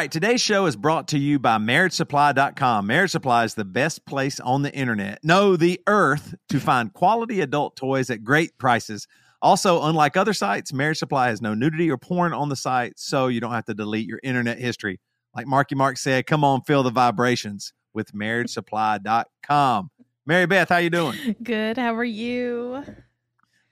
[0.00, 2.86] Right, today's show is brought to you by MarriageSupply.com.
[2.86, 7.42] Marriage Supply is the best place on the internet, no, the earth, to find quality
[7.42, 9.06] adult toys at great prices.
[9.42, 13.26] Also, unlike other sites, Marriage Supply has no nudity or porn on the site, so
[13.26, 14.98] you don't have to delete your internet history.
[15.36, 19.90] Like Marky Mark said, come on, feel the vibrations with MarriageSupply.com.
[20.24, 21.36] Mary Beth, how you doing?
[21.42, 21.76] Good.
[21.76, 22.84] How are you?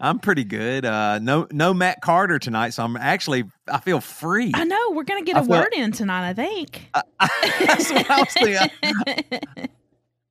[0.00, 0.84] I'm pretty good.
[0.84, 4.52] Uh, no, no Matt Carter tonight, so I'm actually I feel free.
[4.55, 6.28] I know we're gonna get I a feel- word in tonight.
[6.28, 6.88] I think.
[7.60, 9.68] That's what I was thinking.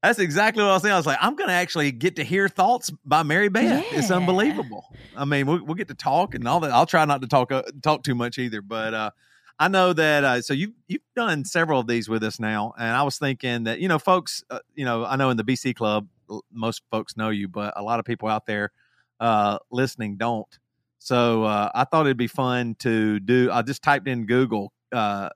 [0.04, 0.94] That's exactly what I was saying.
[0.94, 3.84] I was like, I'm going to actually get to hear thoughts by Mary Beth.
[3.92, 4.86] It's unbelievable.
[5.18, 6.72] I mean, we'll, we'll get to talk and all that.
[6.72, 9.10] I'll try not to talk uh, talk too much either, but uh,
[9.58, 10.24] I know that.
[10.24, 13.64] Uh, so you you've done several of these with us now, and I was thinking
[13.64, 16.08] that you know, folks, uh, you know, I know in the BC Club,
[16.54, 18.72] most folks know you, but a lot of people out there
[19.20, 20.48] uh, listening don't.
[21.00, 23.50] So uh, I thought it'd be fun to do.
[23.52, 25.30] I just typed in Google, uh,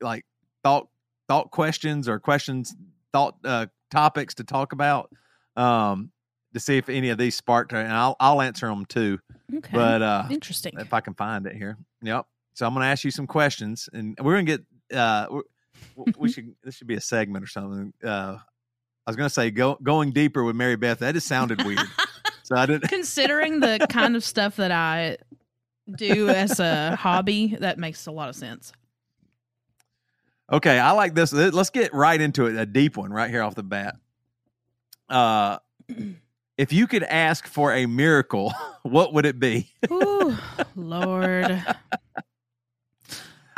[0.00, 0.24] like
[0.62, 0.88] thought
[1.28, 2.74] thought questions or questions
[3.12, 5.10] thought uh, topics to talk about
[5.56, 6.10] um,
[6.54, 9.18] to see if any of these sparked, and I'll I'll answer them too.
[9.54, 9.70] Okay.
[9.72, 10.74] But uh, Interesting.
[10.78, 12.26] if I can find it here, yep.
[12.54, 14.96] So I'm going to ask you some questions, and we're going to get.
[14.98, 15.26] Uh,
[16.16, 17.92] we- should this should be a segment or something.
[18.04, 18.36] Uh,
[19.06, 20.98] I was going to say go, going deeper with Mary Beth.
[20.98, 21.78] That just sounded weird,
[22.48, 22.88] so I didn't.
[22.88, 25.18] Considering the kind of stuff that I
[25.96, 28.72] do as a hobby, that makes a lot of sense.
[30.50, 31.30] Okay, I like this.
[31.30, 32.56] Let- Let's get right into it.
[32.56, 33.96] A deep one right here off the bat.
[35.10, 35.58] Uh,
[36.56, 39.70] if you could ask for a miracle, what would it be?
[39.90, 40.34] Ooh,
[40.74, 41.62] Lord.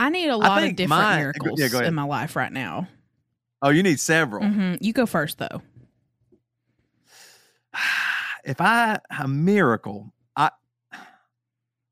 [0.01, 2.89] I need a lot of different mine- miracles yeah, in my life right now.
[3.63, 4.45] Oh, you need several.
[4.45, 5.63] hmm You go first, though.
[8.51, 10.51] If I a miracle, I,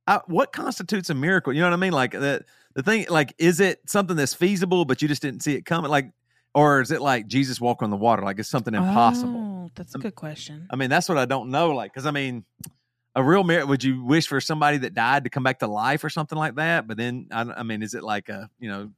[0.07, 1.53] I what constitutes a miracle?
[1.53, 1.93] You know what I mean?
[1.93, 5.55] Like the the thing, like is it something that's feasible, but you just didn't see
[5.55, 5.91] it coming?
[5.91, 6.11] Like,
[6.55, 8.23] or is it like Jesus walking on the water?
[8.23, 9.65] Like it's something impossible?
[9.67, 10.67] Oh, that's a Um, good question.
[10.71, 11.71] I mean, that's what I don't know.
[11.71, 12.45] Like, because I mean,
[13.15, 13.69] a real miracle.
[13.71, 16.57] Would you wish for somebody that died to come back to life or something like
[16.57, 16.89] that?
[16.89, 18.91] But then, I, I mean, is it like a you know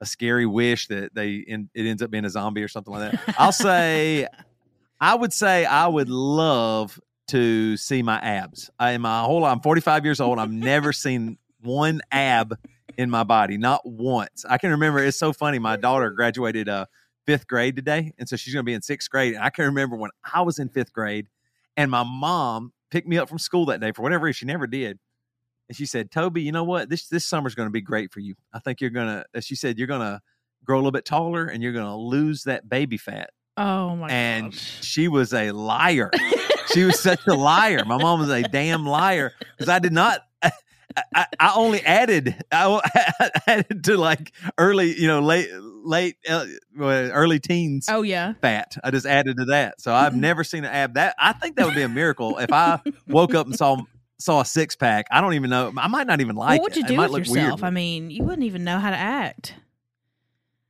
[0.00, 3.12] a scary wish that they in, it ends up being a zombie or something like
[3.12, 3.34] that?
[3.38, 4.26] I'll say,
[5.00, 6.98] I would say I would love
[7.28, 8.70] to see my abs.
[8.78, 10.38] I in my whole I'm 45 years old.
[10.38, 12.56] I've never seen one ab
[12.96, 14.44] in my body, not once.
[14.48, 14.98] I can remember.
[15.00, 15.58] It's so funny.
[15.58, 16.86] My daughter graduated uh
[17.26, 19.34] fifth grade today, and so she's going to be in sixth grade.
[19.34, 21.26] And I can remember when I was in fifth grade,
[21.76, 24.38] and my mom picked me up from school that day for whatever reason.
[24.38, 24.98] She never did.
[25.68, 26.88] And she said, Toby, you know what?
[26.88, 28.34] This this summer's going to be great for you.
[28.52, 30.20] I think you're going to, as she said, you're going to
[30.64, 33.30] grow a little bit taller and you're going to lose that baby fat.
[33.56, 34.12] Oh my god.
[34.14, 34.84] and gosh.
[34.84, 36.10] she was a liar.
[36.72, 37.84] she was such a liar.
[37.86, 40.20] My mom was a damn liar because I did not.
[40.42, 40.50] I,
[41.14, 42.80] I, I only added I
[43.46, 45.48] added to like early, you know, late
[45.84, 46.46] late uh,
[46.78, 48.34] early teens Oh yeah.
[48.40, 48.76] fat.
[48.82, 49.80] I just added to that.
[49.80, 50.94] So I've never seen an ab.
[50.94, 53.78] That I think that would be a miracle if I woke up and saw
[54.18, 55.06] saw a six pack.
[55.10, 55.72] I don't even know.
[55.76, 56.78] I might not even like what would it.
[56.80, 57.60] you It do might with look yourself?
[57.60, 57.64] weird.
[57.64, 59.54] I mean, you wouldn't even know how to act.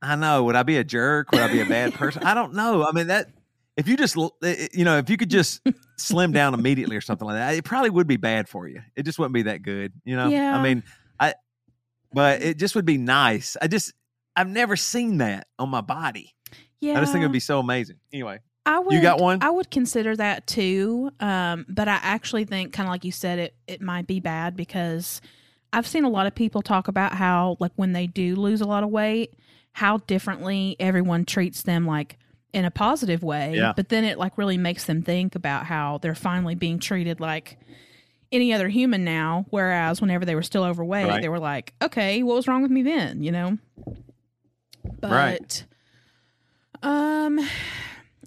[0.01, 0.43] I know.
[0.43, 1.31] Would I be a jerk?
[1.31, 2.23] Would I be a bad person?
[2.23, 2.85] I don't know.
[2.85, 3.29] I mean that
[3.75, 5.61] if you just eh, you know if you could just
[5.97, 8.81] slim down immediately or something like that, it probably would be bad for you.
[8.95, 9.93] It just wouldn't be that good.
[10.03, 10.27] You know.
[10.27, 10.57] Yeah.
[10.57, 10.83] I mean,
[11.19, 11.33] I.
[12.13, 13.57] But it just would be nice.
[13.61, 13.93] I just
[14.35, 16.33] I've never seen that on my body.
[16.79, 16.97] Yeah.
[16.97, 17.97] I just think it'd be so amazing.
[18.13, 19.39] Anyway, I would, You got one?
[19.41, 21.09] I would consider that too.
[21.19, 24.55] Um, but I actually think, kind of like you said, it it might be bad
[24.55, 25.21] because
[25.73, 28.65] I've seen a lot of people talk about how, like, when they do lose a
[28.65, 29.33] lot of weight,
[29.77, 32.17] how differently everyone treats them, like
[32.51, 33.53] in a positive way.
[33.55, 33.73] Yeah.
[33.75, 37.59] But then it like really makes them think about how they're finally being treated like
[38.31, 39.45] any other human now.
[39.51, 41.21] Whereas whenever they were still overweight, Right.
[41.21, 43.21] they were like, okay, what was wrong with me then?
[43.21, 43.57] You know.
[44.99, 45.65] But Right.
[46.81, 47.39] um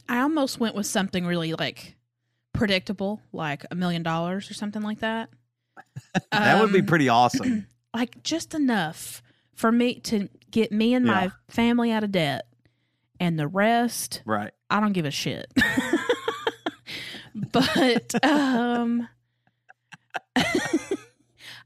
[0.08, 1.97] I almost went with something really like
[2.52, 5.31] predictable, like a million dollars or something like that.
[6.31, 7.67] that would be Um, pretty awesome.
[7.94, 9.20] like just enough
[9.55, 11.31] for me to get me and my Yeah.
[11.49, 12.47] family out of debt
[13.19, 14.52] and the rest right.
[14.69, 15.47] I don't give a shit.
[17.35, 19.08] but um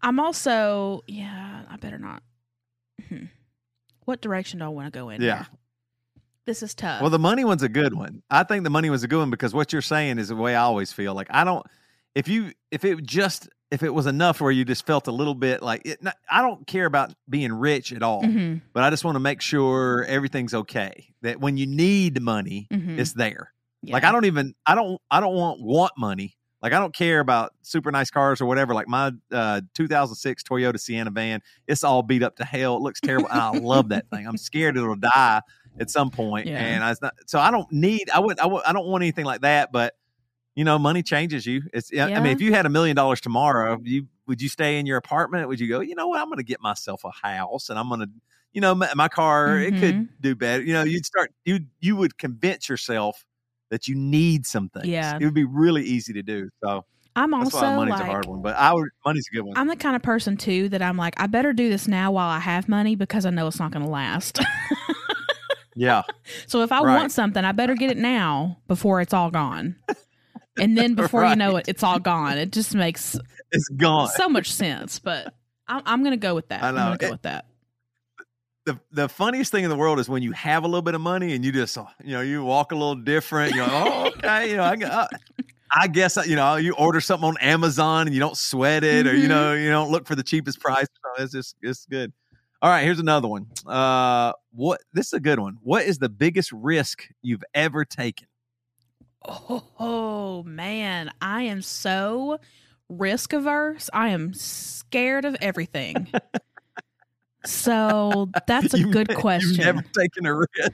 [0.02, 2.22] I'm also yeah, I better not.
[3.08, 3.24] Hmm.
[4.04, 5.22] What direction do I want to go in?
[5.22, 5.36] Yeah.
[5.38, 5.46] here?
[6.46, 7.00] This is tough.
[7.00, 8.22] Well, the money one's a good one.
[8.30, 10.54] I think the money was a good one because what you're saying is the way
[10.54, 11.14] I always feel.
[11.14, 11.64] Like I don't,
[12.14, 15.34] if you, if it just, if it was enough where you just felt a little
[15.34, 18.90] bit like it, not, I don't care about being rich at all, Mhm, but I
[18.90, 21.08] just want to make sure everything's okay.
[21.22, 22.98] That when you need money, mhm.
[22.98, 23.52] it's there.
[23.82, 23.92] Yeah.
[23.94, 26.36] Like I don't even, I don't, I don't want want money.
[26.62, 28.72] Like I don't care about super nice cars or whatever.
[28.72, 32.76] Like my uh, 2006 Toyota Sienna van, it's all beat up to hell.
[32.76, 34.26] It looks terrible, and I love that thing.
[34.26, 35.42] I'm scared it'll die
[35.78, 36.58] at some point, Yeah.
[36.64, 38.08] and I not, so I don't need.
[38.08, 38.38] I would.
[38.40, 38.64] I would.
[38.64, 39.72] I don't want anything like that.
[39.72, 39.92] But
[40.54, 41.62] you know, money changes you.
[41.72, 41.90] It's.
[41.98, 44.96] I mean, if you had a million dollars tomorrow, you would you stay in your
[44.96, 45.48] apartment?
[45.48, 45.80] Would you go?
[45.80, 46.20] You know what?
[46.20, 48.10] I'm going to get myself a house, and I'm going to.
[48.52, 50.08] You know, my, my car it could Mhm.
[50.20, 50.62] do better.
[50.62, 51.32] You know, you'd start.
[51.44, 53.24] You you would convince yourself
[53.70, 54.86] that you need some things.
[54.86, 55.18] Yeah.
[55.20, 56.48] it would be really easy to do.
[56.62, 56.84] So
[57.16, 58.42] I'm also money's like a hard one.
[58.42, 59.56] But I would money's a good one.
[59.56, 62.28] I'm the kind of person too that I'm like I better do this now while
[62.28, 64.38] I have money because I know it's not going to last.
[65.74, 66.02] yeah,
[66.46, 66.94] so if I Right.
[66.96, 69.74] want something, I better get it now before it's all gone.
[70.58, 72.38] And then before you know it, it's all gone.
[72.38, 73.16] It just makes
[73.52, 74.08] it's gone.
[74.08, 74.98] so much sense.
[74.98, 75.34] But
[75.68, 76.62] I'm, I'm going to go with that.
[76.62, 77.46] I I'm going to go It- with that.
[78.66, 81.00] the the funniest thing in the world is when you have a little bit of
[81.00, 83.52] money and you just uh, you know you walk a little different.
[83.52, 85.10] You know, oh okay, you know I, got-
[85.76, 89.14] I guess you know you order something on Amazon and you don't sweat it, or
[89.14, 89.28] you Mhm.
[89.28, 90.86] know you don't look for the cheapest price.
[91.16, 92.12] So it's just it's good.
[92.62, 93.46] All right, here's another one.
[93.66, 95.58] Uh, what this is a good one.
[95.62, 98.26] What is the biggest risk you've ever taken?
[99.26, 102.38] Oh, man, I am so
[102.88, 103.88] risk averse.
[103.92, 106.08] I am scared of everything.
[107.44, 109.50] so that's a You've good ne- question.
[109.50, 110.72] You've never taken a risk.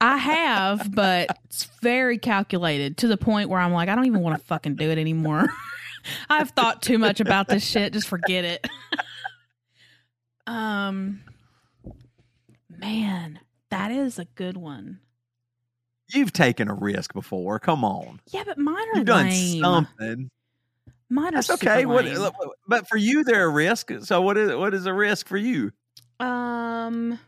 [0.00, 4.22] I have, but it's very calculated to the point where I'm like, I don't even
[4.22, 5.46] want to fucking do it anymore.
[6.30, 7.92] I've thought too much about this shit.
[7.92, 8.66] Just forget it.
[10.46, 11.20] um,
[12.70, 15.00] man, that is a good one.
[16.12, 17.58] You've taken a risk before.
[17.58, 19.62] Come on, Yeah, but mine are you've done lame.
[19.62, 20.30] something.
[21.08, 21.86] Mine are That's okay.
[21.86, 22.06] What,
[22.68, 23.90] but for you, they're a risk.
[24.02, 25.72] So what is what is a risk for you?
[26.20, 27.18] Um,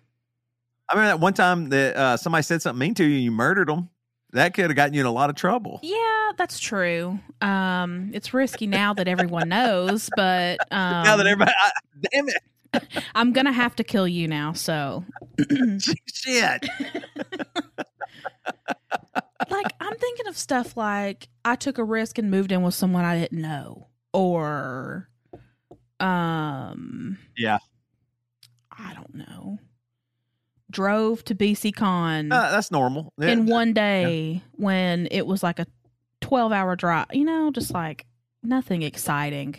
[0.88, 3.30] I remember that one time that uh, somebody said something mean to you and you
[3.32, 3.88] murdered them.
[4.34, 5.80] That could have gotten you in a lot of trouble.
[5.82, 7.18] yeah, that's true.
[7.42, 11.70] Um, it's risky now that everyone knows, but um, now that everybody, I,
[12.12, 14.52] damn it, I'm gonna have to kill you now.
[14.54, 15.04] So,
[16.06, 16.66] shit.
[19.50, 23.04] Like, I'm thinking of stuff like I took a risk and moved in with someone
[23.04, 25.08] I didn't know, or,
[26.00, 27.58] um, Yeah.
[28.70, 29.58] I don't know,
[30.70, 33.12] drove to BC Con Uh, that's normal.
[33.18, 35.66] Yeah, in one day when it was like a
[36.22, 37.06] 12 hour drive.
[37.12, 38.06] You know, just like
[38.42, 39.56] nothing exciting.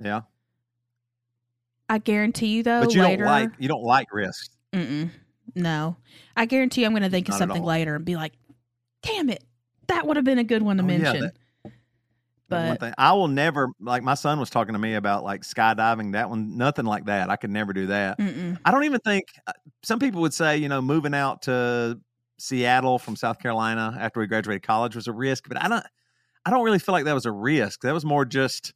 [0.00, 0.22] yeah.
[1.88, 2.80] I guarantee you though.
[2.84, 4.48] but you later, don't like you don't like risks.
[4.72, 5.10] Mm-mm,
[5.54, 5.96] no,
[6.36, 8.32] I guarantee you I'm going to think of Not at something later and be like,
[9.02, 9.44] "Damn it,
[9.88, 11.34] that would have been a good one to Oh, yeah, mention." that-
[12.48, 12.94] That's one but thing.
[12.98, 16.12] I will never like my son was talking to me about like skydiving.
[16.12, 17.30] That one, nothing like that.
[17.30, 18.18] I could never do that.
[18.18, 18.58] mm-mm.
[18.64, 21.98] I don't even think uh, some people would say, you know, moving out to
[22.38, 25.84] Seattle from South Carolina after we graduated college was a risk, but I don't
[26.44, 27.82] I don't really feel like that was a risk.
[27.82, 28.74] That was more just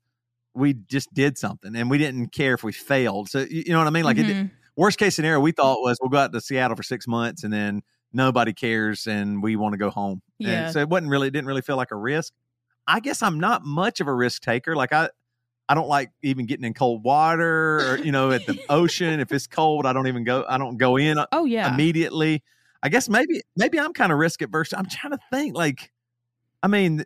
[0.55, 3.29] we just did something and we didn't care if we failed.
[3.29, 4.05] So you, know what I mean?
[4.05, 4.51] Like it, Mhm.
[4.77, 5.57] Worst case scenario we mm.
[5.57, 9.43] thought was we'll go out to Seattle for 6 months and then nobody cares and
[9.43, 10.23] we want to go home.
[10.41, 10.71] And Yeah.
[10.71, 12.33] so it wasn't really it didn't really feel like a risk.
[12.87, 14.77] I guess I'm not much of a risk taker.
[14.77, 15.11] Like I
[15.69, 19.33] I don't like even getting in cold water or you know at the ocean if
[19.33, 22.43] it's cold I don't even go I don't go in uh, oh yeah, immediately.
[22.83, 24.73] I guess maybe maybe I'm kind of risk adverse.
[24.73, 25.91] I'm trying to think like
[26.63, 27.05] I mean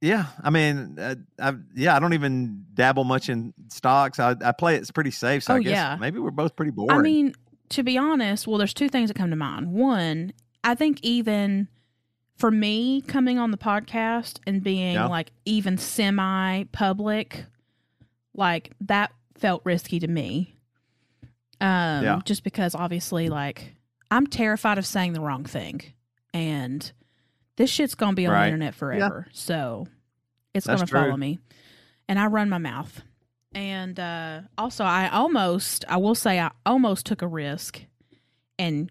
[0.00, 4.18] yeah, I mean uh, I yeah, I don't even dabble much in stocks.
[4.18, 5.96] I I play it's pretty safe, so Oh, I guess yeah.
[6.00, 6.98] maybe we're both pretty boring.
[6.98, 7.34] I mean,
[7.70, 9.72] to be honest, well, there's two things that come to mind.
[9.72, 10.32] One,
[10.64, 11.68] I think even
[12.36, 15.06] for me coming on the podcast and being Yeah.
[15.06, 17.44] like even semi public,
[18.34, 20.56] like that felt risky to me.
[21.60, 22.20] Um, Yeah.
[22.24, 23.76] just because obviously, like,
[24.10, 25.82] I'm terrified of saying the wrong thing,
[26.32, 26.90] and
[27.56, 28.40] this shit's gonna be on Right.
[28.42, 29.26] the internet forever.
[29.32, 29.86] So
[30.54, 31.00] it's That's gonna true.
[31.00, 31.38] follow me,
[32.08, 33.02] and I run my mouth.
[33.52, 37.82] And uh, also, I almost, I will say, I almost took a risk
[38.58, 38.90] and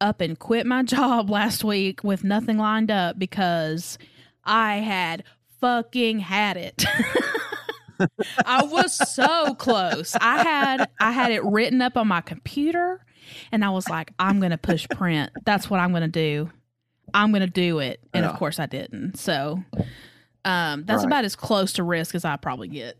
[0.00, 3.98] up and quit my job last week with nothing lined up because
[4.42, 5.24] I had
[5.60, 6.84] fucking had it.
[8.44, 10.16] I was so close.
[10.20, 13.04] I had I had it written up on my computer
[13.52, 15.30] and I was like, I'm gonna push print.
[15.44, 16.50] That's what I'm gonna do.
[17.14, 18.00] I'm gonna do it.
[18.12, 18.30] And Yeah.
[18.30, 19.16] of course I didn't.
[19.18, 19.62] So
[20.44, 21.06] um that's Right.
[21.06, 22.98] about as close to risk as I probably get.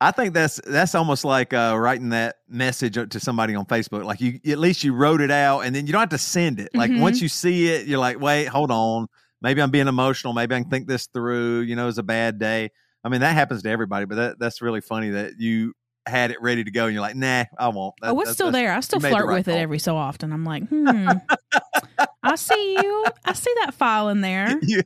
[0.00, 4.04] I think that's that's almost like uh, writing that message to somebody on Facebook.
[4.04, 6.60] Like you, at least you wrote it out, and then you don't have to send
[6.60, 6.72] it.
[6.72, 7.00] Like Mhm.
[7.00, 9.08] once you see it, you're like, wait, hold on,
[9.42, 10.32] maybe I'm being emotional.
[10.34, 11.62] Maybe I can think this through.
[11.62, 12.70] You know, it's a bad day.
[13.02, 15.72] I mean, that happens to everybody, but that that's really funny that you
[16.06, 17.94] had it ready to go, and you're like, nah, I won't.
[18.00, 18.72] That, oh, it's still there.
[18.72, 20.32] I still made the flirt right with it every so often.
[20.32, 21.08] I'm like, hmm.
[22.22, 23.04] I see you.
[23.24, 24.58] I see that file in there.
[24.62, 24.82] You,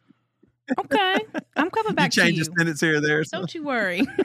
[0.79, 1.17] Okay.
[1.57, 2.43] I'm coming you back to change you.
[2.43, 3.25] a sentence here or there.
[3.25, 4.07] so- Don't you worry.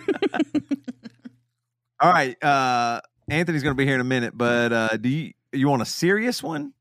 [2.00, 5.34] All right, uh, Anthony's going to be here in a minute, but uh, do you
[5.52, 6.74] you want a serious one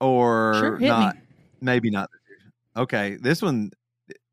[0.00, 1.16] or Sure, not?
[1.16, 1.20] me.
[1.60, 2.10] Maybe not.
[2.76, 3.72] Okay, this one.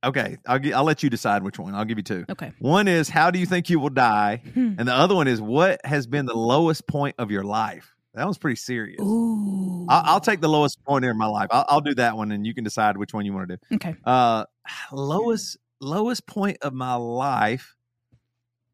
[0.03, 1.73] Okay, I'll I'll let you decide which one.
[1.73, 2.25] I'll give you two.
[2.29, 2.53] Okay.
[2.59, 4.75] One is how do you think you will die, Hmm.
[4.77, 7.95] and the other one is what has been the lowest point of your life.
[8.13, 9.01] That one's pretty serious.
[9.01, 9.85] Ooh.
[9.87, 11.47] I'll, I'll take the lowest point in my life.
[11.51, 13.75] I'll, I'll do that one, and you can decide which one you want to do.
[13.75, 13.95] okay.
[14.03, 14.45] Uh,
[14.91, 17.75] lowest lowest point of my life.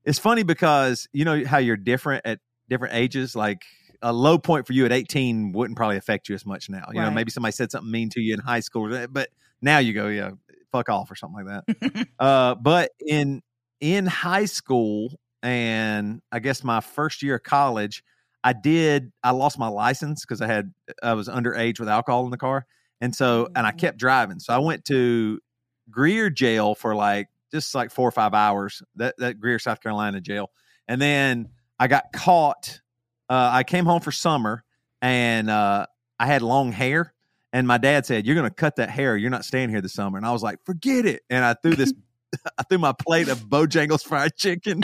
[0.04, 2.40] It's funny because you know how you're different at
[2.70, 3.36] different ages.
[3.36, 3.64] Like
[4.02, 6.86] a low point for you at 18 wouldn't probably affect you as much now.
[6.94, 9.30] You know, maybe somebody said something mean to you in high school, but
[9.62, 10.32] now you go, yeah,
[10.72, 12.08] fuck off or something like that.
[12.20, 13.42] uh, but in
[13.80, 18.04] in high school and I guess my first year of college,
[18.46, 20.72] I did I lost my license because I had
[21.02, 22.68] I was underage with alcohol in the car.
[23.02, 24.40] And so and I kept driving.
[24.40, 25.40] So I went to
[25.90, 28.84] Greer jail for like just like four or five hours.
[28.98, 30.52] That that Greer, South Carolina jail.
[30.88, 31.50] And then
[31.80, 32.82] I got caught.
[33.28, 34.64] Uh, I came home for summer
[35.02, 35.88] and uh,
[36.20, 37.16] I had long hair.
[37.52, 39.18] And my dad said, "You're going to cut that hair.
[39.18, 41.74] You're not staying here this summer." And I was like, "Forget it." And I threw
[41.74, 41.94] this,
[42.58, 44.84] I threw my plate of Bojangles fried chicken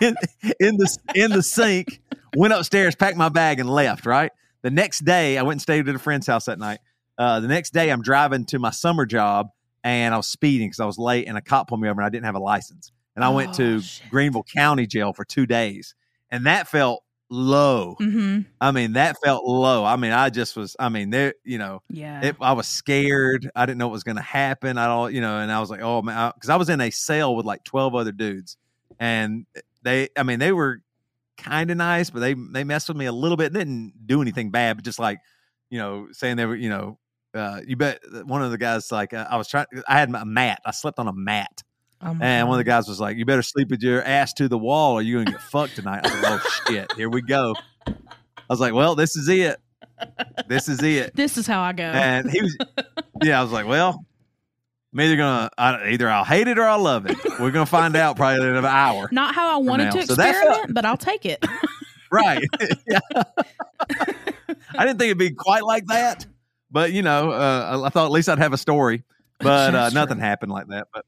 [0.00, 0.14] in,
[0.58, 2.00] in the in the sink.
[2.36, 4.06] Went upstairs, packed my bag, and left.
[4.06, 4.30] Right.
[4.62, 6.78] The next day, I went and stayed at a friend's house that night.
[7.18, 9.48] Uh, the next day, I'm driving to my summer job,
[9.82, 12.06] and I was speeding because I was late, and a cop pulled me over, and
[12.06, 12.92] I didn't have a license.
[13.16, 14.08] And I went Oh, to shit.
[14.10, 15.94] Greenville County Jail for two days,
[16.30, 17.96] and that felt low.
[18.00, 18.40] Mm-hmm.
[18.60, 19.84] I mean, that felt low.
[19.84, 20.76] I mean, I just was.
[20.78, 21.34] I mean, there.
[21.44, 22.20] You know, Yeah.
[22.22, 23.50] it, I was scared.
[23.54, 24.76] I didn't know what was going to happen.
[24.76, 26.90] I don't, you know, and I was like, oh man, because I, was in a
[26.90, 28.56] cell with like twelve other dudes,
[28.98, 29.46] and
[29.82, 30.82] they, I mean, they were
[31.38, 33.52] kind of nice, but they they messed with me a little bit.
[33.52, 35.18] They didn't do anything bad, but just like,
[35.70, 36.98] you know, saying they were, you know,
[37.32, 39.66] uh, you bet one of the guys like uh, I was trying.
[39.88, 40.60] I had a mat.
[40.66, 41.62] I slept on a mat,
[42.02, 44.48] oh and one of the guys was like, "You better sleep with your ass to
[44.48, 47.22] the wall, or you're gonna get fucked tonight." I was like, "Oh shit, here we
[47.22, 47.54] go."
[47.86, 47.92] I
[48.48, 49.60] was like, "Well, this is it.
[50.48, 51.84] This is it." This is how I go.
[51.84, 52.56] And he was,
[53.22, 54.04] yeah, I was like, "Well,
[54.92, 57.16] I'm either gonna I, either I'll hate it or I'll love it.
[57.38, 60.74] We're gonna find out probably in an hour." Not how I wanted to So experiment,
[60.74, 61.44] but I'll take it.
[62.12, 62.42] Right?
[62.88, 62.98] yeah.
[64.74, 66.26] I didn't think it'd be quite like that,
[66.68, 69.04] but you know, uh, I thought at least I'd have a story.
[69.38, 70.88] But uh, nothing happened like that.
[70.92, 71.04] But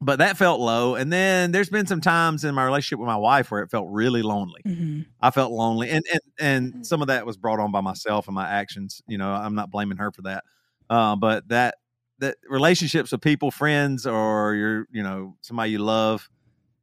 [0.00, 0.94] but that felt low.
[0.96, 3.88] And then there's been some times in my relationship with my wife where it felt
[3.90, 4.62] really lonely.
[4.64, 8.28] hmm I felt lonely, and and and some of that was brought on by myself
[8.28, 9.00] and my actions.
[9.06, 10.44] You know, I'm not blaming her for that.
[10.90, 11.76] Uh, but that
[12.18, 16.28] that relationships with people, friends, or your you know somebody you love,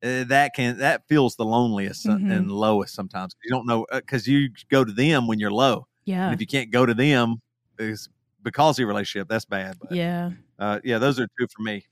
[0.04, 2.32] uh, that can that feels the loneliest Mhm.
[2.32, 3.36] and lowest sometimes.
[3.44, 6.26] You don't know because you go to them when you're low, Yeah.
[6.26, 7.42] and if you can't go to them,
[7.80, 8.10] is
[8.44, 9.28] because of your relationship.
[9.30, 9.78] That's bad.
[9.80, 10.32] But Yeah.
[10.60, 11.86] uh, yeah, those are two for me.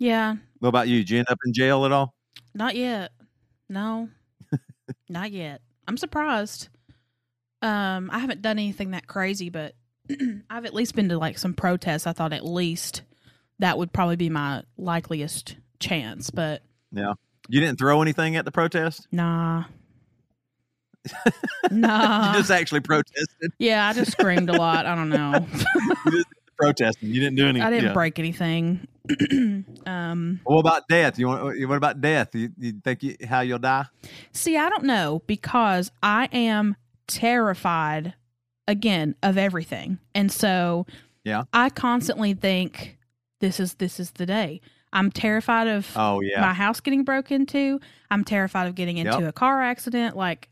[0.00, 0.36] Yeah.
[0.58, 0.98] What about you?
[0.98, 2.14] Did you end up in jail at all?
[2.54, 3.12] Not yet.
[3.68, 4.08] No.
[5.08, 5.60] Not yet.
[5.86, 6.68] I'm surprised.
[7.62, 9.74] Um, I haven't done anything that crazy, but
[10.50, 12.06] I've at least been to like some protests.
[12.06, 13.02] I thought at least
[13.58, 17.12] that would probably be my likeliest chance, but yeah.
[17.48, 19.06] You didn't throw anything at the protest.
[19.12, 19.64] nah.
[21.70, 22.32] nah.
[22.32, 23.52] you just actually protested.
[23.58, 24.86] yeah, I just screamed a lot.
[24.86, 25.46] I don't know.
[26.60, 27.08] Protesting.
[27.08, 27.66] You didn't do anything.
[27.66, 27.92] I didn't yeah.
[27.92, 28.86] break anything.
[29.86, 31.18] um, What about death?
[31.18, 31.68] You want?
[31.68, 32.34] What about death?
[32.34, 33.86] You, you think you, how you'll die?
[34.32, 36.76] see, I don't know because I am
[37.06, 38.14] terrified
[38.68, 39.98] again of everything.
[40.14, 40.86] And so
[41.24, 41.44] Yeah.
[41.52, 42.96] I constantly think
[43.40, 44.60] this is this is the day.
[44.92, 47.80] I'm terrified of Oh yeah, my house getting broke into.
[48.10, 49.28] I'm terrified of getting into Yep.
[49.28, 50.16] a car accident.
[50.16, 50.48] Like,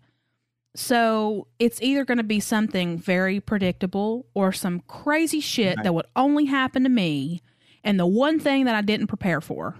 [0.78, 5.84] so it's either going to be something very predictable or some crazy shit Right.
[5.84, 7.42] that would only happen to me.
[7.84, 9.76] And the one thing that I didn't prepare for.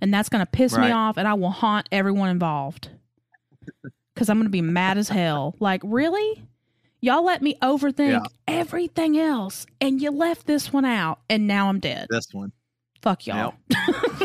[0.00, 0.86] And that's going to piss Right.
[0.88, 2.90] me off and I will haunt everyone involved.
[4.14, 5.54] Because I'm going to be mad as hell.
[5.60, 6.42] Like, really?
[7.00, 8.26] Y'all let me overthink Yeah.
[8.48, 12.08] everything else, and you left this one out, and now I'm dead.
[12.10, 12.50] This one.
[13.00, 13.54] Fuck y'all.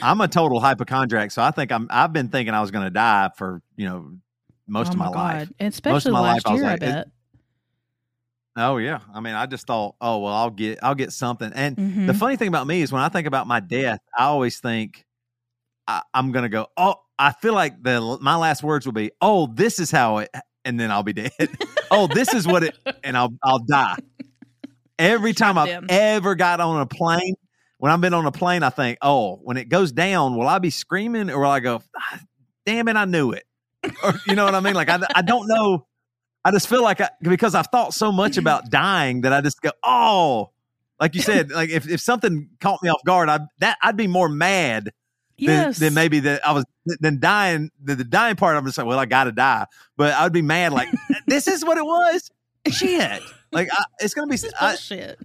[0.00, 1.88] I'm a total hypochondriac, so I think I'm.
[1.90, 4.12] I've been thinking I was going to die for you know
[4.66, 5.48] most oh of my, my, life.
[5.48, 5.54] God.
[5.58, 7.08] And especially my life, last I was year, like, I bet.
[8.56, 11.52] Oh yeah, I mean, I just thought, oh well, I'll get, I'll get something.
[11.54, 12.06] And Mhm.
[12.06, 15.04] the funny thing about me is when I think about my death, I always think
[15.86, 16.66] I, I'm going to go.
[16.76, 20.30] Oh, I feel like the my last words will be, oh, this is how it,
[20.64, 21.30] and then I'll be dead.
[21.90, 23.96] oh, this is what it, and I'll I'll die.
[24.98, 27.34] Every time I've ever got on a plane,
[27.78, 30.58] when I've been on a plane, I think, oh, when it goes down, will I
[30.58, 32.20] be screaming or will I go, "Ah,
[32.66, 33.44] damn it, I knew it?
[34.02, 34.74] Or you know what I mean?
[34.74, 35.86] Like I, I don't know.
[36.44, 39.60] I just feel like I, because I've thought so much about dying that I just
[39.62, 40.50] go, oh,
[41.00, 44.08] like you said, like if, if something caught me off guard, I that I'd be
[44.08, 44.90] more mad
[45.38, 45.78] than, yes.
[45.78, 46.64] than maybe that I was
[47.00, 47.70] than dying.
[47.82, 49.66] The, the dying part, I'm just like, well, I got to die,
[49.96, 50.88] but I'd be mad like
[51.26, 52.30] this is what it was.
[52.68, 54.38] Shit, like I, it's gonna be.
[54.60, 54.76] I.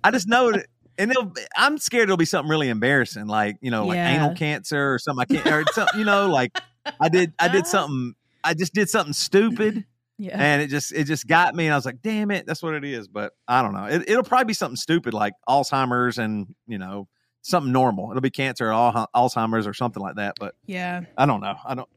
[0.03, 0.67] I just know that.
[0.97, 4.15] And it'll, I'm scared it'll be something really embarrassing, like you know, like Yeah.
[4.15, 5.25] anal cancer or something.
[5.29, 6.57] I can't, or something, you know, like
[6.99, 9.85] I did, I did something, I just did something stupid,
[10.17, 10.37] yeah.
[10.39, 12.73] and it just it just got me and i was like damn it that's what
[12.75, 16.53] it is but i don't know it, it'll probably be something stupid like alzheimer's and
[16.67, 17.07] you know
[17.41, 21.01] something normal it'll be cancer or alzheimer's or something like that but yeah.
[21.17, 21.89] i don't know i don't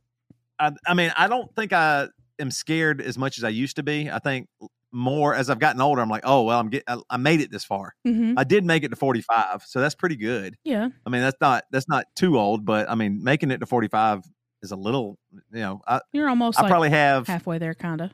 [0.58, 3.82] i, I mean i don't think i am scared as much as i used to
[3.82, 4.48] be i think
[4.96, 7.50] more as i've gotten older i'm like oh well i'm get i, I made it
[7.50, 10.88] this far hmm i did make it to 45 so that's pretty good Yeah.
[11.04, 14.24] i mean that's not that's not too old but i mean making it to 45
[14.62, 15.18] is a little
[15.52, 18.10] you know i, You're almost I like probably have halfway there, kind of.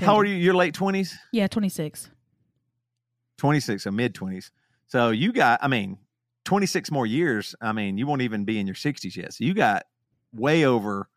[0.00, 2.10] how old are you your late 20s Yeah, 26.
[3.38, 4.50] 26 or mid 20s.
[4.88, 5.98] So you got, I mean,
[6.44, 7.54] 26 more years.
[7.60, 9.32] I mean, you won't even be in your 60s yet.
[9.34, 9.84] So you got
[10.32, 11.08] way over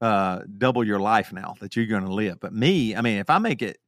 [0.00, 2.38] uh double your life now that you're going to live.
[2.40, 3.78] But me, I mean, if I make it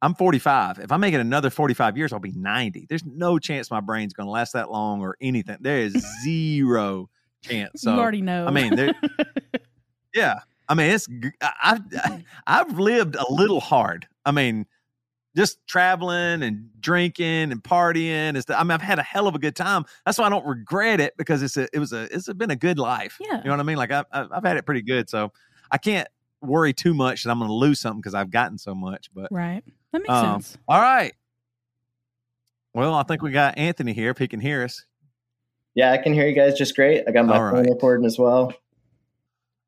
[0.00, 0.78] I'm 45.
[0.78, 2.86] If I make it another 45 years, I'll be 90.
[2.88, 5.56] There's no chance my brain's going to last that long or anything.
[5.60, 5.92] There is
[6.24, 7.10] zero
[7.42, 7.82] chance.
[7.82, 8.46] So you already know.
[8.46, 8.94] I mean, there-
[10.14, 10.38] yeah.
[10.68, 14.06] I mean, it's g- I- I've I've lived a little hard.
[14.24, 14.66] I mean,
[15.36, 18.36] just traveling and drinking and partying.
[18.36, 19.84] Is I mean, I've had a hell of a good time.
[20.04, 22.56] That's why I don't regret it because it's a it was a it's been a
[22.56, 23.16] good life.
[23.20, 23.38] Yeah.
[23.38, 23.78] you know what I mean.
[23.78, 25.32] Like I've I've I've had it pretty good, so
[25.70, 26.08] I can't
[26.40, 29.10] worry too much that I'm going to lose something because I've gotten so much.
[29.14, 29.62] But right.
[29.92, 30.58] That makes Um, sense.
[30.68, 31.12] all right.
[32.74, 34.84] Well, I think we got Anthony here if he can hear us.
[35.74, 37.04] Yeah, I can hear you guys just great.
[37.08, 37.68] I got my All phone right.
[37.70, 38.52] recording as well.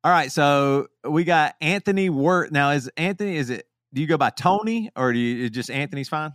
[0.03, 2.51] All right, so we got Anthony Wirth.
[2.51, 3.35] Now, is Anthony?
[3.37, 3.67] Is it?
[3.93, 6.31] Do you go by Tony or do you just Anthony's fine?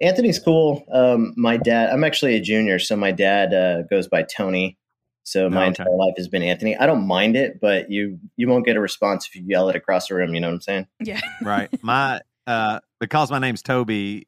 [0.00, 0.84] Anthony's cool.
[0.90, 4.78] Um, my dad, I'm actually a junior, so my dad uh, goes by Tony.
[5.30, 5.82] So my Oh, Okay.
[5.82, 6.76] entire life has been Anthony.
[6.76, 9.76] I don't mind it, but you you won't get a response if you yell it
[9.76, 10.34] across the room.
[10.34, 10.86] You know what I'm saying?
[11.00, 11.20] Yeah.
[11.42, 11.70] Right.
[11.82, 14.26] My uh, because my name's Toby,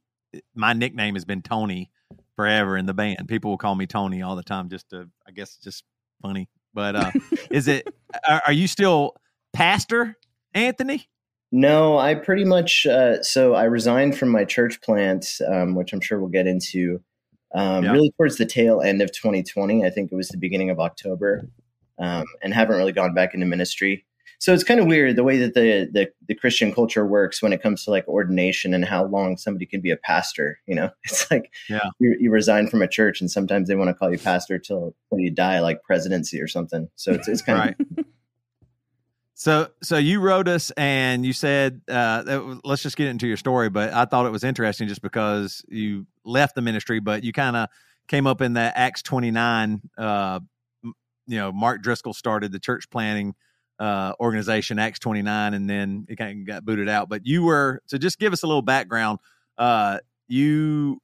[0.54, 1.90] my nickname has been Tony
[2.36, 3.26] forever in the band.
[3.28, 4.68] People will call me Tony all the time.
[4.70, 5.84] Just to, I guess, just
[6.22, 6.48] funny.
[6.72, 7.10] But uh,
[7.50, 7.86] is it?
[8.28, 9.14] Are, are you still
[9.52, 10.16] pastor,
[10.54, 11.08] Anthony?
[11.50, 12.86] No, I pretty much.
[12.86, 17.02] Uh, so I resigned from my church plant, um, which I'm sure we'll get into.
[17.54, 17.92] Um, Yeah.
[17.92, 19.84] Really towards the tail end of 2020.
[19.84, 21.48] I think it was the beginning of October,
[21.98, 24.04] um, and haven't really gone back into ministry.
[24.38, 27.52] So it's kind of weird the way that the, the the Christian culture works when
[27.52, 30.58] it comes to like ordination and how long somebody can be a pastor.
[30.66, 31.90] You know, it's like Yeah.
[32.00, 34.96] you, you resign from a church, and sometimes they want to call you pastor till,
[35.10, 36.88] till you die, like presidency or something.
[36.96, 38.06] So it's it's kind Right.
[39.42, 43.36] So, so you wrote us and you said, uh, that let's just get into your
[43.36, 43.70] story.
[43.70, 47.56] But I thought it was interesting just because you left the ministry, but you kind
[47.56, 47.68] of
[48.06, 49.80] came up in that Acts 29.
[49.98, 50.38] Uh,
[50.84, 50.94] you
[51.26, 53.34] know, Mark Driscoll started the church planting
[53.80, 57.08] uh, organization, Acts 29, and then it kind of got booted out.
[57.08, 59.18] But you were, so just give us a little background.
[59.58, 61.00] Uh, you,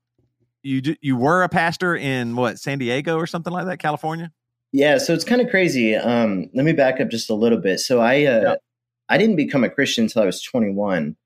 [0.62, 4.30] you, you were a pastor in what, San Diego or something like that, California?
[4.72, 5.94] Yeah, so it's kind of crazy.
[5.94, 7.80] Um, let me back up just a little bit.
[7.80, 8.54] So I uh, Yeah.
[9.08, 11.16] I didn't become a Christian until I was 21,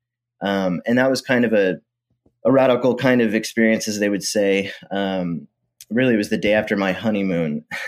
[0.41, 1.79] um, and that was kind of a
[2.45, 4.71] a radical kind of experience, as they would say.
[4.91, 5.47] Um,
[5.89, 7.65] really, it was the day after my honeymoon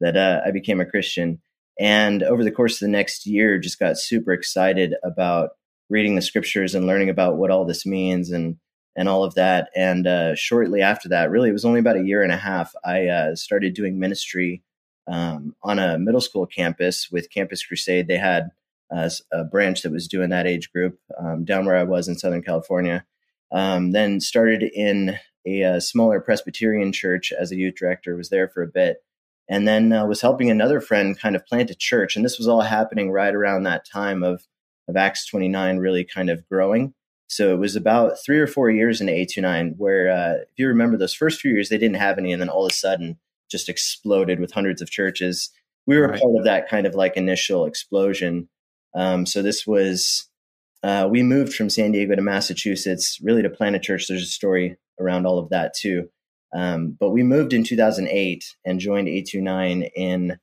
[0.00, 1.40] that uh, I became a Christian,
[1.78, 5.50] and over the course of the next year, just got super excited about
[5.90, 8.56] reading the scriptures and learning about what all this means and
[8.96, 9.70] and all of that.
[9.76, 12.72] And uh, shortly after that, really, it was only about a year and a half.
[12.84, 14.62] I uh, started doing ministry
[15.08, 18.08] um, on a middle school campus with Campus Crusade.
[18.08, 18.50] They had
[18.94, 22.18] uh, a branch that was doing that age group um, down where I was in
[22.18, 23.04] Southern California.
[23.50, 28.16] Um, then started in a, uh smaller Presbyterian church as a youth director.
[28.16, 29.04] Was there for a bit,
[29.48, 32.16] and then uh, was helping another friend kind of plant a church.
[32.16, 34.46] And this was all happening right around that time of
[34.88, 36.94] of Acts 29 really kind of growing.
[37.28, 40.98] So it was about three or four years into A29 where, uh, if you remember
[40.98, 43.18] those first few years, they didn't have any, and then all of a sudden
[43.52, 45.50] just exploded with hundreds of churches.
[45.86, 46.20] We were right.
[46.20, 48.48] part of that kind of like initial explosion.
[48.94, 50.28] Um, so this was,
[50.82, 54.06] uh, we moved from San Diego to Massachusetts, really to plant a church.
[54.08, 56.08] There's a story around all of that too.
[56.54, 60.38] Um, but we moved in 2008 and joined A29 in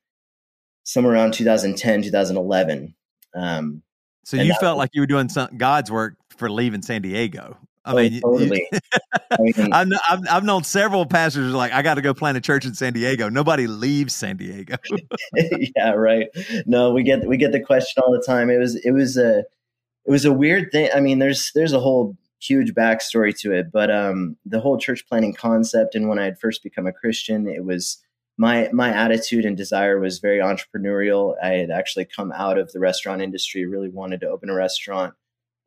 [0.83, 2.95] somewhere around 2010, 2011.
[3.35, 3.83] Um,
[4.25, 7.57] so you felt was, like you were doing some God's work for leaving San Diego.
[7.89, 8.67] I oh, mean, totally.
[8.71, 8.79] You,
[9.31, 12.41] I mean, I've, I've, I've, known several pastors like, I got to go plant a
[12.41, 13.29] church in San Diego.
[13.29, 14.75] Nobody leaves San Diego.
[15.75, 16.27] yeah, right.
[16.67, 18.51] No, we get we get the question all the time.
[18.51, 20.89] It was it was a it was a weird thing.
[20.93, 25.05] I mean, there's there's a whole huge backstory to it, but um, the whole church
[25.09, 27.97] planting concept and when I had first become a Christian, it was
[28.37, 31.33] my my attitude and desire was very entrepreneurial.
[31.41, 35.15] I had actually come out of the restaurant industry, really wanted to open a restaurant.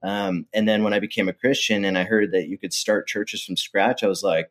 [0.03, 3.07] Um, and then when I became a Christian and I heard that you could start
[3.07, 4.51] churches from scratch, I was like,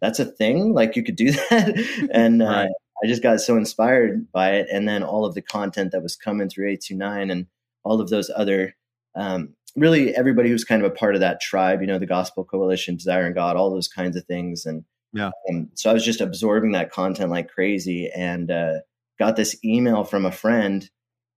[0.00, 0.74] "That's a thing!
[0.74, 2.66] Like you could do that!" and uh.
[3.04, 4.68] I just got so inspired by it.
[4.70, 7.48] And then all of the content that was coming through A29 and
[7.82, 8.76] all of those other
[9.16, 12.44] um, really everybody who's kind of a part of that tribe, you know, the Gospel
[12.44, 14.66] Coalition, Desiring God, all those kinds of things.
[14.66, 18.74] And yeah, um, so I was just absorbing that content like crazy, and uh,
[19.18, 20.88] got this email from a friend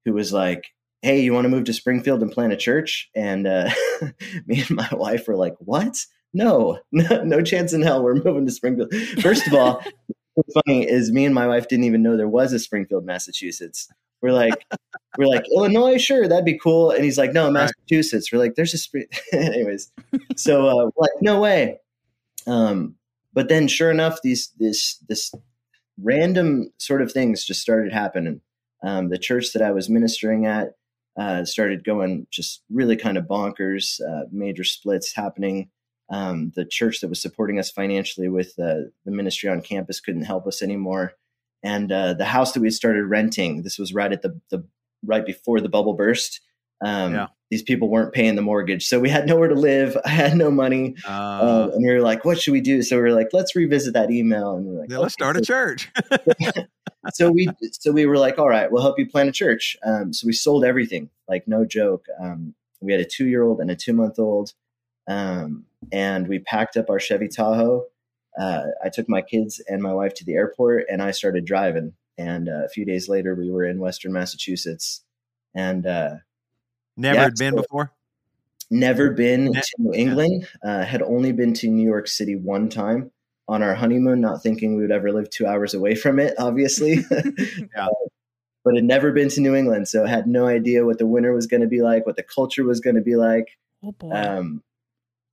[0.06, 0.68] who was like,
[1.06, 3.70] "Hey, you want to move to Springfield and plant a church?" And uh,
[4.48, 5.98] me and my wife were like, "What?
[6.34, 8.04] No, no, no chance in hell.
[8.04, 9.84] We're moving to Springfield." First of all,
[10.34, 13.88] what's funny is me and my wife didn't even know there was a Springfield, Massachusetts.
[14.22, 14.66] We're like,
[15.18, 16.90] we're like Illinois, sure, that'd be cool.
[16.90, 18.32] And he's like, no, Massachusetts.
[18.32, 19.06] We're like, there's a spring.
[19.34, 19.92] Anyways,
[20.36, 21.78] so uh, like, no way.
[22.48, 22.96] Um,
[23.34, 25.32] but then, sure enough, these this this
[26.02, 28.42] random sort of things just started happening.
[28.84, 30.74] Um, the church that I was ministering at
[31.18, 34.00] uh, started going just really kind of bonkers.
[34.02, 35.70] Uh, major splits happening.
[36.10, 40.24] Um, the church that was supporting us financially with uh, the ministry on campus couldn't
[40.24, 41.14] help us anymore.
[41.64, 44.68] And uh, the house that we started renting this was right at the, the
[45.04, 46.42] right before the bubble burst.
[46.82, 47.28] Um, yeah.
[47.50, 49.98] these people weren't paying the mortgage so we had nowhere to live.
[50.06, 50.96] I had no money.
[51.08, 52.84] Uh, uh, and we were like what should we do?
[52.84, 54.56] So we were like let's revisit that email.
[54.56, 55.90] And we are like yeah, let's start a church
[57.14, 60.14] so we so we were like all right we'll help you plan a church um,
[60.14, 63.72] so we sold everything like no joke um, we had a two year old and
[63.72, 64.54] a two month old
[65.08, 67.86] um, and we packed up our chevy tahoe
[68.38, 71.94] uh, I took my kids and my wife to the airport and I started driving.
[72.18, 75.04] And uh, a few days later, we were in Western Massachusetts.
[75.54, 76.16] And uh,
[76.98, 77.92] never yeah, been so before.
[78.72, 80.48] Never been to New England.
[80.64, 83.12] Uh, had only been to New York City one time
[83.48, 86.34] on our honeymoon, not thinking we would ever live two hours away from it.
[86.38, 87.06] Obviously,
[87.76, 87.88] yeah.
[88.64, 91.48] but had never been to New England, so had no idea what the winter was
[91.48, 93.48] going to be like, what the culture was going to be like.
[93.84, 94.12] Oh boy.
[94.12, 94.64] Um,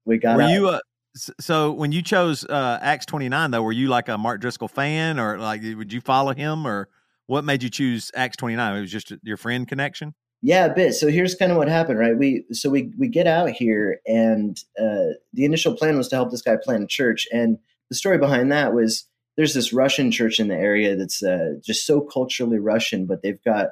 [0.04, 0.36] we got.
[0.36, 0.50] Were out.
[0.50, 0.68] you?
[0.68, 0.80] Uh,
[1.14, 5.18] so when you chose uh, Acts 29, though, were you like a Mark Driscoll fan
[5.18, 6.88] or like would you follow him or
[7.26, 8.76] what made you choose Acts 29?
[8.76, 10.14] It was just your friend connection?
[10.42, 10.94] Yeah, a bit.
[10.94, 12.18] So here's kind of what happened, right?
[12.18, 16.32] We so we we get out here, and uh, the initial plan was to help
[16.32, 17.58] this guy plant a church, and
[17.92, 21.84] the story behind that was there's this Russian church in the area that's uh, just
[21.84, 23.68] so culturally Russian, but they've got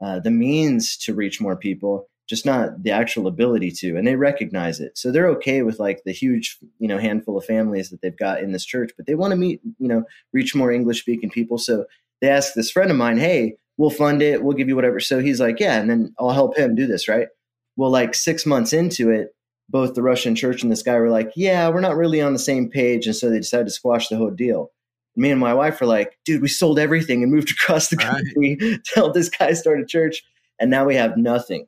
[0.00, 4.14] uh, the means to reach more people, just not the actual ability to and they
[4.14, 4.96] recognize it.
[4.96, 8.40] So they're okay with like the huge you know handful of families that they've got
[8.40, 11.58] in this church but they want to meet you know reach more english speaking people.
[11.58, 11.86] So
[12.20, 15.00] they ask this friend of mine hey we'll fund it we'll give you whatever.
[15.00, 17.26] So he's like yeah and then i'll help him do this right?
[17.74, 19.33] Well like six months into it
[19.68, 22.38] both the russian church and this guy were like yeah we're not really on the
[22.38, 24.70] same page and so they decided to squash the whole deal
[25.16, 28.58] me and my wife were like dude we sold everything and moved across the country
[28.60, 28.84] right.
[28.84, 30.22] to help this guy start a church
[30.60, 31.66] and now we have nothing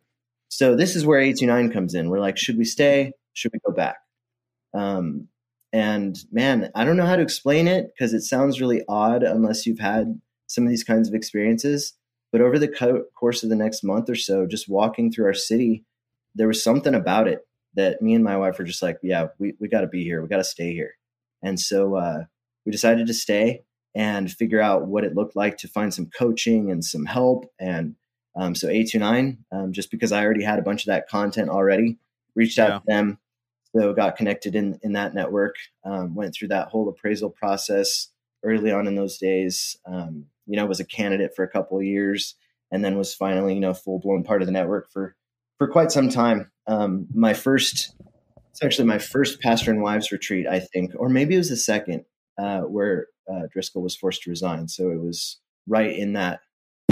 [0.49, 2.09] so this is where A29 comes in.
[2.09, 3.13] We're like, should we stay?
[3.33, 3.97] Should we go back?
[4.75, 5.29] Um,
[5.73, 9.67] and man, I don't know how to explain it because it sounds really odd unless
[9.67, 11.95] you've had some of these kinds of experiences.
[12.33, 15.35] But over the co- course of the next month or so, just walking through our
[15.35, 15.85] city,
[16.35, 17.41] there was something about it
[17.77, 20.21] that me and my wife were just like, yeah, we, we got to be here.
[20.21, 20.95] We got to stay here.
[21.43, 22.25] And so uh,
[22.65, 23.63] we decided to stay
[23.95, 27.95] and figure out what it looked like to find some coaching and some help and
[28.37, 31.99] um, so A29, um, just because I already had a bunch of that content already,
[32.35, 32.79] reached out yeah.
[32.79, 33.19] to them.
[33.75, 38.09] So got connected in, in that network, um, went through that whole appraisal process
[38.45, 39.77] early on in those days.
[39.87, 42.35] Um, you know, was a candidate for a couple of years
[42.71, 45.17] and then was finally, you know, full blown part of the network for,
[45.59, 46.51] for quite some time.
[46.69, 47.95] Um, my first,
[48.51, 51.57] it's actually my first pastor and wives retreat, I think, or maybe it was the
[51.57, 52.05] second,
[52.39, 54.69] uh, where uh, Driscoll was forced to resign.
[54.69, 56.41] So it was right in that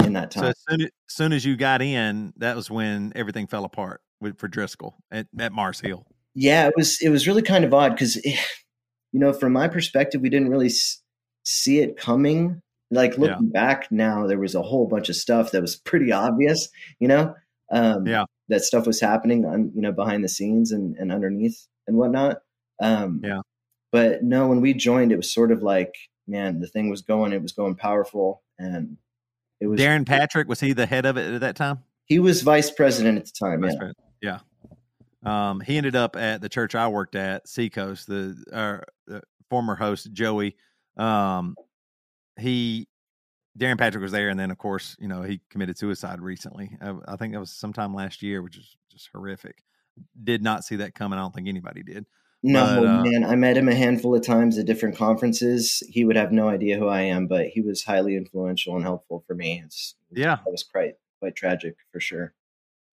[0.03, 0.49] in that So time.
[0.49, 4.37] as soon as, soon as you got in, that was when everything fell apart with,
[4.37, 6.05] for Driscoll at, at Mars Hill.
[6.35, 10.21] yeah, it was it was really kind of odd because, you know, from my perspective,
[10.21, 11.01] we didn't really s-
[11.43, 12.61] see it coming.
[12.91, 16.69] Like looking back now, there was a whole bunch of stuff that was pretty obvious.
[16.99, 17.35] You know,
[17.71, 18.25] um, Yeah.
[18.49, 22.37] That stuff was happening on you know behind the scenes and, and underneath and whatnot.
[22.81, 23.41] Um, Yeah.
[23.91, 25.95] But no, when we joined, it was sort of like,
[26.27, 27.31] man, the thing was going.
[27.31, 28.97] It was going powerful, and
[29.61, 29.79] it was.
[29.79, 31.79] Darren Patrick was he the head of it at that time?
[32.05, 33.61] He was vice president at the time.
[33.61, 33.75] Vice
[34.21, 34.39] Yeah.
[35.23, 35.49] Yeah.
[35.49, 38.07] Um, he ended up at the church I worked at, Seacoast.
[38.07, 40.55] The, uh, the former host Joey.
[40.97, 41.55] Um,
[42.37, 42.87] he
[43.57, 46.77] Darren Patrick was there, and then of course, you know, he committed suicide recently.
[46.81, 49.63] I, I think that was sometime last year, which is just horrific.
[50.21, 51.17] Did not see that coming.
[51.17, 52.05] I don't think anybody did.
[52.43, 55.81] No, But, uh, man, I met him a handful of times at different conferences.
[55.89, 59.23] He would have no idea who I am, but he was highly influential and helpful
[59.25, 59.63] for me.
[59.65, 60.35] It's, Yeah.
[60.43, 62.33] that was quite quite tragic for sure.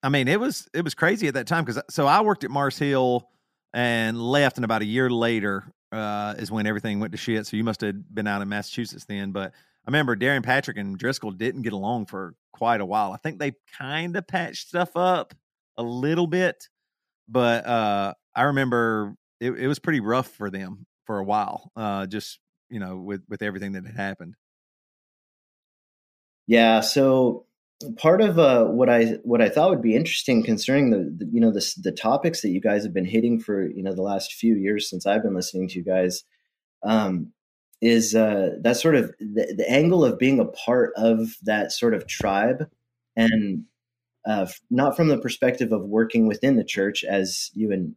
[0.02, 2.50] I mean, it was it was crazy at that time because so I worked at
[2.50, 3.28] Mars Hill
[3.74, 7.46] and left, and about a year later uh, is when everything went to shit.
[7.46, 9.32] So you must have been out in Massachusetts then.
[9.32, 9.52] But
[9.84, 13.12] I remember Darren Patrick and Driscoll didn't get along for quite a while.
[13.12, 15.34] I think they kind of patched stuff up
[15.76, 16.68] a little bit,
[17.28, 21.72] but uh, I remember it, it was pretty rough for them for a while.
[21.74, 22.38] Uh, just
[22.70, 24.34] you know, with with everything that had happened.
[26.46, 27.46] Yeah, so
[27.96, 31.40] part of uh, what I what I thought would be interesting concerning the, the you
[31.40, 34.34] know the the topics that you guys have been hitting for you know the last
[34.34, 36.24] few years since I've been listening to you guys
[36.82, 37.32] um,
[37.82, 41.92] is uh, that sort of the, the angle of being a part of that sort
[41.92, 42.70] of tribe
[43.16, 43.64] and
[44.26, 47.94] uh, not from the perspective of working within the church as you and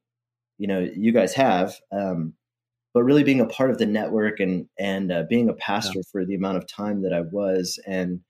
[0.57, 2.33] you know you guys have um,
[2.95, 6.25] but really being a part of the network and and uh, being a pastor for
[6.25, 7.77] the amount of time that I was.
[7.85, 8.21] And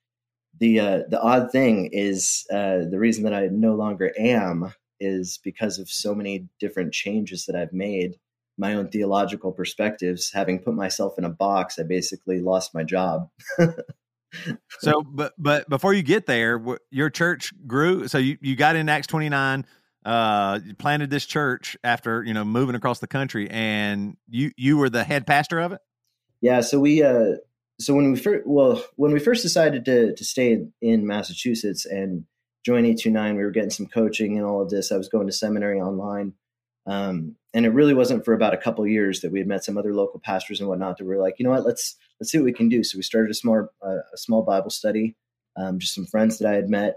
[0.59, 5.39] the uh, the odd thing is uh, the reason that I no longer am is
[5.43, 8.15] because of so many different changes that I've made
[8.57, 13.29] my own theological perspectives having put myself in a box I basically lost my job
[14.79, 18.07] So, but but before you get there, your church grew.
[18.07, 19.65] So you, you got in Acts twenty nine.
[20.03, 24.77] Uh, you planted this church after you know moving across the country, and you you
[24.77, 25.81] were the head pastor of it.
[26.41, 27.35] Yeah, so we uh
[27.79, 31.85] so when we first well when we first decided to to stay in, in Massachusetts
[31.85, 32.25] and
[32.65, 34.91] join A29 we were getting some coaching and all of this.
[34.91, 36.33] I was going to seminary online.
[36.87, 39.77] Um, and it really wasn't for about a couple years that we had met some
[39.77, 42.43] other local pastors and whatnot that were like, you know what, let's let's see what
[42.43, 42.83] we can do.
[42.83, 45.15] So we started a small uh, a small Bible study,
[45.55, 46.95] um, just some friends that I had met.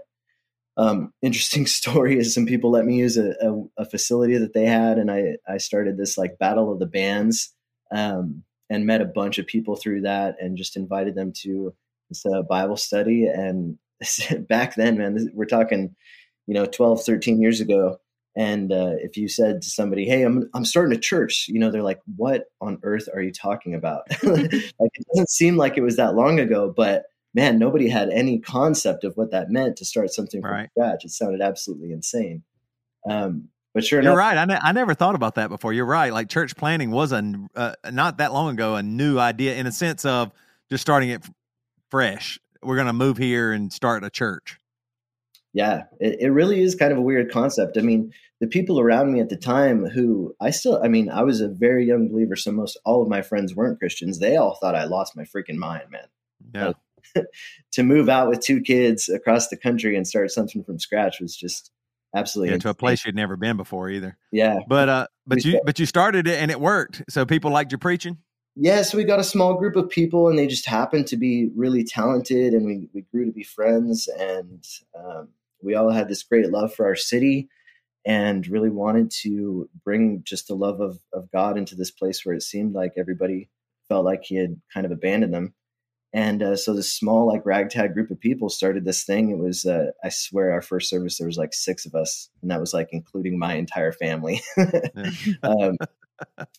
[0.75, 4.65] Um, interesting story is some people let me use a, a, a facility that they
[4.65, 7.55] had, and I I started this like battle of the bands,
[7.91, 11.73] um, and met a bunch of people through that, and just invited them to
[12.09, 13.27] this uh, Bible study.
[13.27, 13.77] And
[14.49, 15.95] back then, man, this, we're talking,
[16.47, 17.97] you know, 12, 13 years ago.
[18.35, 21.71] And uh, if you said to somebody, "Hey, I'm I'm starting a church," you know,
[21.71, 25.81] they're like, "What on earth are you talking about?" like it doesn't seem like it
[25.81, 29.85] was that long ago, but man, nobody had any concept of what that meant to
[29.85, 30.69] start something from Right.
[30.71, 31.05] scratch.
[31.05, 32.43] It sounded absolutely insane.
[33.09, 34.37] Um, but sure You're enough, right.
[34.37, 35.73] I, ne- I never thought about that before.
[35.73, 36.11] You're right.
[36.11, 37.23] Like church planting was a
[37.55, 40.31] uh, not that long ago a new idea in a sense of
[40.69, 41.31] just starting it f-
[41.89, 42.39] fresh.
[42.61, 44.58] We're going to move here and start a church.
[45.53, 47.77] Yeah, it, it really is kind of a weird concept.
[47.77, 51.23] I mean, the people around me at the time who I still, I mean, I
[51.23, 54.19] was a very young believer, so most all of my friends weren't Christians.
[54.19, 56.07] They all thought I lost my freaking mind, man.
[56.53, 56.73] Yeah.
[57.71, 61.35] To move out with two kids across the country and start something from scratch was
[61.35, 61.71] just
[62.15, 64.15] absolutely Yeah, to a place you'd never been before either.
[64.31, 67.03] Yeah, But uh, but you but you started it and it worked.
[67.09, 68.17] So people liked your preaching.
[68.55, 68.83] yeah.
[68.83, 71.83] So we got a small group of people, and they just happened to be really
[71.83, 74.63] talented, and we we grew to be friends, and
[74.95, 75.29] um,
[75.63, 77.49] we all had this great love for our city.
[78.05, 82.35] and really wanted to bring just the love of, of God into this place where
[82.35, 83.49] it seemed like everybody
[83.87, 85.53] felt like he had kind of abandoned them.
[86.11, 89.29] And uh, so this small, like ragtag group of people started this thing.
[89.29, 92.49] It was, uh, I swear, our first service, there was like six of us, and
[92.49, 94.41] that was like including my entire family.
[95.43, 95.77] um,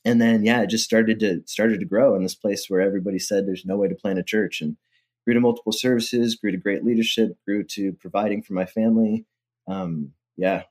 [0.05, 3.19] and then, yeah, it just started to started to grow in this place where everybody
[3.19, 4.77] said there's no way to plant a church, and
[5.25, 9.27] grew to multiple services, grew to great leadership, grew to providing for my family.
[9.67, 10.63] Um, yeah,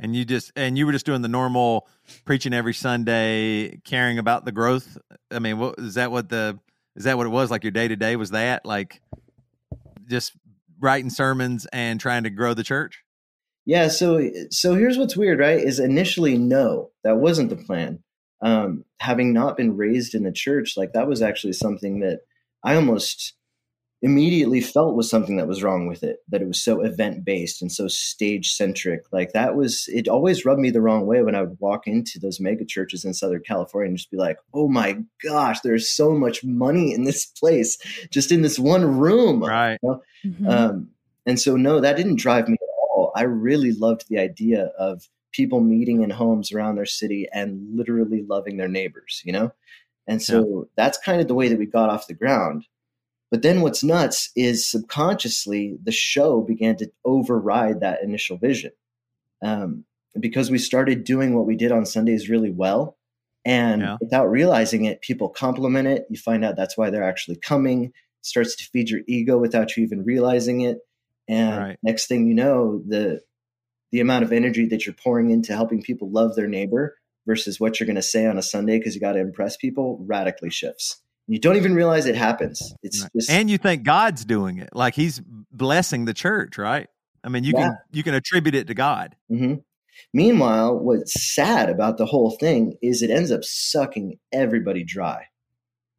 [0.00, 1.86] and you just and you were just doing the normal
[2.24, 4.98] preaching every Sunday, caring about the growth.
[5.30, 6.10] I mean, what is that?
[6.10, 6.58] What the
[6.96, 7.62] is that what it was like?
[7.62, 9.00] Your day to day was that like
[10.08, 10.32] just
[10.80, 13.04] writing sermons and trying to grow the church.
[13.66, 15.58] Yeah, so so here's what's weird, right?
[15.58, 18.02] Is initially no, that wasn't the plan.
[18.42, 22.20] Um, having not been raised in the church, like that was actually something that
[22.62, 23.34] I almost
[24.02, 27.60] immediately felt was something that was wrong with it that it was so event based
[27.60, 31.34] and so stage centric like that was it always rubbed me the wrong way when
[31.34, 34.68] i would walk into those mega churches in southern california and just be like oh
[34.68, 37.76] my gosh there's so much money in this place
[38.10, 39.42] just in this one room.
[39.42, 39.78] Right.
[39.82, 40.02] You know?
[40.24, 40.48] Mhm.
[40.48, 40.88] um,
[41.26, 43.12] and so no that didn't drive me at all.
[43.14, 48.22] I really loved the idea of people meeting in homes around their city and literally
[48.22, 49.52] loving their neighbors you know
[50.10, 52.66] and so that's kind of the way that we got off the ground
[53.30, 58.72] but then what's nuts is subconsciously the show began to override that initial vision.
[59.42, 59.84] Um,
[60.18, 62.98] because we started doing what we did on Sundays really well.
[63.44, 63.96] And Yeah.
[64.00, 66.06] without realizing it, people compliment it.
[66.10, 67.84] You find out that's why they're actually coming.
[67.84, 67.92] It
[68.22, 70.78] starts to feed your ego without you even realizing it.
[71.28, 71.78] And Right.
[71.84, 73.22] next thing you know, the
[73.92, 76.96] the amount of energy that you're pouring into helping people love their neighbor
[77.30, 79.98] versus what you're going to say on a Sunday because you got to impress people
[80.04, 81.00] radically shifts.
[81.28, 82.74] You don't even realize it happens.
[82.82, 83.10] It's Right.
[83.14, 85.20] just and you think God's doing it, like He's
[85.52, 86.88] blessing the church, right?
[87.22, 87.66] I mean, you Yeah.
[87.68, 89.14] can you can attribute it to God.
[89.30, 89.54] Mm-hmm.
[90.12, 95.26] Meanwhile, what's sad about the whole thing is it ends up sucking everybody dry.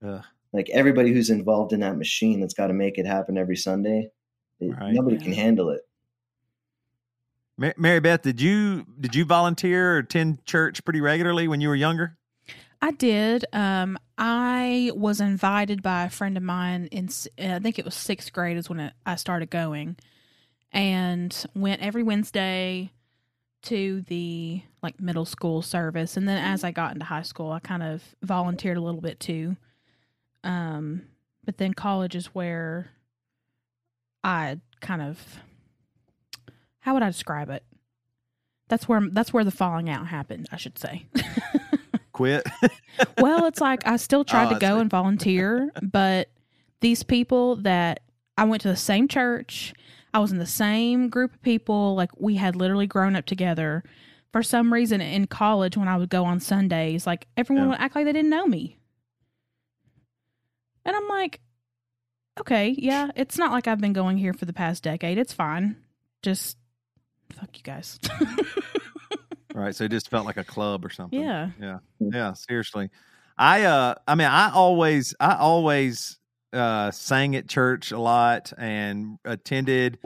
[0.05, 0.23] Ugh.
[0.51, 4.09] Like everybody who's involved in that machine that's got to make it happen every Sunday,
[4.59, 4.93] it- Right.
[4.93, 5.81] nobody can handle it.
[7.61, 11.69] Ma- Mary Beth, did you did you volunteer or attend church pretty regularly when you
[11.69, 12.17] were younger?
[12.81, 13.45] I did.
[13.53, 18.33] Um, I was invited by a friend of mine in, I think it was sixth
[18.33, 19.97] grade is when it, I started going,
[20.71, 22.91] and went every Wednesday
[23.63, 27.59] to the like middle school service, and then as I got into high school, I
[27.59, 29.55] kind of volunteered a little bit too.
[30.43, 31.03] Um,
[31.45, 32.89] but then college is where
[34.23, 35.37] I kind of,
[36.81, 37.63] how would I describe it?
[38.67, 40.47] That's where that's where the falling out happened.
[40.51, 41.05] I should say.
[42.13, 42.45] Quit.
[43.17, 46.29] well, it's like I still tried Oh, to go and volunteer, but
[46.81, 48.01] these people that
[48.37, 49.73] I went to the same church,
[50.13, 53.83] I was in the same group of people, like we had literally grown up together.
[54.33, 57.69] For some reason in college when I would go on Sundays, like everyone Yeah.
[57.71, 58.77] would act like they didn't know me.
[60.85, 61.41] And I'm like,
[62.39, 65.17] okay, yeah, it's not like I've been going here for the past decade.
[65.17, 65.75] It's fine.
[66.23, 66.57] Just
[67.31, 67.99] fuck you guys.
[69.53, 69.75] right.
[69.75, 71.19] So it just felt like a club or something.
[71.19, 71.49] yeah.
[71.59, 71.77] Yeah.
[71.99, 72.33] Yeah.
[72.33, 72.89] Seriously.
[73.37, 76.19] I uh I mean I always I always
[76.53, 79.97] uh sang at church a lot and attended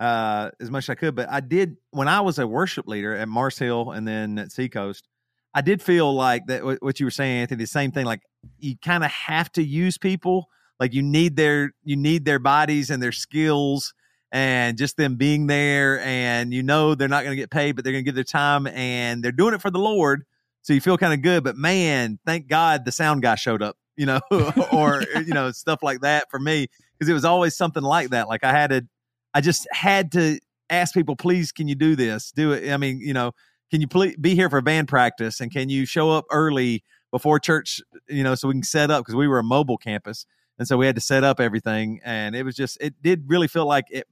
[0.00, 3.14] uh as much as I could, but I did when I was a worship leader
[3.14, 5.08] at Mars Hill and then at Seacoast,
[5.54, 8.22] I did feel like that what what you were saying, Anthony, the same thing, like
[8.58, 10.48] you kind of have to use people.
[10.80, 13.92] Like you need their you need their bodies and their skills
[14.30, 17.84] and just them being there and you know they're not going to get paid but
[17.84, 20.24] they're going to give their time and they're doing it for the lord
[20.62, 23.76] so you feel kind of good but man thank god the sound guy showed up
[23.96, 24.20] you know
[24.72, 28.28] or you know stuff like that for me because it was always something like that
[28.28, 28.86] like i had to
[29.34, 30.38] i just had to
[30.70, 32.30] ask people please can you do this?
[32.32, 33.32] Do it i mean you know
[33.70, 37.38] can you please be here for band practice and can you show up early before
[37.38, 40.26] church you know so we can set up because we were a mobile campus
[40.58, 43.48] and so we had to set up everything and it was just it did really
[43.48, 44.06] feel like it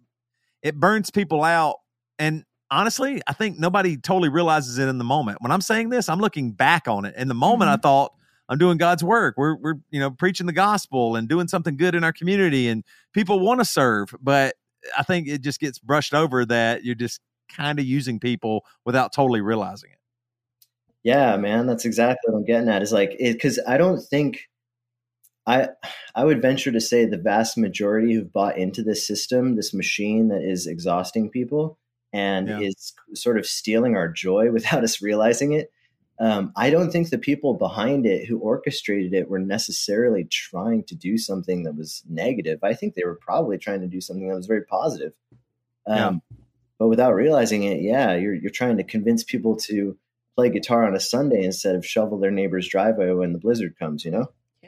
[0.67, 1.77] it burns people out
[2.19, 5.41] and honestly i think nobody totally realizes it in the moment.
[5.41, 7.15] When i'm saying this i'm looking back on it.
[7.17, 7.83] In the moment i mm-hmm.
[7.83, 8.13] thought
[8.49, 9.35] i'm doing god's work.
[9.37, 12.85] We're we're you know preaching the gospel and doing something good in our community and
[13.13, 14.15] people want to serve.
[14.21, 14.57] But
[14.99, 19.13] i think it just gets brushed over that you're just kind of using people without
[19.13, 19.99] totally realizing it.
[21.05, 22.83] Yeah, man, that's exactly what I'm getting at.
[22.83, 24.49] Is like because I don't think
[25.47, 25.69] I
[26.15, 30.29] I would venture to say the vast majority who've bought into this system, this machine
[30.29, 31.79] that is exhausting people
[32.13, 32.61] and Yeah.
[32.61, 35.71] is sort of stealing our joy without us realizing it.
[36.19, 40.95] Um, I don't think the people behind it who orchestrated it were necessarily trying to
[40.95, 42.61] do something that was negative.
[42.63, 45.13] I think they were probably trying to do something that was very positive.
[45.87, 46.23] Um,
[46.79, 49.97] But without realizing it, yeah, you're you're trying to convince people to
[50.37, 54.05] play guitar on a Sunday instead of shovel their neighbor's driveway when the blizzard comes.
[54.05, 54.27] You know,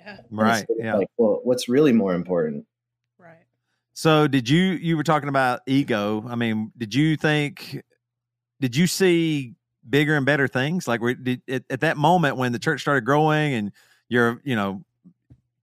[0.31, 0.45] Yeah.
[0.45, 2.65] Right sort of yeah Like, well, what's really more important?
[3.19, 3.45] Right.
[3.95, 6.25] So did you you were talking about ego?
[6.29, 7.83] I mean, did you think
[8.61, 9.55] did you see
[9.89, 13.05] bigger and better things like were, did, at, at that moment when the church started
[13.05, 13.73] growing and
[14.09, 14.85] you're you know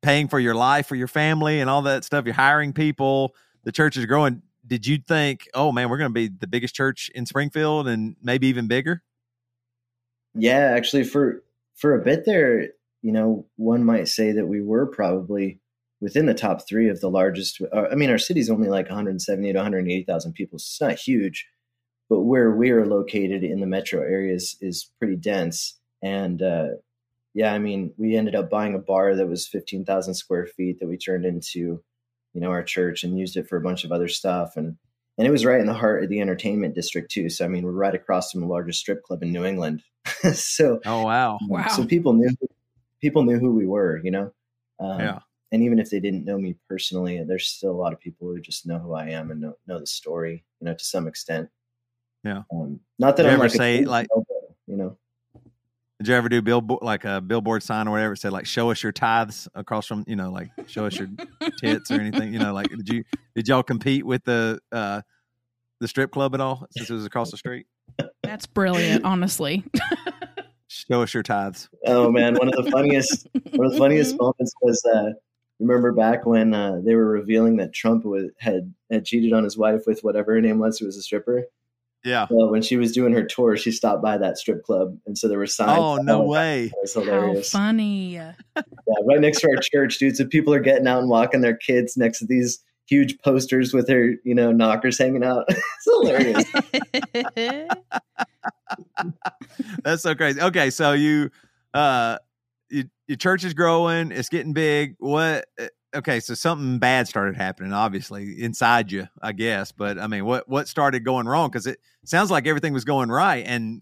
[0.06, 3.72] paying for your life for your family and all that stuff, you're hiring people, the
[3.72, 4.44] church is growing.
[4.68, 8.16] Did you think, oh man, we're going to be the biggest church in Springfield and
[8.22, 9.02] maybe even bigger?
[10.36, 11.44] Yeah, actually, for
[11.74, 12.70] for a bit there,
[13.06, 15.60] you know, one might say that we were probably
[16.02, 17.62] within the top three of the largest.
[17.72, 21.48] uh, I mean, our city's only like 170 to 180,000 people, so it's not huge.
[22.10, 26.70] But where we are located in the metro areas is pretty dense, and uh,
[27.36, 30.88] yeah, I mean, we ended up buying a bar that was 15,000 square feet that
[30.88, 31.84] we turned into,
[32.34, 34.58] you know, our church and used it for a bunch of other stuff.
[34.58, 34.78] And
[35.20, 37.30] and it was right in the heart of the entertainment district too.
[37.30, 39.84] So I mean, we're right across from the largest strip club in New England.
[40.34, 41.68] so oh wow, Wow.
[41.68, 42.36] So people knew
[43.06, 44.32] people knew who we were, you know.
[44.80, 45.20] Um, Yeah.
[45.52, 48.42] And even if they didn't know me personally, there's still a lot of people who
[48.42, 51.48] just know who I am and know, know the story, you know, to some extent.
[52.24, 52.42] Yeah.
[52.52, 54.08] Um, not that You I'm ever like say, big like-
[54.68, 54.98] you know.
[56.00, 58.14] Did you ever do billboard like a billboard sign or whatever?
[58.14, 61.08] It said like "Show us your tithes" across from you know like "Show us your
[61.62, 62.34] tits" or anything.
[62.34, 63.04] You know, like did you
[63.34, 65.04] did y'all compete with the uh
[65.80, 67.66] the strip club at all since it was across the street?
[68.24, 69.64] That's brilliant, honestly.
[70.76, 71.70] Show us your tithes.
[71.86, 75.12] Oh man, one of the funniest one of the funniest moments was uh
[75.60, 79.58] remember back when uh, they were revealing that Trump was, had had cheated on his
[79.58, 81.46] wife with whatever her name was, who was a stripper.
[82.04, 82.28] Yeah.
[82.30, 85.28] Well, when she was doing her tour, she stopped by that strip club, and so
[85.28, 85.80] there were signs.
[85.80, 86.66] Oh no way!
[86.66, 87.52] It was How hilarious.
[87.52, 88.14] funny.
[88.14, 88.34] Yeah,
[89.08, 90.18] right next to our church, dude.
[90.18, 93.88] So people are getting out and walking their kids next to these huge posters with
[93.88, 95.46] their, you know, knockers hanging out.
[95.50, 96.46] it's hilarious.
[99.84, 100.42] That's so crazy.
[100.42, 101.30] Okay, so you
[101.74, 102.18] uh
[102.70, 104.96] you, your church is growing, it's getting big.
[105.00, 110.08] What uh, okay, so something bad started happening obviously inside you, I guess, but I
[110.08, 113.82] mean, what what started going wrong cuz it sounds like everything was going right and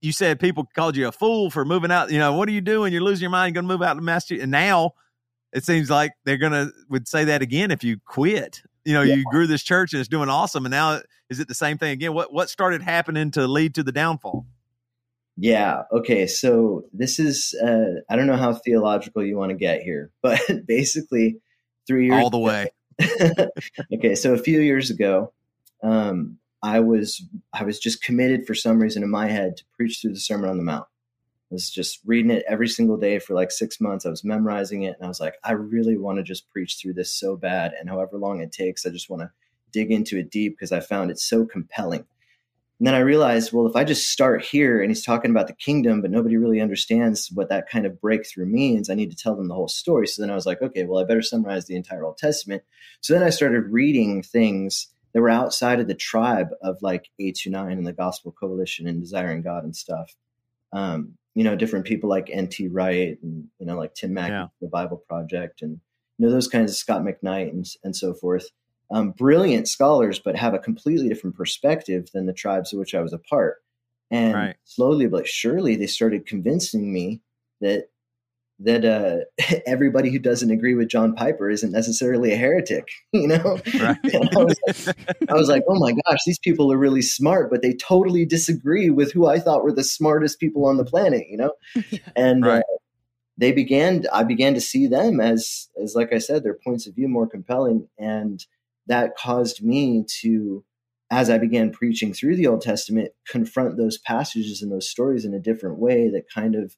[0.00, 2.60] you said people called you a fool for moving out, you know, what are you
[2.60, 2.92] doing?
[2.92, 4.42] You're losing your mind, you're going to move out to Massachusetts.
[4.42, 4.92] And now
[5.52, 8.62] it seems like they're going to would say that again if you quit.
[8.86, 11.54] You know, you grew this church and it's doing awesome and now is it the
[11.54, 12.14] same thing again?
[12.14, 14.46] What what started happening to lead to the downfall?
[15.36, 15.82] Yeah.
[15.92, 16.26] Okay.
[16.26, 20.40] So this is, uh, I don't know how theological you want to get here, but
[20.66, 21.38] basically,
[21.86, 22.70] three years all the way.
[23.94, 24.14] okay.
[24.14, 25.32] So a few years ago,
[25.82, 27.22] um, I was
[27.52, 30.48] I was just committed for some reason in my head to preach through the Sermon
[30.48, 30.86] on the Mount.
[31.50, 34.04] Was just reading it every single day for like six months.
[34.04, 36.94] I was memorizing it, and I was like, I really want to just preach through
[36.94, 39.30] this so bad, and however long it takes, I just want to
[39.72, 42.04] dig into it deep because I found it so compelling.
[42.78, 45.54] And then I realized, well, if I just start here and he's talking about the
[45.54, 49.34] kingdom, but nobody really understands what that kind of breakthrough means, I need to tell
[49.34, 50.06] them the whole story.
[50.06, 52.62] So then I was like, okay, well, I better summarize the entire Old Testament.
[53.00, 57.72] So then I started reading things that were outside of the tribe of like A29
[57.72, 60.14] and the Gospel Coalition and Desiring God and stuff.
[60.74, 62.66] Um, you know, different people like N.T.
[62.68, 64.46] Wright and, you know, like Tim Mackie, Yeah.
[64.60, 65.78] the Bible Project, and,
[66.18, 68.48] you know, those kinds of Scot McKnight and, and so forth
[68.90, 73.00] um, brilliant scholars, but have a completely different perspective than the tribes of which I
[73.02, 73.56] was a part.
[74.10, 74.56] And Right.
[74.64, 77.20] slowly but surely, they started convincing me
[77.60, 77.88] that
[78.60, 79.18] that uh,
[79.66, 82.88] everybody who doesn't agree with John Piper isn't necessarily a heretic.
[83.12, 83.96] You know, Right.
[84.04, 84.96] I, was like,
[85.30, 88.90] I was like, oh my gosh, these people are really smart, but they totally disagree
[88.90, 91.24] with who I thought were the smartest people on the planet.
[91.30, 91.52] You know,
[92.14, 92.60] and Right.
[92.60, 92.76] uh,
[93.38, 96.94] they began i began to see them as as like i said their points of
[96.94, 98.46] view more compelling and
[98.86, 100.64] that caused me to
[101.10, 105.34] as i began preaching through the old testament confront those passages and those stories in
[105.34, 106.76] a different way that kind of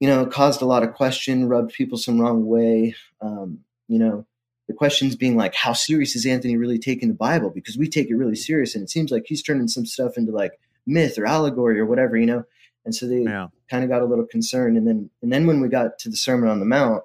[0.00, 4.26] you know caused a lot of question rubbed people some wrong way um, you know
[4.68, 8.10] the questions being like how serious is anthony really taking the bible because we take
[8.10, 10.52] it really serious and it seems like he's turning some stuff into like
[10.86, 12.44] myth or allegory or whatever you know
[12.84, 13.48] and so they Yeah.
[13.70, 16.16] kind of got a little concerned and then and then when we got to the
[16.16, 17.02] sermon on the mount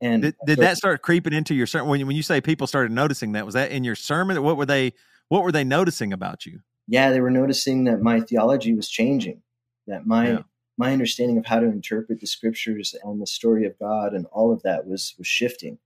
[0.00, 2.66] and Did, did that start creeping into your sermon when you, when you say people
[2.66, 4.92] started noticing that was that in your sermon what were they
[5.28, 9.42] what were they noticing about you yeah they were noticing that my theology was changing
[9.86, 10.42] that my Yeah.
[10.78, 14.52] My understanding of how to interpret the scriptures and the story of god and all
[14.52, 15.78] of that was was shifting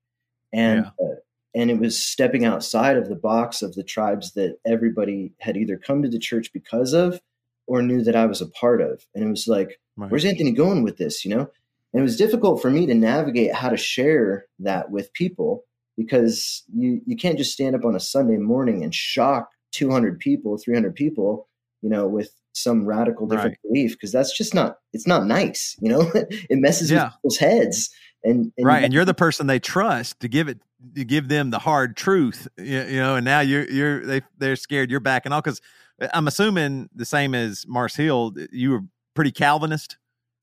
[0.53, 1.17] and uh,
[1.55, 5.77] and it was stepping outside of the box of the tribes that everybody had either
[5.77, 7.21] come to the church because of
[7.67, 10.11] or knew that I was a part of and it was like Right.
[10.11, 11.51] where's Anthony going with this, you know?
[11.93, 15.65] And it was difficult for me to navigate how to share that with people
[15.97, 20.57] because you you can't just stand up on a Sunday morning and shock 200 people,
[20.57, 21.49] 300 people,
[21.83, 23.73] you know, with some radical different Right.
[23.73, 26.11] belief because that's just not it's not nice, you know?
[26.15, 27.05] it messes Yeah.
[27.05, 27.91] with people's heads.
[28.23, 30.59] And, and right and you're the person they trust to give it
[30.95, 34.57] to give them the hard truth you, you know and now you're you're they they're
[34.57, 35.63] scared you're backing off because
[36.03, 38.81] uh, i'm assuming the same as mars hill you were
[39.15, 39.97] pretty calvinist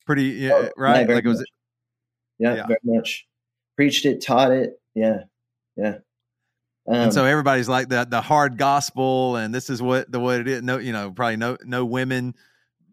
[0.08, 1.46] pretty oh, uh, yeah, Oh, yeah, right very like it was
[2.40, 2.66] yeah, yeah.
[2.68, 3.28] very much.
[3.76, 4.80] Preached it, taught it.
[4.96, 5.20] Yeah.
[5.76, 5.98] Yeah.
[6.88, 10.40] Um, and so everybody's like the the hard gospel and this is what the what
[10.40, 10.62] it is.
[10.64, 12.34] No you know probably no no women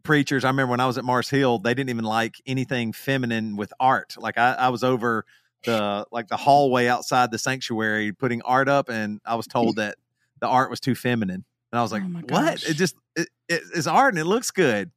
[0.03, 0.45] preachers.
[0.45, 3.73] I remember when i was at mars hill they didn't even like anything feminine with
[3.79, 4.17] art.
[4.19, 5.25] Like i, I was over
[5.65, 9.97] the like the hallway outside the sanctuary putting art up and i was told that
[10.41, 11.45] the art was too feminine.
[11.73, 12.63] And i was like Oh what?
[12.69, 14.91] It just it, it, it's art and it looks good.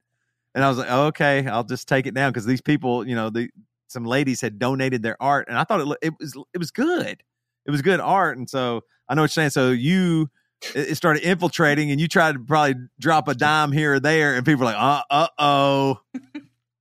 [0.55, 2.31] And i was like okay i'll just take it down.
[2.31, 3.49] Because these people you know the
[3.89, 7.23] some ladies had donated their art and i thought it, it was it was good
[7.67, 9.51] it was good art, and so I know what you're saying.
[9.51, 10.29] So you
[10.73, 14.45] it started infiltrating, and you tried to probably drop a dime here or there, and
[14.45, 15.99] people were like, uh, uh oh.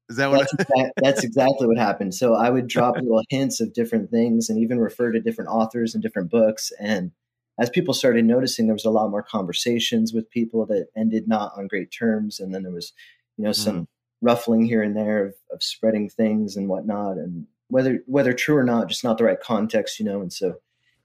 [0.09, 0.39] Is that what?
[0.39, 2.15] That's, exact, that's exactly what happened.
[2.15, 5.95] So I would drop little hints of different things and even refer to different authors
[5.95, 6.73] and different books.
[6.79, 7.11] And
[7.59, 11.53] as people started noticing, there was a lot more conversations with people that ended not
[11.57, 12.39] on great terms.
[12.39, 12.93] And then there was,
[13.37, 13.87] you know, some Mm.
[14.23, 17.17] ruffling here and there of, of spreading things and whatnot.
[17.19, 20.21] And whether whether true or not, just not the right context, you know.
[20.21, 20.57] And so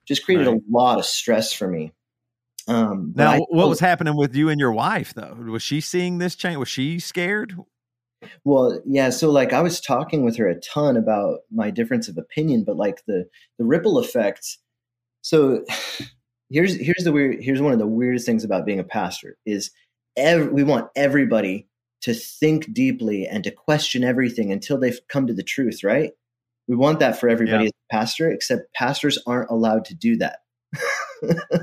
[0.06, 0.56] just created Right.
[0.56, 1.92] a lot of stress for me.
[2.68, 5.34] Um, now, I what was happening with you and your wife though?
[5.34, 6.56] Was she seeing this change?
[6.58, 7.56] Was she scared?
[8.44, 9.10] Well, yeah.
[9.10, 12.76] So like I was talking with her a ton about my difference of opinion, but
[12.76, 13.28] like the
[13.58, 14.58] the ripple effects.
[15.22, 15.64] So
[16.50, 19.70] here's here's the weird here's one of the weirdest things about being a pastor is
[20.16, 21.66] ev- we want everybody
[22.02, 26.12] to think deeply and to question everything until they've come to the truth, right?
[26.68, 27.68] We want that for everybody Yeah.
[27.68, 30.38] as a pastor, except pastors aren't allowed to do that.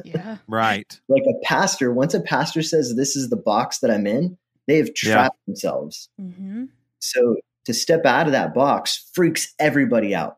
[0.04, 0.38] Yeah.
[0.48, 1.00] Right.
[1.10, 4.38] like a pastor, once a pastor says this is the box that I'm in,
[4.68, 5.14] they have Yeah.
[5.14, 6.10] trapped themselves.
[6.20, 6.66] Mm-hmm.
[7.00, 10.38] So to step out of that box freaks everybody out.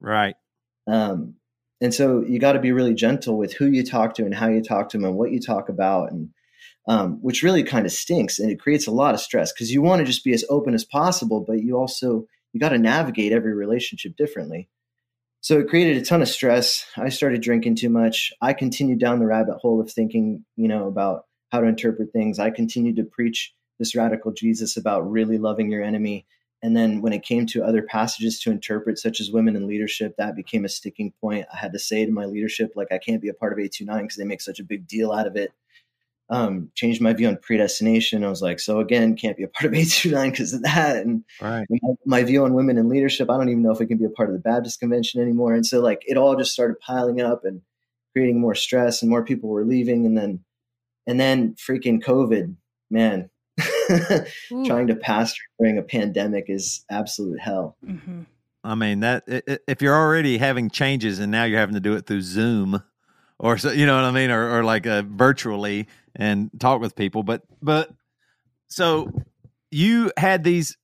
[0.00, 0.36] Right.
[0.86, 1.34] Um,
[1.80, 4.48] and so you got to be really gentle with who you talk to and how
[4.48, 6.30] you talk to them and what you talk about, and
[6.88, 9.82] um, which really kind of stinks and it creates a lot of stress because you
[9.82, 12.26] want to just be as open as possible, but you also
[12.56, 14.70] you got to navigate every relationship differently.
[15.42, 16.86] So it created a ton of stress.
[16.96, 18.32] I started drinking too much.
[18.40, 22.38] I continued down the rabbit hole of thinking, you know, about how to interpret things.
[22.38, 26.24] I continued to preach this radical Jesus about really loving your enemy.
[26.62, 30.14] And then when it came to other passages to interpret, such as women in leadership,
[30.16, 31.44] that became a sticking point.
[31.52, 34.00] I had to say to my leadership, like, I can't be a part of A29
[34.00, 35.52] because they make such a big deal out of it.
[36.28, 38.24] Um, changed my view on predestination.
[38.24, 40.96] I was like, so again, can't be a part of A29 because of that.
[40.96, 41.64] And Right.
[41.70, 44.06] my, my view on women in leadership, I don't even know if we can be
[44.06, 45.54] a part of the Baptist convention anymore.
[45.54, 47.62] And so, like, it all just started piling up and
[48.12, 50.04] creating more stress, and more people were leaving.
[50.04, 50.40] And then,
[51.06, 52.56] and then freaking COVID,
[52.90, 53.30] man.
[54.66, 57.76] Trying to pastor during a pandemic is absolute hell.
[57.86, 58.22] Mm-hmm.
[58.64, 61.80] I mean that i- i- if you're already having changes and now you're having to
[61.80, 62.82] do it through Zoom
[63.38, 65.86] or so, you know what I mean, or, or like uh, virtually
[66.16, 67.90] and talk with people, but but
[68.68, 69.12] so
[69.70, 70.76] you had these,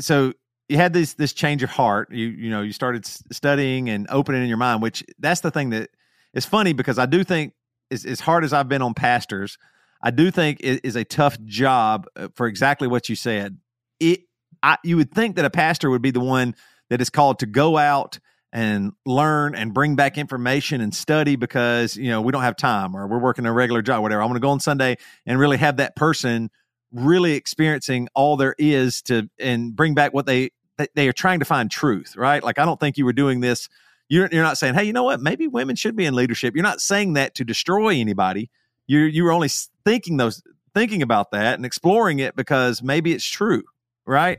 [0.00, 0.32] so
[0.68, 2.10] you had this this change of heart.
[2.12, 5.70] You you know you started studying and opening in your mind, which that's the thing
[5.70, 5.90] that
[6.34, 7.54] is funny because I do think
[7.90, 9.58] as as hard as I've been on pastors,
[10.02, 13.58] I do think it is a tough job uh, for exactly what you said.
[14.00, 14.20] It
[14.62, 16.54] I, you would think that a pastor would be the one
[16.90, 18.18] that is called to go out
[18.52, 22.96] and learn and bring back information and study because you know we don't have time
[22.96, 24.22] or we're working a regular job whatever.
[24.22, 24.96] I want to go on sunday
[25.26, 26.50] and really have that person
[26.92, 30.50] really experiencing all there is to and bring back what they
[30.94, 32.42] they- are trying to find truth right?
[32.42, 33.68] Like i don't think you were doing this.
[34.08, 35.20] You're, you're not saying hey you know what?
[35.20, 36.54] Maybe women should be in leadership.
[36.54, 38.50] You're not saying that to destroy anybody.
[38.86, 39.50] You're you were only
[39.84, 40.42] thinking those
[40.74, 43.64] thinking about that and exploring it because maybe it's true
[44.06, 44.38] right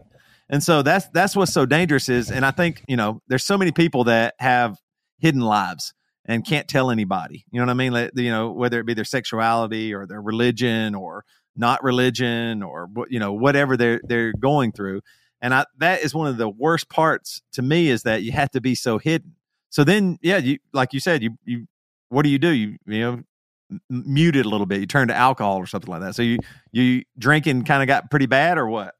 [0.49, 3.57] and so that's that's what's so dangerous is and i think you know there's so
[3.57, 4.77] many people that have
[5.19, 5.93] hidden lives
[6.29, 7.43] and can't tell anybody.
[7.51, 7.91] You know what i mean?
[7.91, 11.25] Like, you know whether it be their sexuality or their religion or
[11.55, 15.01] not religion or you know whatever they're they're going through.
[15.41, 18.51] And i that is one of the worst parts to me is that you have
[18.51, 19.35] to be so hidden.
[19.69, 21.67] So then yeah you like you said you you
[22.09, 22.49] what do you do?
[22.49, 23.23] You you know
[23.71, 24.79] m- mute it a little bit.
[24.79, 26.15] You turn to alcohol or something like that.
[26.15, 26.37] So you
[26.71, 28.93] you drinking kind of got pretty bad or what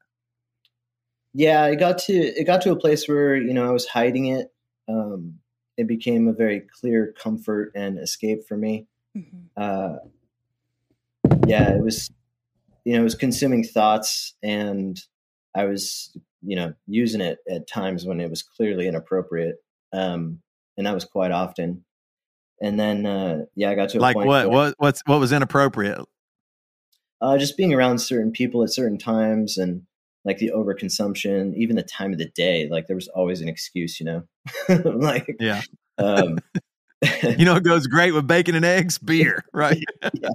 [1.32, 4.26] Yeah, it got to it got to a place where you know I was hiding
[4.26, 4.52] it.
[4.88, 5.34] Um,
[5.76, 8.86] it became a very clear comfort and escape for me.
[9.16, 9.38] Mm-hmm.
[9.56, 9.96] Uh,
[11.46, 12.10] yeah, it was
[12.84, 15.00] you know it was consuming thoughts, and
[15.54, 19.56] I was you know using it at times when it was clearly inappropriate,
[19.92, 20.40] um,
[20.76, 21.84] and that was quite often.
[22.60, 25.32] And then uh, yeah, I got to a like what where- what what's what was
[25.32, 26.04] inappropriate
[27.20, 29.82] uh, just being around certain people at certain times and
[30.24, 32.68] like the overconsumption, even the time of the day.
[32.70, 34.22] Like there was always an excuse, you know.
[34.84, 35.62] like Yeah.
[35.98, 36.38] um,
[37.38, 40.28] you know it goes great with bacon and eggs beer right Yeah,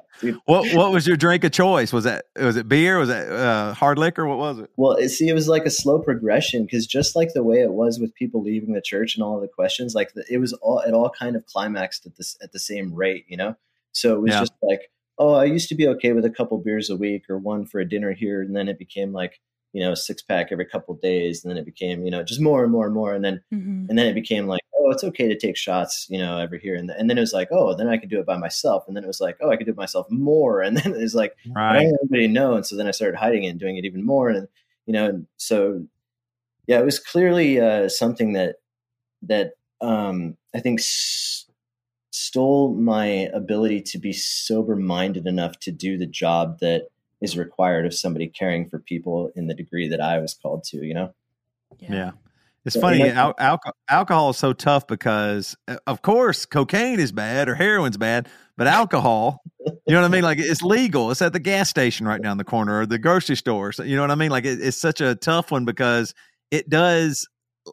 [0.46, 3.72] what what was your drink of choice was that was it beer was that uh,
[3.76, 6.88] hard liquor what was it well, it- see, it was like a slow progression because
[6.88, 9.48] just like the way it was with people leaving the church and all of the
[9.48, 12.60] questions, like the, it was all it all kind of climaxed at this at the
[12.60, 13.56] same rate, you know.
[13.92, 14.40] So it was Yeah.
[14.40, 14.82] just like,
[15.20, 17.80] oh, I used to be okay with a couple beers a week or one for
[17.80, 19.40] a dinner here, and then it became like
[19.76, 22.42] you know a six pack every couple days, and then it became you know just
[22.42, 23.86] more and more and more, and then Mm-hmm.
[23.90, 26.76] and then it became like oh it's okay to take shots you know every here
[26.76, 28.84] and, th- and then it was like oh then i could do it by myself
[28.88, 31.00] and then it was like oh i could do it myself more and then it
[31.00, 33.60] was like i right don't want know and so then i started hiding it and
[33.60, 34.48] doing it even more and
[34.86, 35.86] you know and so
[36.68, 38.56] yeah it was clearly uh, something that
[39.22, 41.46] that um i think s-
[42.12, 46.88] stole my ability to be sober minded enough to do the job that
[47.22, 50.86] is required of somebody caring for people in the degree that I was called to,
[50.86, 51.14] you know?
[51.80, 52.12] Yeah.
[52.66, 53.02] It's So, funny.
[53.02, 57.56] and Al- alco- alcohol is so tough because, uh, of course, cocaine is bad or
[57.56, 60.24] heroin's bad, but alcohol, you know what I mean?
[60.24, 61.12] Like it's legal.
[61.12, 63.72] It's at the gas station right down the corner or the grocery store.
[63.72, 64.32] So, you know what I mean?
[64.32, 66.16] Like it, it's such a tough one because
[66.50, 67.28] it does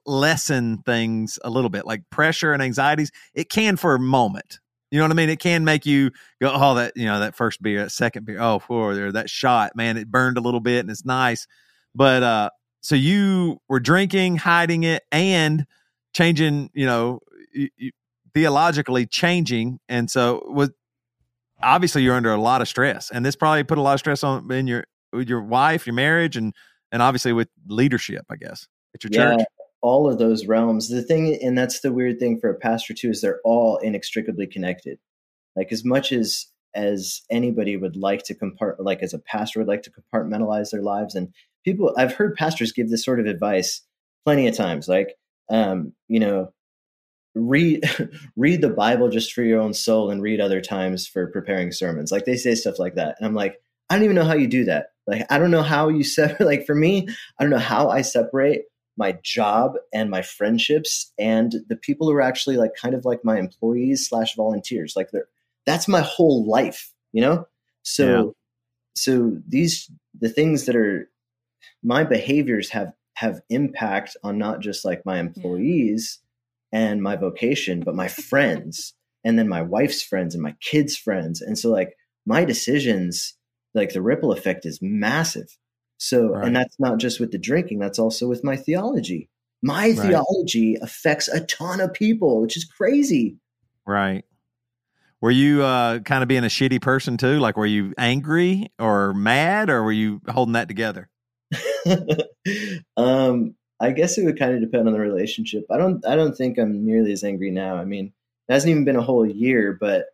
[0.07, 3.11] lessen things a little bit, like pressure and anxieties.
[3.35, 4.59] It can for a moment.
[4.93, 5.31] You know what I mean?
[5.31, 8.39] It can make you go, oh, that you know that first beer, that second beer,
[8.39, 11.47] oh, whoa, there, that shot, man, it burned a little bit and it's nice.
[11.95, 12.51] But uh,
[12.83, 15.65] so you were drinking, hiding it, and
[16.13, 16.69] changing.
[16.75, 17.21] You know,
[17.55, 17.93] you, you,
[18.35, 20.71] theologically changing, and so was
[21.63, 24.23] obviously you're under a lot of stress, and this probably put a lot of stress
[24.23, 26.55] on in your with your wife, your marriage, and
[26.93, 29.47] and obviously with leadership, I guess, at your Yeah, church.
[29.83, 30.89] All of those realms.
[30.89, 34.47] The thing, and that's the weird thing for a pastor too, is they're all inextricably
[34.47, 34.99] connected.
[35.57, 39.69] Like as much as as anybody would like to compart, like as a pastor would
[39.69, 43.83] like to compartmentalize their lives, and people, I've heard pastors give this sort of advice
[44.25, 45.15] plenty of times, like,
[45.51, 46.53] um, you know,
[47.35, 47.85] read
[48.37, 52.13] read the Bible just for your own soul, and read other times for preparing sermons.
[52.13, 53.61] Like they say stuff like that, and I'm like,
[53.91, 54.87] I don't even know how you do that.
[55.07, 56.47] Like I don't know how you separate.
[56.47, 57.09] Like for me,
[57.39, 58.63] I don't know how I separate
[58.97, 63.25] my job and my friendships and the people who are actually like kind of like
[63.25, 64.95] my employees slash volunteers.
[64.97, 65.29] Like they're
[65.65, 67.47] that's my whole life you know?
[67.83, 68.31] So Yeah.
[68.97, 71.09] so these the things that are
[71.83, 76.19] my behaviors have have impact on not just like my employees
[76.73, 81.41] and my vocation but my friends and then my wife's friends and my kids friends.
[81.41, 83.35] And so like my decisions
[83.75, 85.57] like the ripple effect is massive
[86.03, 86.47] so, Right.
[86.47, 89.29] and that's not just with the drinking, that's also with my theology.
[89.63, 89.97] My Right.
[89.99, 93.37] theology affects a ton of people, which is crazy.
[93.87, 94.25] Right.
[95.21, 97.39] Were you uh, kind of being a shitty person too?
[97.39, 101.09] Like, were you angry or mad, or were you holding that together?
[102.97, 105.65] um, I guess it would kind of depend on the relationship.
[105.71, 107.77] I don't I don't think I'm nearly as angry now.
[107.77, 108.13] I mean,
[108.49, 110.07] it hasn't even been a whole year, but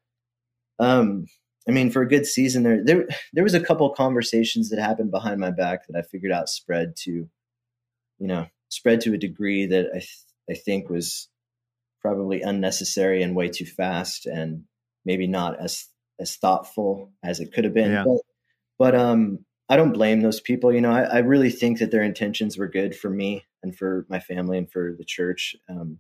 [0.79, 1.27] um
[1.69, 5.11] I mean, for a good season there there there was a couple conversations that happened
[5.11, 7.29] behind my back that I figured out spread to
[8.19, 10.19] you know, spread to a degree that I th-
[10.51, 11.29] I think was
[12.01, 14.65] probably unnecessary and way too fast and
[15.05, 15.87] maybe not as
[16.21, 17.93] as thoughtful as it could have been.
[17.93, 18.05] Yeah.
[18.05, 18.21] But
[18.79, 20.73] but um I don't blame those people.
[20.73, 24.07] You know, I, I really think that their intentions were good for me and for
[24.09, 25.55] my family and for the church.
[25.69, 25.99] Um,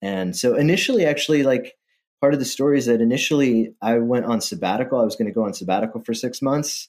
[0.00, 1.74] and so initially, actually, like
[2.20, 5.00] part of the story is that initially I went on sabbatical.
[5.00, 6.88] I was going to go on sabbatical for six months,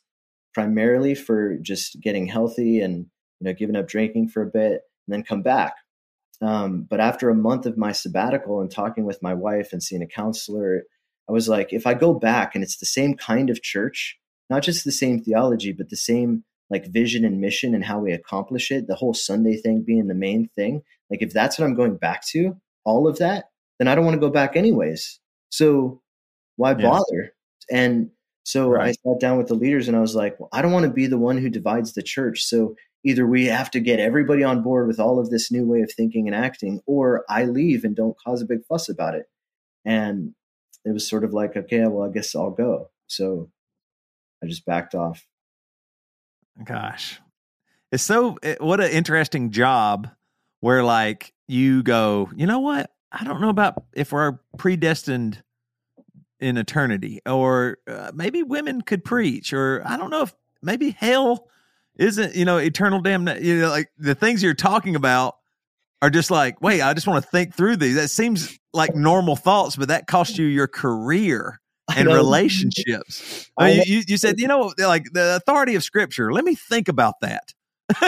[0.54, 3.06] primarily for just getting healthy and
[3.40, 5.74] you know giving up drinking for a bit, and then come back.
[6.42, 10.02] Um, but after a month of my sabbatical and talking with my wife and seeing
[10.02, 10.84] a counselor,
[11.28, 14.18] I was like, if I go back and it's the same kind of church,
[14.50, 18.14] not just the same theology, but the same like vision and mission and how we
[18.14, 20.82] accomplish it, the whole Sunday thing being the main thing.
[21.10, 22.56] Like if that's what I'm going back to,
[22.86, 23.46] all of that,
[23.80, 25.20] then I don't want to go back anyways.
[25.50, 26.02] So
[26.58, 27.34] why bother?
[27.72, 28.12] And
[28.44, 30.86] so I sat down with the leaders and I was like, well, I don't want
[30.86, 32.44] to be the one who divides the church.
[32.44, 35.82] So either we have to get everybody on board with all of this new way
[35.82, 39.26] of thinking and acting, or I leave and don't cause a big fuss about it.
[39.86, 40.34] And
[40.84, 42.90] it was sort of like, okay, well, I guess I'll go.
[43.08, 43.50] So
[44.44, 45.26] I just backed off.
[46.64, 47.22] Gosh,
[47.92, 50.10] it's so it, what an interesting job
[50.60, 52.92] where like you go, you know what?
[53.12, 55.42] I don't know about if we're predestined
[56.40, 61.48] in eternity, or uh, maybe women could preach, or I don't know if maybe hell
[61.96, 63.44] isn't you know eternal damnation.
[63.44, 65.36] You know, like the things you're talking about
[66.02, 67.96] are just like, wait, I just want to think through these.
[67.96, 71.60] That seems like normal thoughts, but that cost you your career
[71.96, 73.52] and relationships.
[73.58, 76.32] I mean, you, you said, you know, like the authority of scripture.
[76.32, 77.54] Let me think about that.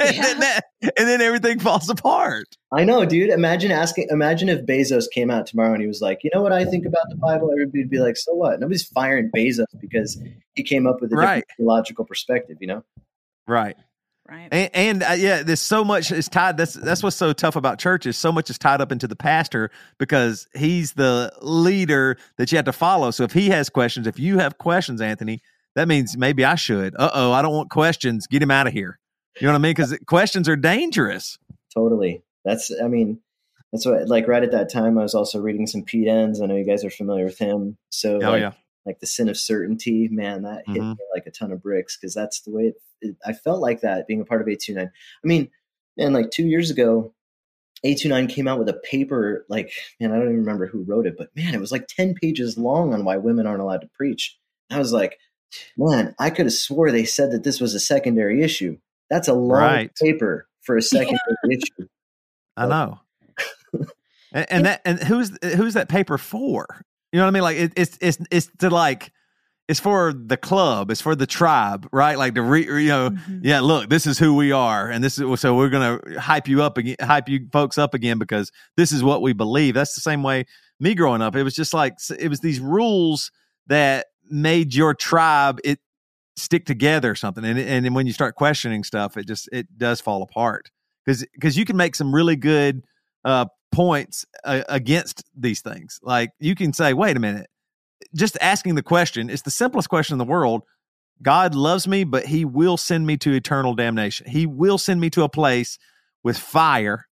[0.00, 2.46] and, then that and then everything falls apart.
[2.72, 3.30] I know, dude.
[3.30, 4.08] Imagine asking.
[4.10, 6.86] Imagine if Bezos came out tomorrow and he was like, "You know what I think
[6.86, 10.20] about the Bible?" Everybody'd be like, "So what?" Nobody's firing Bezos because
[10.54, 11.26] he came up with a Right.
[11.26, 12.58] different theological perspective.
[12.60, 12.84] You know?
[13.46, 13.76] Right.
[14.26, 14.48] Right.
[14.52, 16.56] And, and uh, yeah, there's so much is tied.
[16.56, 18.16] That's that's what's so tough about churches.
[18.16, 22.64] So much is tied up into the pastor because he's the leader that you have
[22.64, 23.10] to follow.
[23.10, 25.40] So if he has questions, if you have questions, Anthony,
[25.74, 26.94] that means maybe I should.
[26.98, 28.26] Uh oh, I don't want questions.
[28.26, 28.98] Get him out of here.
[29.40, 29.70] You know what I mean?
[29.70, 31.38] Because questions are dangerous.
[31.74, 32.22] Totally.
[32.44, 32.70] That's.
[32.82, 33.20] I mean,
[33.72, 34.08] that's what.
[34.08, 36.40] Like right at that time, I was also reading some Pete Enns.
[36.40, 37.76] I know you guys are familiar with him.
[37.90, 38.52] So Oh like, yeah.
[38.86, 40.90] like the sin of certainty, man, that hit Mhm.
[40.98, 43.80] me like a ton of bricks because that's the way it, it, I felt like
[43.80, 44.86] that being a part of A29.
[44.86, 45.50] I mean,
[45.96, 47.12] man, like two years ago,
[47.84, 51.16] A29 came out with a paper, like, man, I don't even remember who wrote it,
[51.18, 54.38] but man, it was like 10 pages long on why women aren't allowed to preach.
[54.70, 55.18] I was like,
[55.76, 58.78] man, I could have swore they said that this was a secondary issue.
[59.14, 59.94] That's a long Right.
[59.94, 61.18] paper for a secondary
[61.52, 61.86] issue.
[62.56, 62.98] I know.
[64.32, 66.66] and, and that and who's who's that paper for?
[67.12, 67.42] You know what I mean?
[67.44, 69.12] Like it, it's it's it's to like
[69.68, 72.18] it's for the club, it's for the tribe, right?
[72.18, 73.40] Like to re, you know, Mhm.
[73.44, 73.60] yeah.
[73.60, 76.76] Look, this is who we are, and this is so we're gonna hype you up
[76.76, 79.74] again, hype you folks up again because this is what we believe.
[79.74, 80.44] That's the same way
[80.80, 81.36] me growing up.
[81.36, 83.30] It was just like it was these rules
[83.68, 85.78] that made your tribe it
[86.36, 87.44] stick together or something.
[87.44, 90.70] And and when you start questioning stuff, it just it does fall apart
[91.04, 92.84] because because you can make some really good
[93.24, 95.98] uh, points uh, against these things.
[96.02, 97.48] Like you can say, wait a minute,
[98.14, 99.30] just asking the question.
[99.30, 100.62] It's the simplest question in the world.
[101.22, 104.28] God loves me, but He will send me to eternal damnation.
[104.28, 105.78] He will send me to a place
[106.22, 107.06] with fire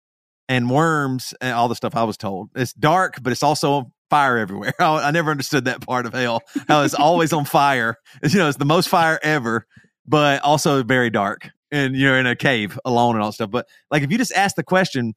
[0.49, 2.51] and worms and all the stuff I was told.
[2.55, 4.75] It's dark, but it's also fire everywhere.
[4.81, 6.43] I, I never understood that part of hell.
[6.69, 7.97] How it's always on fire.
[8.23, 9.67] You know, it's the most fire ever,
[10.07, 11.49] but also very dark.
[11.73, 13.51] And you're in a cave alone and all stuff.
[13.51, 15.15] But like, if you just ask the question,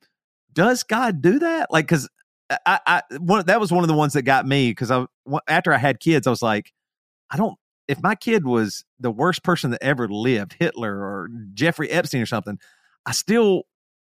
[0.53, 1.71] does God do that?
[1.71, 2.07] Like, because
[2.65, 5.05] I, I one that was one of the ones that got me because I
[5.47, 6.71] after I had kids, I was like,
[7.31, 7.57] I don't.
[7.87, 12.25] If my kid was the worst person that ever lived, Hitler or Jeffrey Epstein or
[12.25, 12.59] something,
[13.05, 13.63] I still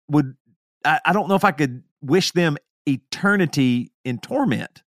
[0.09, 0.37] would.
[0.85, 2.57] I, I don't know if I could wish them
[2.89, 4.82] eternity in torment.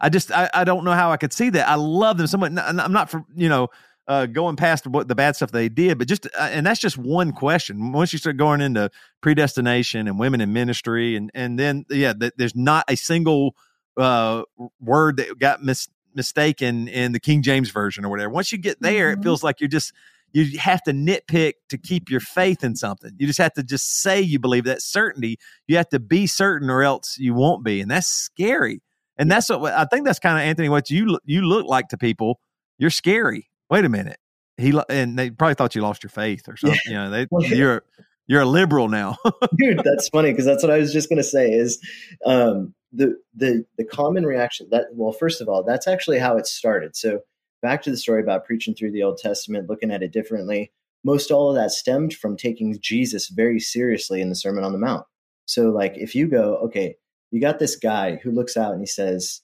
[0.00, 1.68] I just I, I don't know how I could see that.
[1.68, 2.52] I love them so much.
[2.56, 3.68] I'm not for you know
[4.08, 6.98] uh, going past what the bad stuff they did, but just uh, and that's just
[6.98, 7.92] one question.
[7.92, 8.90] Once you start going into
[9.20, 13.54] predestination and women in ministry, and and then yeah, th- there's not a single
[13.96, 14.42] uh,
[14.80, 18.30] word that got mis- mistaken in the King James version or whatever.
[18.30, 19.20] Once you get there, Mhm.
[19.20, 19.92] it feels like you're just
[20.32, 23.12] you have to nitpick to keep your faith in something.
[23.18, 25.38] You just have to just say you believe that certainty.
[25.66, 28.82] You have to be certain, or else you won't be, and that's scary.
[29.18, 30.04] And that's what I think.
[30.04, 30.68] That's kind of Anthony.
[30.68, 32.40] What you you look like to people.
[32.78, 33.48] You're scary.
[33.70, 34.18] Wait a minute.
[34.56, 36.80] He and they probably thought you lost your faith or something.
[36.86, 37.54] You know, they, yeah.
[37.54, 37.82] you're
[38.26, 39.18] you're a liberal now.
[39.56, 41.78] dude that's funny because that's what i was just going to say is
[42.24, 46.46] um, the the the common reaction that well first of all that's actually how it
[46.46, 47.20] started so
[47.62, 50.70] back to the story about preaching through the old testament looking at it differently
[51.04, 54.78] most all of that stemmed from taking jesus very seriously in the sermon on the
[54.78, 55.04] mount.
[55.46, 56.96] So like if you go okay
[57.30, 59.40] you got this guy who looks out and he says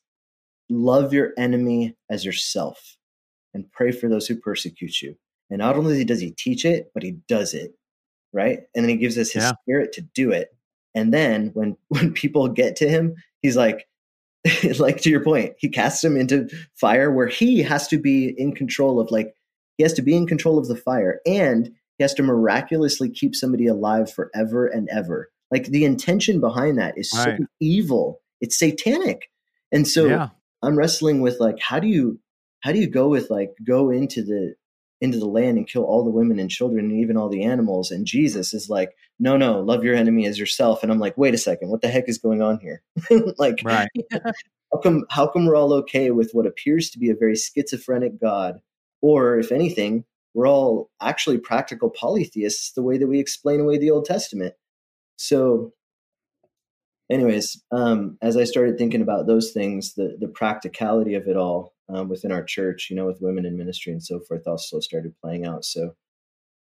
[0.68, 2.96] love your enemy as yourself
[3.54, 5.16] and pray for those who persecute you.
[5.50, 7.72] And not only does he teach it but he does it
[8.32, 8.60] right?
[8.74, 9.52] And then he gives us his Yeah.
[9.62, 10.50] spirit to do it.
[10.94, 13.86] And then when when people get to him he's like
[14.78, 18.54] like to your point he casts him into fire where he has to be in
[18.54, 19.34] control of like
[19.76, 23.34] he has to be in control of the fire and he has to miraculously keep
[23.34, 25.30] somebody alive forever and ever.
[25.50, 28.20] Like the intention behind that is so evil.
[28.40, 29.30] It's satanic.
[29.72, 30.28] And so yeah,
[30.62, 32.20] I'm wrestling with like how do you
[32.60, 34.54] how do you go with like go into the
[35.00, 37.90] into the land and kill all the women and children and even all the animals.
[37.90, 40.82] And Jesus is like no no love your enemy as yourself.
[40.82, 42.82] And I'm like wait a second what the heck is going on here?
[43.38, 43.88] Like right.
[44.12, 48.20] how come how come we're all okay with what appears to be a very schizophrenic
[48.20, 48.60] god?
[49.00, 53.90] Or if anything we're all actually practical polytheists the way that we explain away the
[53.90, 54.54] Old Testament.
[55.16, 55.72] So
[57.10, 61.74] anyways um, as i started thinking about those things the, the practicality of it all
[61.88, 65.14] um, within our church you know with women in ministry and so forth also started
[65.20, 65.94] playing out so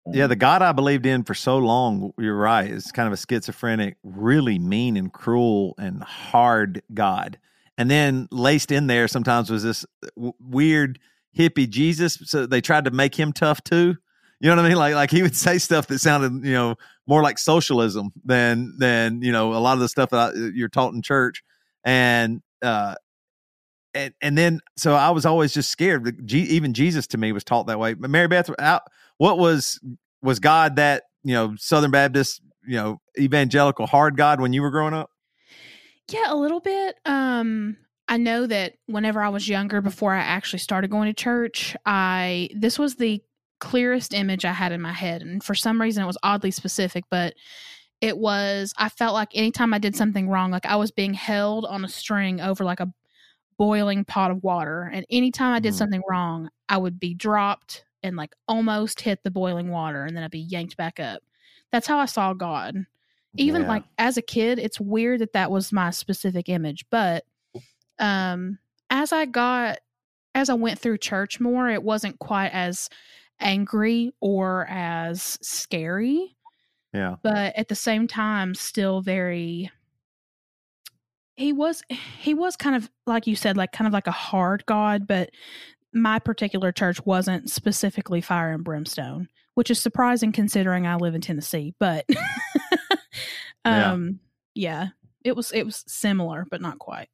[0.07, 3.13] um, Yeah, the God I believed in for so long, you're right, is kind of
[3.13, 7.37] a schizophrenic, really mean and cruel and hard God.
[7.77, 10.99] And then laced in there sometimes was this w- weird
[11.37, 12.17] hippie Jesus.
[12.25, 13.95] So they tried to make him tough too.
[14.39, 14.77] You know what I mean?
[14.77, 16.75] Like like he would say stuff that sounded, you know,
[17.05, 20.69] more like socialism than than you know a lot of the stuff that I, you're
[20.69, 21.43] taught in church.
[21.83, 22.95] And uh,
[23.93, 26.31] and and then so I was always just scared.
[26.31, 27.95] Even Jesus to me was taught that way.
[27.95, 28.49] Mary Beth,
[29.17, 29.79] what was
[30.21, 34.71] was God that you know Southern Baptist, you know, evangelical hard God when you were
[34.71, 35.09] growing up?
[36.09, 36.95] Yeah, a little bit.
[37.05, 37.77] Um,
[38.07, 42.49] I know that whenever I was younger, before I actually started going to church, I
[42.55, 43.21] this was the
[43.59, 47.03] clearest image I had in my head, and for some reason it was oddly specific,
[47.09, 47.33] but
[47.99, 51.65] it was I felt like anytime I did something wrong, like I was being held
[51.65, 52.93] on a string over like a
[53.57, 55.77] boiling pot of water, and anytime I did Mhm.
[55.77, 60.23] something wrong, I would be dropped and like almost hit the boiling water, and then
[60.23, 61.23] I'd be yanked back up.
[61.71, 62.85] That's how I saw God
[63.39, 63.67] even Yeah.
[63.67, 67.23] like as a kid it's weird that that was my specific image but
[67.99, 68.57] um
[68.89, 69.79] as i got
[70.35, 72.89] as i went through church more it wasn't quite as
[73.39, 76.35] angry or as scary
[76.93, 79.71] yeah, but at the same time still very
[81.37, 81.81] he was
[82.19, 85.29] he was kind of like you said like kind of like a hard god but
[85.93, 91.21] my particular church wasn't specifically fire and brimstone which is surprising considering i live in
[91.21, 92.05] tennessee but
[93.65, 94.19] um
[94.55, 94.87] yeah.
[95.23, 97.09] it was it was similar but not quite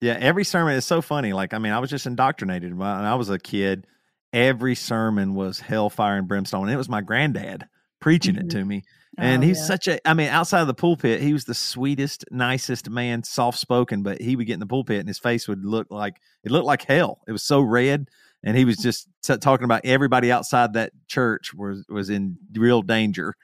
[0.00, 1.32] Yeah, every sermon is so funny.
[1.32, 3.86] Like, I mean, I was just indoctrinated when I was a kid.
[4.32, 6.64] Every sermon was hellfire and brimstone.
[6.64, 7.64] And it was my granddad
[8.00, 8.50] preaching it Mhm.
[8.50, 8.82] to me.
[9.18, 9.64] And Oh, he's yeah.
[9.64, 13.58] such a, I mean, outside of the pulpit, he was the sweetest, nicest man, soft
[13.58, 16.50] spoken, but he would get in the pulpit and his face would look like, it
[16.50, 17.20] looked like hell.
[17.28, 18.08] It was so red.
[18.42, 22.82] And he was just t- talking about everybody outside that church was, was in real
[22.82, 23.34] danger.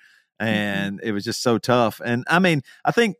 [0.40, 0.48] Mm-hmm.
[0.48, 2.00] And it was just so tough.
[2.04, 3.16] And I mean, I think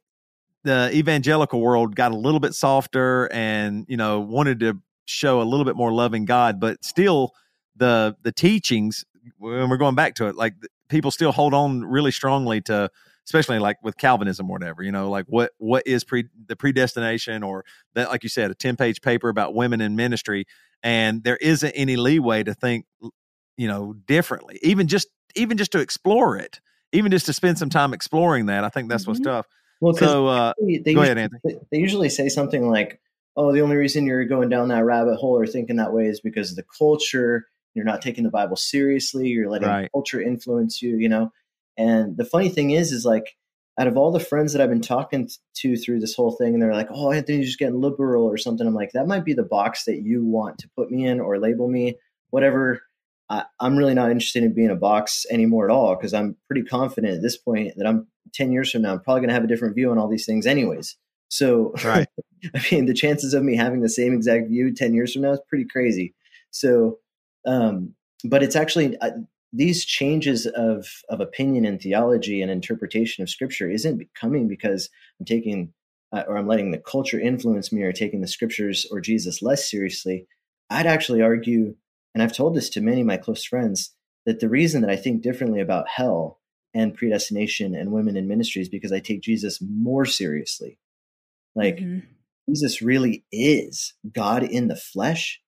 [0.64, 5.44] the evangelical world got a little bit softer and, you know, wanted to show a
[5.44, 7.32] little bit more loving God, but still
[7.76, 9.04] the, the teachings,
[9.38, 10.54] when we're going back to it, like
[10.90, 12.90] people still hold on really strongly to
[13.26, 17.42] especially like with calvinism or whatever you know like what what is pre the predestination
[17.42, 17.64] or
[17.94, 20.46] that like you said a 10 page paper about women in ministry
[20.82, 22.86] and there isn't any leeway to think
[23.56, 26.60] you know differently even just even just to explore it
[26.92, 29.24] even just to spend some time exploring that i think that's what's Mhm.
[29.24, 29.46] tough
[29.80, 33.00] well so uh they, they go usually, ahead anthony they usually say something like,
[33.36, 36.20] "Oh, the only reason you're going down that rabbit hole or thinking that way is
[36.20, 37.46] because of the culture.
[37.74, 39.28] You're not taking the Bible seriously.
[39.28, 39.92] You're letting Right.
[39.92, 41.32] culture influence you." You know.
[41.76, 43.36] And the funny thing is, is like,
[43.78, 46.62] out of all the friends that I've been talking to through this whole thing, and
[46.62, 49.42] they're like, "Oh, Anthony's just getting liberal or something." I'm like, that might be the
[49.42, 51.96] box that you want to put me in or label me,
[52.30, 52.82] whatever.
[53.30, 56.64] I, I'm really not interested in being a box anymore at all because I'm pretty
[56.64, 59.44] confident at this point that I'm 10 years from now, I'm probably going to have
[59.44, 60.96] a different view on all these things, anyways.
[61.28, 62.08] So, right
[62.54, 65.32] I mean, the chances of me having the same exact view 10 years from now
[65.32, 66.14] is pretty crazy.
[66.50, 66.98] So,
[67.46, 69.10] um, but it's actually uh,
[69.52, 74.88] these changes of, of opinion and theology and interpretation of scripture isn't coming because
[75.18, 75.72] I'm taking
[76.12, 79.70] uh, or I'm letting the culture influence me or taking the scriptures or Jesus less
[79.70, 80.26] seriously.
[80.68, 81.74] I'd actually argue,
[82.14, 83.94] and I've told this to many of my close friends,
[84.26, 86.40] that the reason that I think differently about hell
[86.74, 90.78] and predestination and women in ministry is because I take Jesus more seriously.
[91.54, 92.02] Like, Mhm.
[92.48, 95.40] Jesus really is God in the flesh,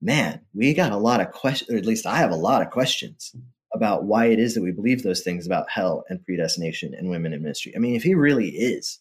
[0.00, 2.70] man, we got a lot of questions, or at least I have a lot of
[2.70, 3.34] questions
[3.74, 7.32] about why it is that we believe those things about hell and predestination and women
[7.32, 7.72] in ministry.
[7.74, 9.00] I mean, if he really is,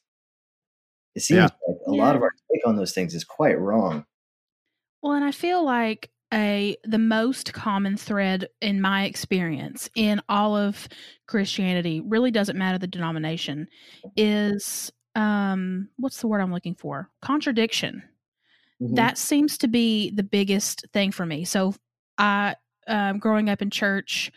[1.16, 1.44] it seems Yeah.
[1.68, 2.02] like a Yeah.
[2.04, 4.06] lot of our take on those things is quite wrong.
[5.02, 10.58] Well, and I feel like a the most common thread in my experience in all
[10.58, 10.88] of
[11.28, 13.68] Christianity really doesn't matter the denomination
[14.16, 17.10] is um what's the word I'm looking for?
[17.22, 18.02] Contradiction.
[18.84, 18.96] Mhm.
[18.96, 21.46] That seems to be the biggest thing for me.
[21.46, 21.76] So
[22.18, 22.56] I
[22.88, 24.32] um growing up in church,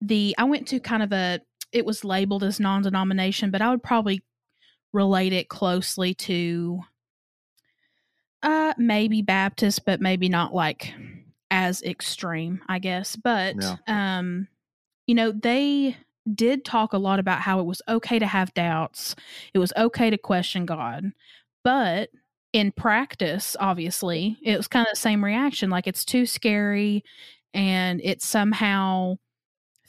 [0.00, 1.40] the I went to kind of a
[1.72, 4.22] it was labeled as non-denomination, but I would probably
[4.92, 6.80] relate it closely to
[8.42, 10.94] uh maybe Baptist, but maybe not like
[11.50, 13.16] as extreme, I guess.
[13.16, 13.76] But Yeah.
[13.86, 14.48] um
[15.06, 15.96] you know, they
[16.34, 19.16] did talk a lot about how it was okay to have doubts.
[19.54, 21.12] It was okay to question God.
[21.64, 22.10] But
[22.52, 27.04] in practice, obviously, it was kind of the same reaction like it's too scary
[27.54, 29.16] and it somehow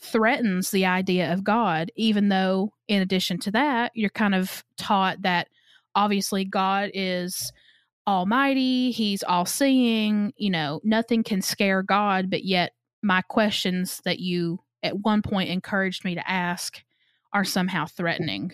[0.00, 5.22] threatens the idea of God, even though, in addition to that, you're kind of taught
[5.22, 5.48] that
[5.94, 7.52] obviously God is
[8.06, 14.18] almighty, he's all seeing, you know, nothing can scare God, but yet my questions that
[14.18, 16.82] you at one point encouraged me to ask
[17.32, 18.52] are somehow threatening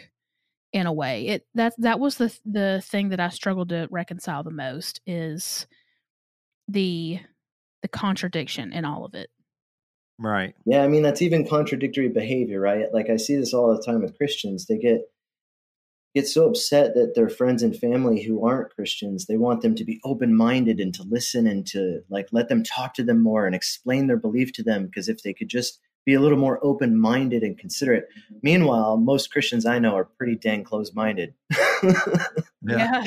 [0.72, 1.26] in a way.
[1.28, 5.66] It that that was the the thing that I struggled to reconcile the most is
[6.68, 7.20] the
[7.82, 9.30] the contradiction in all of it.
[10.18, 12.86] right Yeah, I mean that's even contradictory behavior, right?
[12.92, 14.66] Like I see this all the time with Christians.
[14.66, 15.02] They get
[16.14, 19.84] get so upset that their friends and family who aren't Christians, they want them to
[19.84, 23.54] be open-minded and to listen and to like let them talk to them more and
[23.54, 27.42] explain their belief to them because if they could just be a little more open-minded
[27.42, 28.08] and considerate.
[28.40, 31.34] Meanwhile, most Christians I know are pretty dang closed-minded.
[32.62, 33.04] yeah,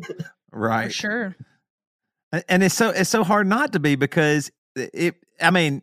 [0.00, 0.14] for
[0.52, 1.34] right sure.
[2.48, 5.82] And it's so it's so hard not to be because it i mean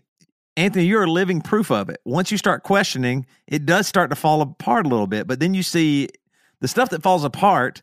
[0.58, 4.16] anthony you're a living proof of it once you start questioning it does start to
[4.18, 6.10] fall apart a little bit but then you see
[6.60, 7.82] the stuff that falls apart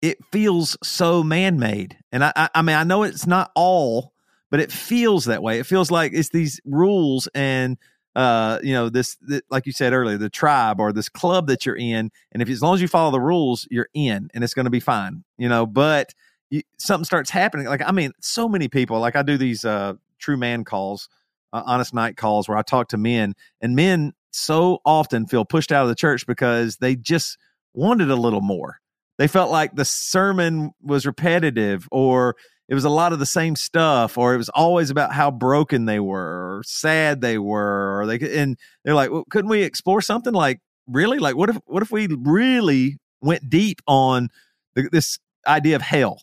[0.00, 4.12] it feels so man-made and i i, I mean i know it's not all
[4.48, 7.76] but it feels that way it feels like it's these rules and
[8.14, 11.66] uh you know this, th- like you said earlier the tribe or this club that
[11.66, 14.54] you're in and if as long as you follow the rules you're in and it's
[14.54, 16.14] going to be fine you know but
[16.50, 17.66] you, something starts happening.
[17.66, 21.08] Like, I mean, so many people, like I do these uh, true man calls,
[21.52, 25.72] uh, honest night calls where I talk to men, and men so often feel pushed
[25.72, 27.38] out of the church because they just
[27.74, 28.80] wanted a little more.
[29.18, 32.36] they felt like the sermon was repetitive or
[32.68, 35.84] it was a lot of the same stuff or it was always about how broken
[35.84, 40.00] they were or sad they were or they and they're like well, couldn't we explore
[40.00, 41.18] something like really?
[41.18, 44.28] Like what if what if we really went deep on
[44.74, 46.22] the, this idea of hell?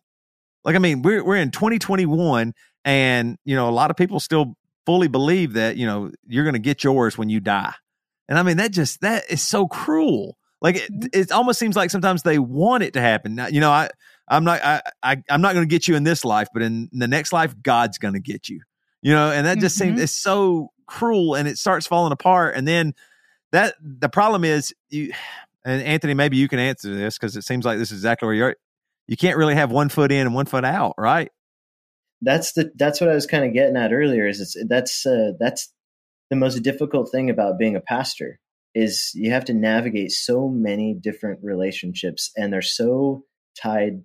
[0.63, 2.53] Like i mean we're we're in 2021
[2.85, 6.53] and you know a lot of people still fully believe that you know you're going
[6.53, 7.73] to get yours when you die.
[8.27, 10.37] And i mean that just that is so cruel.
[10.61, 11.07] Like it, Mm-hmm.
[11.13, 13.35] it almost seems like sometimes they want it to happen.
[13.35, 13.89] Now, you know i
[14.31, 16.89] i'm not i, I i'm not going to get you in this life but in
[16.91, 18.61] the next life god's going to get you
[19.03, 20.03] you know and that just seems Mhm.
[20.03, 22.93] it's so cruel and it starts falling apart and then
[23.51, 25.13] that the problem is you
[25.63, 28.35] and anthony maybe you can answer this because it seems like this is exactly where
[28.35, 28.55] you're
[29.07, 31.29] you can't really have one foot in and one foot out right
[32.21, 34.27] that's the that's what I was kind of getting at earlier.
[34.27, 35.73] Is it's that's uh, that's
[36.29, 38.39] the most difficult thing about being a pastor
[38.75, 43.23] is you have to navigate so many different relationships, and they're so
[43.59, 44.03] tied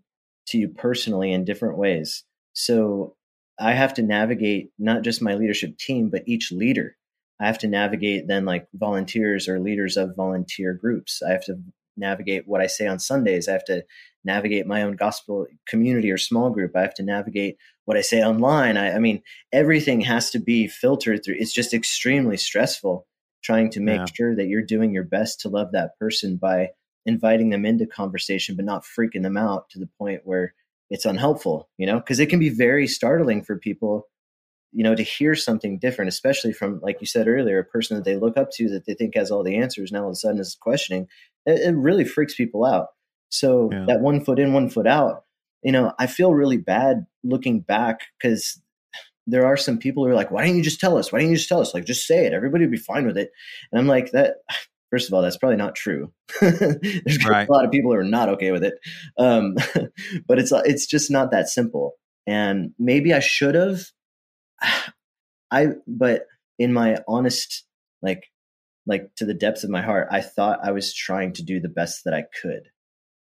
[0.49, 2.25] to you personally in different ways.
[2.53, 3.17] So
[3.59, 6.97] I have to navigate not just my leadership team, but each leader.
[7.41, 11.23] I have to navigate then like volunteers or leaders of volunteer groups.
[11.23, 11.57] I have to
[11.97, 13.49] navigate what I say on Sundays.
[13.49, 13.83] I have to
[14.25, 16.77] navigate my own gospel community or small group.
[16.77, 18.77] I have to navigate what I say online.
[18.77, 19.23] I, I mean,
[19.53, 21.37] everything has to be filtered through.
[21.39, 23.07] It's just extremely stressful
[23.43, 24.07] trying to make Yeah.
[24.15, 26.71] sure that you're doing your best to love that person by
[27.07, 30.55] inviting them into conversation, but not freaking them out to the point where
[30.91, 34.07] it's unhelpful, you know, because it can be very startling for people,
[34.73, 38.05] you know, to hear something different, especially from, like you said earlier, a person that
[38.05, 39.91] they look up to that they think has all the answers.
[39.91, 41.09] Now all of a sudden is questioning.
[41.47, 42.89] It, it really freaks people out.
[43.29, 43.87] So Yeah.
[43.89, 45.25] that one foot in, one foot out,
[45.63, 48.61] you know, I feel really bad looking back because
[49.27, 51.11] there are some people who are like, why didn't you just tell us?
[51.13, 51.75] Why didn't you just tell us?
[51.75, 52.33] Like, just say it.
[52.33, 53.33] Everybody would be fine with it.
[53.73, 54.37] And I'm like, that,
[54.91, 56.13] first of all, that's probably not true.
[56.41, 57.49] There's Right.
[57.49, 58.75] a lot of people who are not okay with it.
[59.19, 59.55] Um,
[60.27, 61.95] but it's, it's just not that simple.
[62.27, 63.83] And maybe I should have,
[65.51, 66.23] I, but
[66.59, 67.65] in my honest,
[68.03, 68.25] like,
[68.87, 71.69] like to the depths of my heart, I thought I was trying to do the
[71.69, 72.63] best that I could.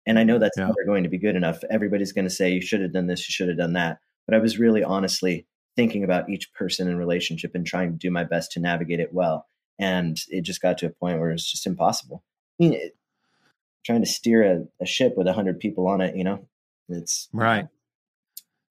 [0.07, 0.67] And I know that's Yeah.
[0.67, 1.61] never going to be good enough.
[1.71, 3.99] Everybody's going to say, you should have done this, you should have done that.
[4.27, 5.47] But I was really honestly
[5.77, 9.13] thinking about each person and relationship and trying to do my best to navigate it
[9.13, 9.47] well.
[9.79, 12.23] And it just got to a point where it's just impossible.
[12.61, 12.97] I mean, it,
[13.85, 16.47] trying to steer a, a ship with a hundred people on it, you know,
[16.89, 17.67] it's Right.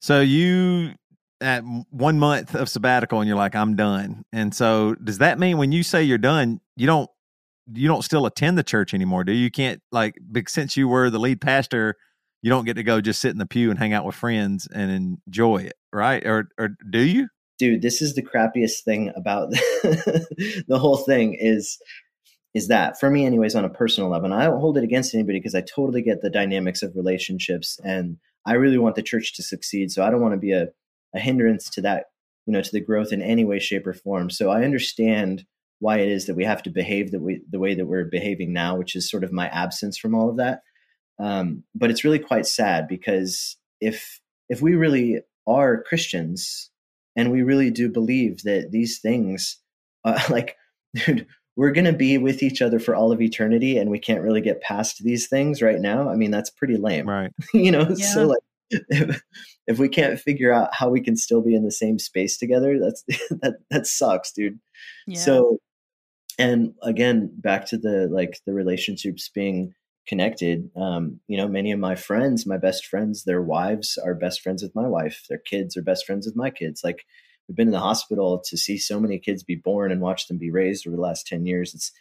[0.01, 0.93] So you
[1.41, 4.23] at one month of sabbatical and you're like, I'm done.
[4.31, 7.09] And so does that mean when you say you're done, you don't
[7.71, 9.43] you don't still attend the church anymore, do you?
[9.43, 10.15] You can't like
[10.47, 11.95] since you were the lead pastor,
[12.41, 14.67] you don't get to go just sit in the pew and hang out with friends
[14.73, 16.25] and enjoy it, right?
[16.25, 17.27] Or or do you?
[17.57, 21.79] Dude this is the crappiest thing about the whole thing is
[22.53, 25.13] is that for me anyways on a personal level and i don't hold it against
[25.13, 29.33] anybody because i totally get the dynamics of relationships and i really want the church
[29.33, 30.67] to succeed so i don't want to be a,
[31.13, 32.05] a hindrance to that
[32.45, 35.45] you know to the growth in any way shape or form so i understand
[35.79, 38.53] why it is that we have to behave the way the way that we're behaving
[38.53, 40.61] now which is sort of my absence from all of that
[41.19, 46.69] um, but it's really quite sad because if if we really are christians
[47.15, 49.57] and we really do believe that these things
[50.05, 50.55] uh, like
[50.95, 54.23] dude we're going to be with each other for all of eternity and we can't
[54.23, 57.31] really get past these things right now i mean that's pretty lame Right.
[57.53, 58.13] you know Yeah.
[58.13, 58.39] so like
[58.71, 59.21] if,
[59.67, 62.79] if we can't figure out how we can still be in the same space together
[62.79, 63.03] that's
[63.41, 64.59] that that sucks dude
[65.07, 65.19] Yeah.
[65.19, 65.59] so
[66.39, 69.73] and again back to the like the relationships being
[70.07, 70.69] connected.
[70.75, 74.61] Um you know many of my friends my best friends their wives are best friends
[74.61, 76.83] with my wife their kids are best friends with my kids.
[76.83, 77.05] Like
[77.47, 80.37] we've been in the hospital to see so many kids be born and watch them
[80.37, 81.73] be raised over the last 10 years.
[81.73, 81.91] It's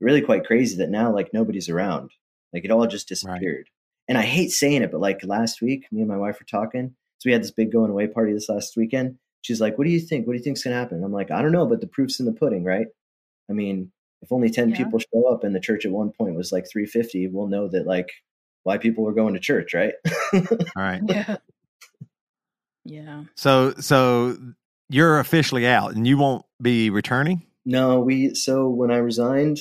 [0.00, 2.10] really quite crazy that now like nobody's around.
[2.52, 3.68] Like it all just disappeared.
[4.08, 6.94] And i hate saying it but like last week me and my wife were talking.
[7.18, 9.18] So we had this big going away party this last weekend.
[9.42, 10.26] She's like what do you think?
[10.26, 11.02] What do you think's going to happen?
[11.04, 12.86] I'm like i don't know but the proof's in the pudding right?
[13.48, 13.92] I mean
[14.22, 14.76] if only 10 Yeah.
[14.76, 17.86] people show up and the church at one point was like 350 we'll know that
[17.86, 18.10] like
[18.64, 19.94] why people were going to church right
[20.34, 20.42] All
[20.76, 21.02] right.
[21.08, 21.36] yeah.
[22.84, 23.24] Yeah.
[23.36, 24.36] So so
[24.88, 27.42] you're officially out and you won't be returning?
[27.64, 29.60] No, we so when I resigned,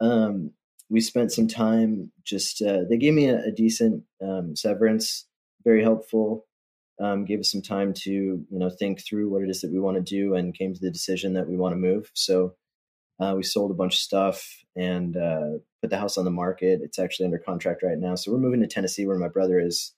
[0.00, 0.52] um,
[0.90, 5.26] we spent some time just uh, they gave me a, a decent um, severance,
[5.64, 6.46] very helpful.
[7.00, 9.80] Um, gave us some time to you know think through what it is that we
[9.80, 12.10] want to do, and came to the decision that we want to move.
[12.14, 12.54] So
[13.20, 14.46] uh, we sold a bunch of stuff
[14.76, 16.80] and uh, put the house on the market.
[16.82, 18.14] It's actually under contract right now.
[18.14, 19.92] So we're moving to Tennessee, where my brother is.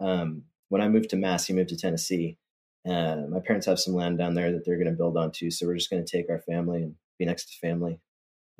[0.00, 2.36] Um, when I moved to Mass, he moved to Tennessee.
[2.86, 5.50] Uh, my parents have some land down there that they're going to build on too.
[5.50, 8.00] So we're just going to take our family and be next to family.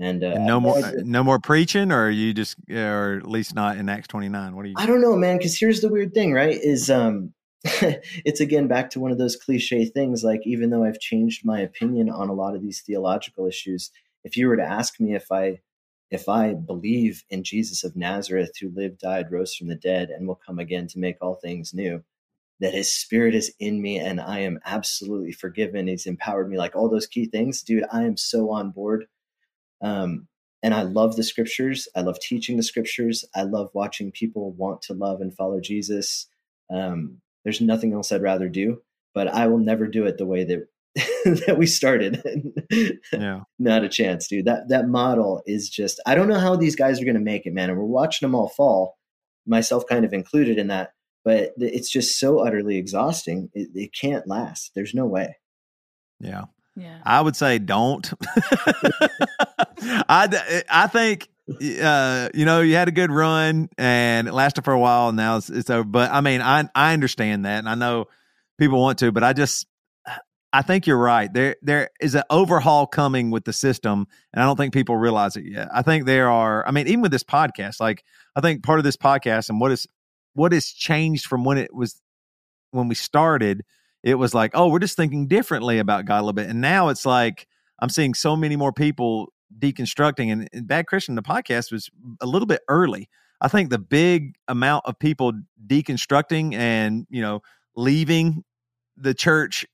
[0.00, 3.28] And, uh, And no more, I- no more preaching, or are you just, or at
[3.28, 4.56] least not in Acts twenty nine.
[4.56, 4.74] What do you?
[4.78, 5.38] I don't know, man.
[5.38, 6.56] Because here's the weird thing, right?
[6.56, 7.34] Is um,
[7.64, 10.22] it's again back to one of those cliche things.
[10.22, 13.90] Like, even though I've changed my opinion on a lot of these theological issues,
[14.24, 15.60] if you were to ask me if I
[16.10, 20.26] if I believe in Jesus of Nazareth, who lived, died, rose from the dead, and
[20.26, 22.02] will come again to make all things new,
[22.60, 25.88] that His Spirit is in me, and I am absolutely forgiven.
[25.88, 27.84] He's empowered me, like all those key things, dude.
[27.92, 29.06] I am so on board.
[29.82, 30.28] Um,
[30.62, 31.88] and I love the scriptures.
[31.94, 33.24] I love teaching the scriptures.
[33.34, 36.26] I love watching people want to love and follow Jesus.
[36.70, 38.82] Um, there's nothing else I'd rather do,
[39.14, 40.68] but I will never do it the way that
[41.46, 42.22] that we started.
[43.10, 44.44] Yeah, Not a chance, dude.
[44.44, 45.98] That that model is just.
[46.04, 47.70] I don't know how these guys are going to make it, man.
[47.70, 48.98] And we're watching them all fall,
[49.46, 50.90] myself kind of included in that.
[51.24, 53.48] But it's just so utterly exhausting.
[53.54, 54.72] It, it can't last.
[54.74, 55.36] There's no way.
[56.20, 56.44] yeah.
[56.76, 56.98] Yeah.
[57.02, 58.08] I would say don't.
[60.08, 61.28] I I think
[61.82, 65.08] uh, you know you had a good run and it lasted for a while.
[65.08, 65.84] And now it's, it's over.
[65.84, 68.06] But I mean, I I understand that, and I know
[68.58, 69.66] people want to, but I just
[70.52, 71.32] I think you're right.
[71.32, 75.36] There there is an overhaul coming with the system, and I don't think people realize
[75.36, 75.68] it yet.
[75.72, 76.66] I think there are.
[76.66, 78.04] I mean, even with this podcast, like
[78.36, 79.86] I think part of this podcast and what is
[80.34, 82.00] what has changed from when it was
[82.70, 83.64] when we started
[84.02, 86.48] it was like, oh, we're just thinking differently about God a little bit.
[86.48, 87.46] And now it's like
[87.80, 90.32] I'm seeing so many more people deconstructing.
[90.32, 91.90] And, and Bad Christian, the podcast was
[92.20, 93.08] a little bit early.
[93.40, 95.32] I think the big amount of people
[95.66, 97.40] deconstructing and, you know,
[97.76, 98.44] leaving
[98.96, 99.64] the church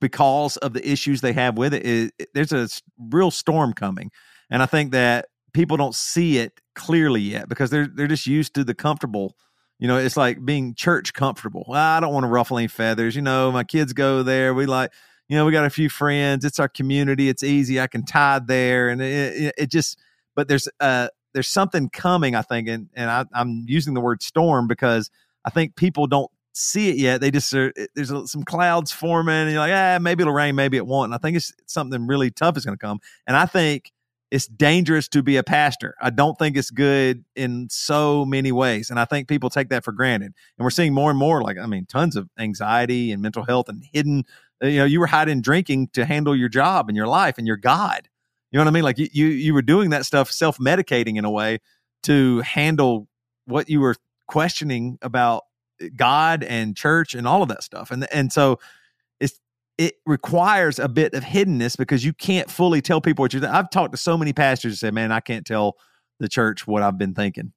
[0.00, 2.12] because of the issues they have with it.
[2.32, 2.68] there's a
[2.98, 4.10] real storm coming.
[4.50, 8.54] And I think that people don't see it clearly yet because they're they're just used
[8.54, 9.34] to the comfortable
[9.78, 11.66] you know, it's like being church comfortable.
[11.72, 13.14] I don't want to ruffle any feathers.
[13.14, 14.52] You know, my kids go there.
[14.52, 14.92] We like,
[15.28, 16.44] you know, we got a few friends.
[16.44, 17.28] It's our community.
[17.28, 17.80] It's easy.
[17.80, 19.98] I can tithe there, and it, it, just.
[20.34, 22.34] But there's uh there's something coming.
[22.34, 25.10] I think, and and I, I'm using the word storm because
[25.44, 27.20] I think people don't see it yet.
[27.20, 30.76] They just are, there's some clouds forming, and you're like, ah, maybe it'll rain, maybe
[30.76, 31.06] it won't.
[31.06, 33.00] And I think it's something really tough is going to come.
[33.26, 33.92] And I think
[34.30, 35.94] it's dangerous to be a pastor.
[36.02, 38.90] I don't think it's good in so many ways.
[38.90, 40.34] And I think people take that for granted.
[40.58, 43.68] And we're seeing more and more, like, I mean, tons of anxiety and mental health
[43.68, 44.24] and hidden,
[44.62, 47.46] Uh, you know, you were hiding drinking to handle your job and your life and
[47.46, 48.08] your God.
[48.50, 48.84] You know what I mean?
[48.84, 51.58] Like you, you, you were doing that stuff, self medicating in a way
[52.04, 53.08] to handle
[53.46, 53.96] what you were
[54.26, 55.44] questioning about
[55.82, 57.90] uh, God and church and all of that stuff.
[57.90, 58.58] And, and so
[59.20, 59.38] it's,
[59.76, 63.46] it requires a bit of hiddenness because you can't fully tell people what you're.
[63.46, 65.76] I've talked to so many pastors and say, "Man, I can't tell
[66.18, 67.52] the church what I've been thinking."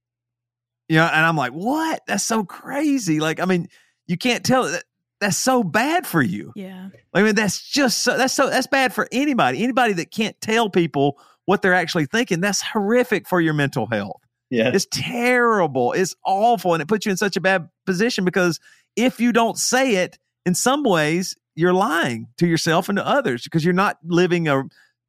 [0.87, 2.01] You know, and I'm like, "What?
[2.05, 3.67] That's so crazy!" Like, I mean,
[4.07, 4.65] you can't tell.
[4.65, 4.77] Uh,
[5.21, 6.51] That, that's so bad for you.
[6.55, 6.89] Yeah.
[7.13, 8.17] I mean, that's just so.
[8.17, 8.49] That's so.
[8.49, 9.63] That's bad for anybody.
[9.63, 12.41] Anybody that can't tell people what they're actually thinking.
[12.41, 14.21] That's horrific for your mental health.
[14.49, 14.71] Yeah.
[14.73, 15.93] It's terrible.
[15.93, 16.73] It's awful.
[16.73, 18.59] And it puts you in such a bad position because
[18.95, 23.43] if you don't say it, in some ways, you're lying to yourself and to others
[23.43, 24.63] because you're not living a,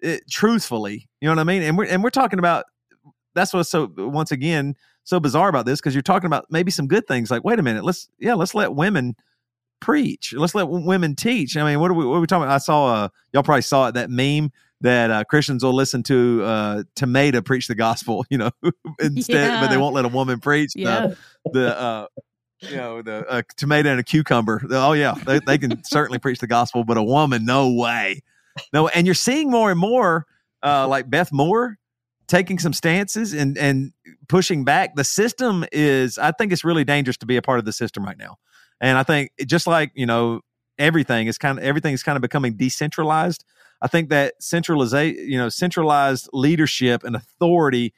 [0.05, 1.09] uh, truthfully.
[1.21, 1.63] You know what I mean?
[1.63, 2.67] And we're, and we're talking about
[3.35, 6.87] that's what's so, once again, so bizarre about this because you're talking about maybe some
[6.87, 9.17] good things like, wait a minute, let's, yeah, let's let women
[9.83, 10.33] preach.
[10.33, 11.57] Let's let women teach.
[11.59, 12.55] I mean, what are we, what are we talking about?
[12.55, 16.43] I saw, uh, y'all probably saw it, that meme that uh, Christians will listen to
[16.45, 18.51] uh, Tomato preach the gospel, you know,
[19.01, 21.09] instead, but they won't let a woman preach Yeah.
[21.45, 22.07] the, the uh,
[22.61, 24.63] you know, the uh, tomato and a cucumber.
[24.71, 28.23] Oh yeah, they, they can certainly preach the gospel, but a woman, no way,
[28.73, 28.87] no.
[28.87, 30.27] And you're seeing more and more,
[30.63, 31.77] uh, like Beth Moore
[32.29, 33.93] taking some stances and and
[34.29, 34.95] pushing back.
[34.95, 38.05] The system is, I think, it's really dangerous to be a part of the system
[38.05, 38.37] right now.
[38.83, 40.43] And I think just like you know,
[40.79, 43.45] everything is kind of everything is kind of becoming decentralized.
[43.81, 47.95] I think that centralization, you know, centralized leadership and authority,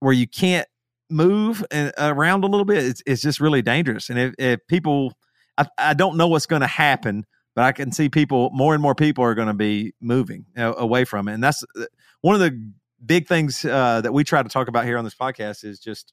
[0.00, 0.66] where you can't
[1.10, 4.10] move and around a little bit, it's, it's just really dangerous.
[4.10, 5.14] And if, if people,
[5.56, 8.82] I, I don't know what's going to happen, but I can see people, more and
[8.82, 11.34] more people are going to be moving you know, away from it.
[11.34, 11.84] And that's uh,
[12.20, 12.72] one of the
[13.04, 16.12] big things uh, that we try to talk about here on this podcast is just,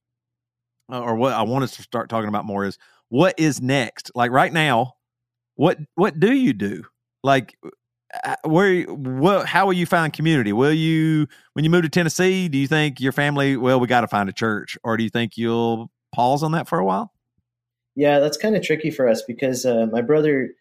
[0.91, 2.77] uh, or what I want us to start talking about more is
[3.09, 4.11] what is next.
[4.15, 4.93] Like right now,
[5.55, 6.83] what what do you do?
[7.23, 7.57] Like
[8.23, 12.47] uh, where what how will you find community will you when you move to tennessee
[12.47, 15.09] do you think your family well we got to find a church or do you
[15.09, 17.11] think you'll pause on that for a while
[17.95, 20.51] Yeah, that's kind of tricky for us because uh, my brother,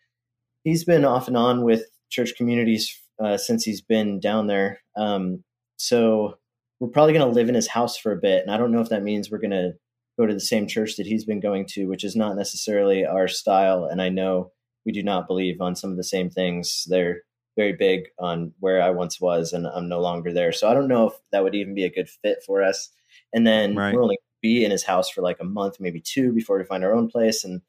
[0.62, 4.81] he's been off and on with church communities uh, since he's been down there.
[4.97, 5.43] Um,
[5.77, 6.39] so
[6.79, 8.81] we're probably going to live in his house for a bit, and I don't know
[8.81, 9.73] if that means we're going to
[10.19, 13.28] go to the same church that he's been going to, which is not necessarily our
[13.28, 13.85] style.
[13.85, 14.53] And I know
[14.86, 16.85] we do not believe on some of the same things.
[16.89, 17.23] They're
[17.57, 20.53] very big on where I once was, and I'm no longer there.
[20.53, 22.91] So I don't know if that would even be a good fit for us.
[23.32, 23.95] And then Right.
[23.95, 26.85] we're only be in his house for like a month, maybe two, before we find
[26.85, 27.45] our own place.
[27.45, 27.62] And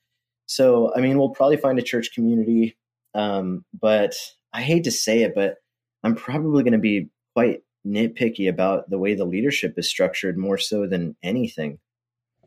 [0.48, 2.78] so, I mean, we'll probably find a church community.
[3.14, 4.16] Um, but
[4.54, 5.58] I hate to say it, but
[6.04, 10.58] I'm probably going to be quite nitpicky about the way the leadership is structured more
[10.58, 11.80] so than anything.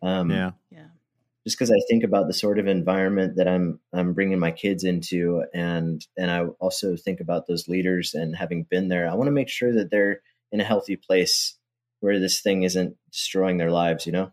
[0.03, 0.53] Um, Yeah.
[0.71, 0.87] Yeah.
[1.45, 4.85] just because I think about the sort of environment that I'm I'm bringing my kids
[4.85, 9.29] into, and and I also think about those leaders and having been there, I want
[9.29, 10.21] to make sure that they're
[10.53, 11.57] in a healthy place
[12.01, 14.07] where this thing isn't destroying their lives.
[14.07, 14.33] You know?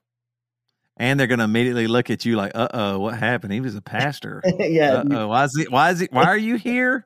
[0.98, 3.52] And they're going to immediately look at you like, "Uh oh, what happened?
[3.54, 4.42] He was a pastor.
[4.60, 4.94] yeah.
[4.94, 5.66] Uh oh, why is he?
[5.70, 6.08] Why is he?
[6.12, 7.06] Why are you here?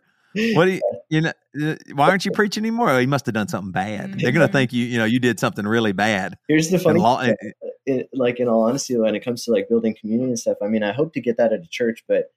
[0.54, 0.82] What do you?
[1.12, 1.32] You know?
[1.60, 2.92] uh, Why aren't you preaching anymore?
[2.92, 4.20] Oh, he must have done something bad.
[4.20, 6.38] They're going to think you, you know, you did something really bad.
[6.48, 7.36] Here's the funny, law, thing,
[7.86, 10.68] it, like in all honesty, when it comes to like building community and stuff, I
[10.68, 12.32] mean, I hope to get that at a church, but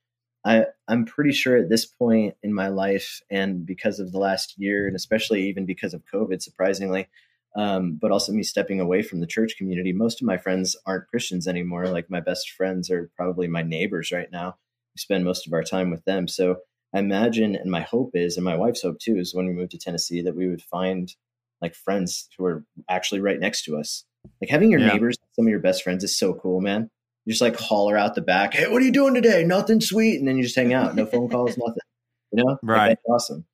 [0.45, 4.55] I I'm pretty sure at this point in my life, and because of the last
[4.59, 7.09] year, and especially even because of COVID, surprisingly,
[7.57, 11.09] um, but also me stepping away from the church community, most of my friends aren't
[11.09, 11.87] Christians anymore.
[11.89, 14.57] Like my best friends are probably my neighbors right now.
[14.95, 16.59] We spend most of our time with them, so.
[16.95, 19.71] I imagine, and my hope is, and my wife's hope too, is when we move
[19.71, 21.11] to Tennessee that we would find
[21.63, 24.05] like friends who are actually right next to us.
[24.41, 24.93] Like having your Yeah.
[24.93, 26.91] neighbors, some of your best friends is so cool, man.
[27.25, 29.45] You just like holler out the back, "Hey, what are you doing today?
[29.45, 30.95] Nothing sweet," and then you just hang out.
[30.97, 31.77] No phone calls, nothing.
[32.33, 32.89] You know, Like, Right.
[32.89, 33.45] that's awesome.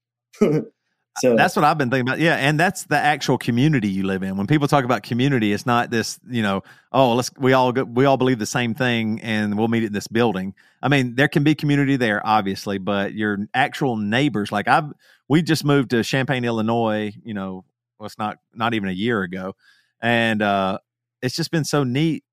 [1.19, 2.21] so That's what I've been thinking about.
[2.21, 4.37] Yeah, and that's the actual community you live in.
[4.37, 6.63] When people talk about community, it's not this, you know,
[6.93, 9.93] oh, let's we all go, we all believe the same thing and we'll meet in
[9.93, 10.55] this building.
[10.81, 14.93] I mean, there can be community there obviously, but your actual neighbors like I've
[15.29, 17.65] we just moved to Champaign, Illinois, you know,
[17.99, 19.57] well, it's not not even a year ago.
[20.01, 20.79] And uh
[21.23, 22.25] it's just been so neat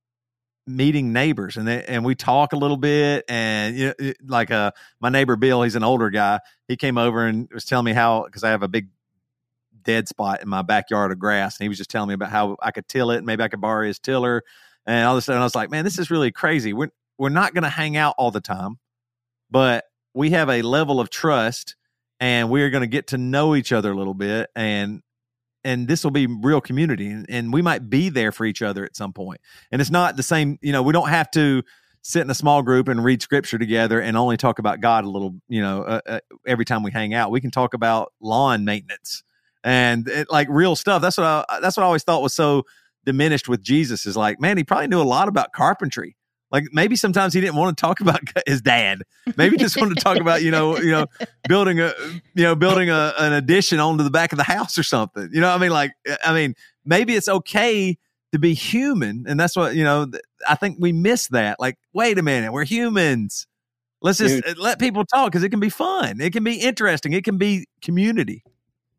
[0.68, 4.50] meeting neighbors and they, and we talk a little bit and you know it- like
[4.50, 7.94] uh my neighbor Bill he's an older guy he came over and was telling me
[7.94, 8.88] how because I have a big
[9.86, 12.58] dead spot in my backyard of grass, and he was just telling me about how
[12.62, 14.44] I could till it, maybe I could borrow his tiller,
[14.86, 16.74] and all of a sudden I was like, man, this is really crazy.
[16.74, 18.78] We're we're not going to hang out all the time,
[19.50, 21.76] but we have a level of trust,
[22.20, 25.02] and we're going to get to know each other a little bit, and
[25.66, 28.86] and this will be real community, and, and we might be there for each other
[28.86, 29.42] at some point.
[29.72, 31.64] And it's not the same, you know, we don't have to
[32.04, 35.10] sit in a small group and read scripture together and only talk about God a
[35.10, 37.32] little, you know, uh, uh, every time we hang out.
[37.32, 39.24] We can talk about lawn maintenance
[39.64, 41.02] and it, like real stuff.
[41.02, 42.64] That's what I, that's what I always thought was so
[43.06, 46.16] diminished with Jesus is like, man, he probably knew a lot about carpentry.
[46.56, 49.02] Like maybe sometimes he didn't want to talk about his dad.
[49.36, 51.06] Maybe he just wanted to talk about you know you know
[51.50, 51.94] building a
[52.34, 55.28] you know building a, an addition onto the back of the house or something.
[55.34, 55.72] You know I mean?
[55.72, 55.92] Like
[56.24, 56.56] I mean
[56.86, 57.98] maybe it's okay
[58.32, 60.10] to be human, and that's what you know.
[60.48, 61.60] I think we miss that.
[61.60, 63.48] Like wait a minute, we're humans.
[64.02, 66.22] Let's just uh, let people talk because it can be fun.
[66.22, 67.12] It can be interesting.
[67.12, 68.44] It can be community.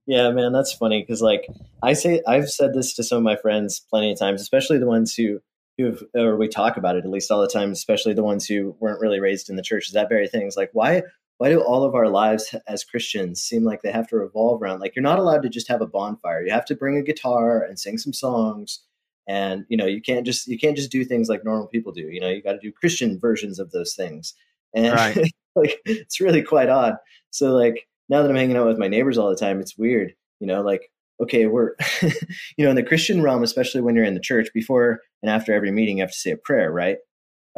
[0.05, 1.47] Yeah, man, that's funny because like
[1.83, 4.87] I say, I've said this to some of my friends plenty of times, especially the
[4.87, 5.41] ones who
[5.79, 8.77] who or we talk about it at least all the time, especially the ones who
[8.81, 9.89] weren't really raised in the church.
[9.89, 10.47] Is that very thing?
[10.47, 11.03] It's like why
[11.39, 14.81] why do all of our lives as Christians seem like they have to revolve around
[14.81, 16.45] like you're not allowed to just have a bonfire.
[16.45, 18.81] You have to bring a guitar and sing some songs.
[19.29, 22.03] And you know you can't just you can't just do things like normal people do.
[22.03, 24.35] You know you got to do Christian versions of those things,
[24.75, 25.33] and Right.
[25.57, 26.95] like it's really quite odd.
[27.31, 30.15] So like now that I'm hanging out with my neighbors all the time, it's weird.
[30.41, 30.91] You know, like
[31.21, 35.01] okay, we're you know in the Christian realm, especially when you're in the church, before
[35.23, 36.99] and after every meeting, you have to say a prayer, right?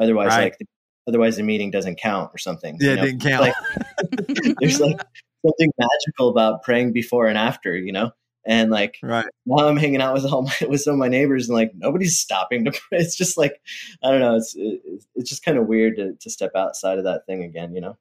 [0.00, 0.54] Otherwise, Right.
[0.60, 0.68] like
[1.06, 2.76] otherwise the meeting doesn't count or something.
[2.80, 3.42] Yeah, you it didn't count.
[3.42, 3.54] Like,
[4.60, 5.00] there's like
[5.44, 8.12] something magical about praying before and after, you know.
[8.46, 9.26] And like right.
[9.44, 12.18] now I'm hanging out with all my with some of my neighbors, and like nobody's
[12.18, 12.98] stopping to pray.
[12.98, 13.60] It's just like
[14.02, 14.36] I don't know.
[14.36, 17.74] It's it's, it's just kind of weird to to step outside of that thing again,
[17.74, 17.98] you know.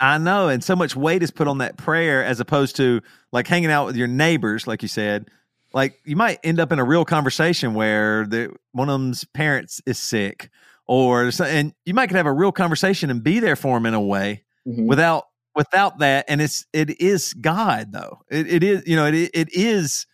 [0.00, 3.00] I know, and so much weight is put on that prayer as opposed to
[3.32, 5.26] like hanging out with your neighbors, like you said.
[5.72, 9.80] Like you might end up in a real conversation where the one of them's parents
[9.86, 10.50] is sick,
[10.86, 13.94] or and you might could have a real conversation and be there for them in
[13.94, 14.86] a way Mhm.
[14.86, 16.24] without without that.
[16.28, 18.20] And it's it is God though.
[18.30, 20.06] It, it is you know it it is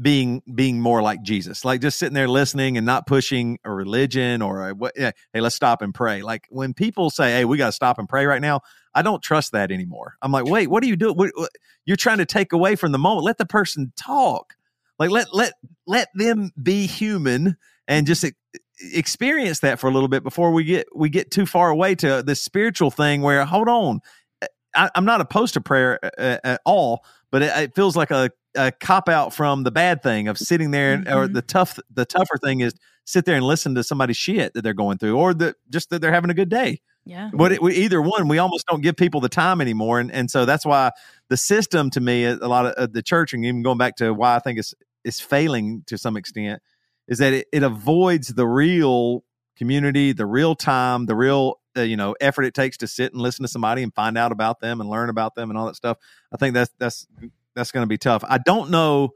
[0.00, 4.40] being being more like Jesus, like just sitting there listening and not pushing a religion
[4.40, 4.94] or a, what.
[4.96, 6.22] Yeah, hey, let's stop and pray.
[6.22, 8.60] Like when people say, "Hey, we got to stop and pray right now,"
[8.94, 10.16] I don't trust that anymore.
[10.22, 11.16] I'm like, wait, what are you doing?
[11.16, 11.50] What, what-
[11.84, 13.24] you're trying to take away from the moment.
[13.24, 14.54] Let the person talk.
[14.98, 15.54] Like let let
[15.86, 17.56] let them be human
[17.88, 18.32] and just e-
[18.80, 22.22] experience that for a little bit before we get we get too far away to
[22.22, 23.22] the spiritual thing.
[23.22, 24.00] Where hold on,
[24.42, 24.46] eh,
[24.76, 28.30] I, I'm not opposed to prayer uh, at all, but it, it feels like a,
[28.54, 31.34] a cop out from the bad thing of sitting there, and or mm-hmm.
[31.34, 32.74] the tough the tougher thing is
[33.04, 36.00] sit there and listen to somebody's shit that they're going through, or that just that
[36.00, 36.80] they're having a good day.
[37.04, 37.30] Yeah.
[37.32, 40.30] But it, we, either one, we almost don't give people the time anymore, and and
[40.30, 40.90] so that's why
[41.28, 44.12] the system to me, a lot of uh, the church, and even going back to
[44.12, 44.74] why I think it's
[45.04, 46.62] it's failing to some extent,
[47.08, 49.24] is that it, it avoids the real
[49.56, 53.20] community, the real time, the real uh, you know effort it takes to sit and
[53.20, 55.76] listen to somebody and find out about them and learn about them and all that
[55.76, 55.98] stuff.
[56.32, 57.06] I think that's that's
[57.54, 58.22] that's going to be tough.
[58.28, 59.10] I don't know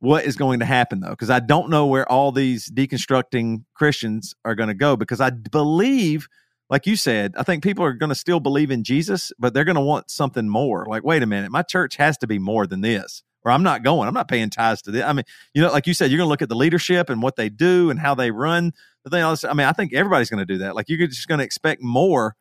[0.00, 4.34] what is going to happen though because I don't know where all these deconstructing Christians
[4.44, 6.28] are going to go because I believe
[6.70, 9.64] like you said, I think people are going to still believe in Jesus, but they're
[9.64, 10.86] going to want something more.
[10.88, 13.82] Like, wait a minute, my church has to be more than this, or I'm not
[13.82, 14.08] going.
[14.08, 15.04] I'm not paying tithes to this.
[15.04, 17.22] I mean, you know, like you said, you're going to look at the leadership and
[17.22, 18.72] what they do and how they run
[19.04, 19.22] the thing.
[19.22, 20.74] I mean, I think everybody's going to do that.
[20.74, 22.34] Like, you're just going to expect more,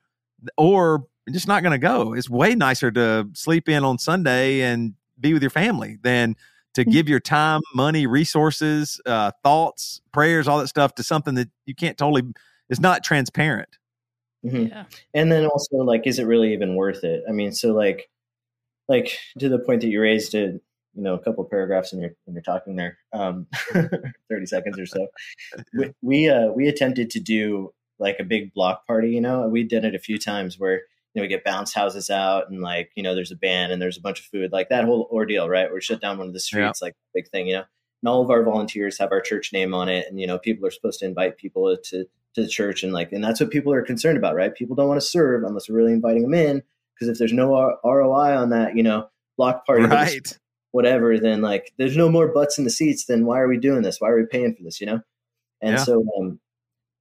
[0.58, 2.14] or just not going to go.
[2.14, 6.36] It's way nicer to sleep in on Sunday and be with your family than
[6.74, 6.92] to mm.
[6.92, 11.76] give your time, money, resources, uh, thoughts, prayers, all that stuff to something that you
[11.76, 12.24] can't totally.
[12.70, 13.78] It's not transparent.
[14.46, 14.68] Mm-hmm.
[14.68, 14.86] Yeah.
[15.14, 17.24] And then also like, is it really even worth it?
[17.28, 18.10] I mean, so like,
[18.90, 20.62] like to the point that you raised it,
[20.96, 23.48] you know, a couple paragraphs in your in your talking there, um,
[24.30, 25.08] thirty seconds or so.
[25.74, 29.12] We we, uh, we attempted to do like a big block party.
[29.12, 30.82] You know, we did it a few times where you
[31.16, 33.98] know we get bounce houses out and like you know there's a band and there's
[33.98, 35.72] a bunch of food, like that whole ordeal, right?
[35.72, 36.86] We're shut down one of the streets, yeah.
[36.86, 37.64] like big thing, you know.
[38.02, 40.68] And all of our volunteers have our church name on it, and you know people
[40.68, 42.06] are supposed to invite people to
[42.36, 44.56] to the church and like and that's what people are concerned about right?
[44.56, 47.56] People don't want to serve unless we're really inviting them in because if there's no
[47.56, 49.08] R- roi on that you know
[49.38, 50.40] block party right.
[50.72, 53.82] whatever then like there's no more butts in the seats then why are we doing
[53.82, 54.00] this?
[54.00, 54.80] Why are we paying for this?
[54.80, 55.02] You know?
[55.62, 55.84] And yeah.
[55.84, 56.40] so um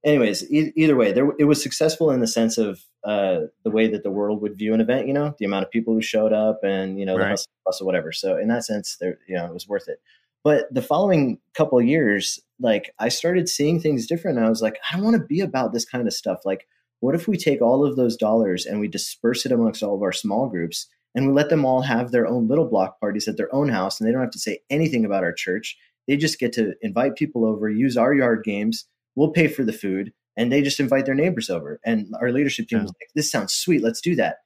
[0.05, 3.89] anyways e- either way there it was successful in the sense of uh the way
[3.89, 5.35] that the world would view an event you know?
[5.39, 7.25] The amount of people who showed up and you know right.
[7.25, 8.13] the hustle, hustle whatever.
[8.13, 10.01] So in that sense there you know it was worth it
[10.45, 14.39] but the following couple years like I started seeing things different.
[14.39, 16.41] I was like, I don't want to be about this kind of stuff.
[16.45, 16.67] Like,
[17.01, 20.03] what if we take all of those dollars and we disperse it amongst all of
[20.03, 23.37] our small groups and we let them all have their own little block parties at
[23.37, 25.77] their own house and they don't have to say anything about our church.
[26.07, 28.87] They just get to invite people over, use our yard games.
[29.17, 31.81] We'll pay for the food and they just invite their neighbors over.
[31.85, 32.85] And our leadership team yeah.
[32.85, 33.83] was like, this sounds sweet.
[33.83, 34.37] Let's do that.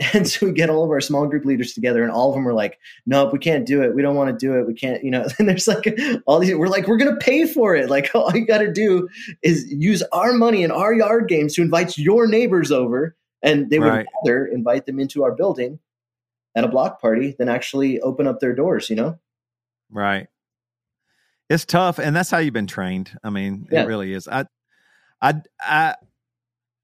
[0.12, 2.48] And so we get all of our small group leaders together, and all of them
[2.48, 3.94] are like, "Nope, we can't do it.
[3.94, 4.66] We don't want to do it.
[4.66, 5.96] We can't." You know, and there's like
[6.26, 6.54] all these.
[6.54, 7.88] We're like, "We're gonna pay for it.
[7.88, 9.08] Like, all you got to do
[9.42, 13.78] is use our money and our yard games to invite your neighbors over, and they
[13.78, 14.06] would right.
[14.24, 15.78] rather invite them into our building
[16.56, 19.18] at a block party than actually open up their doors." You know,
[19.90, 20.26] right?
[21.48, 23.16] It's tough, and that's how you've been trained.
[23.22, 23.82] I mean, yeah.
[23.82, 24.26] it really is.
[24.26, 24.46] I,
[25.20, 25.94] I, I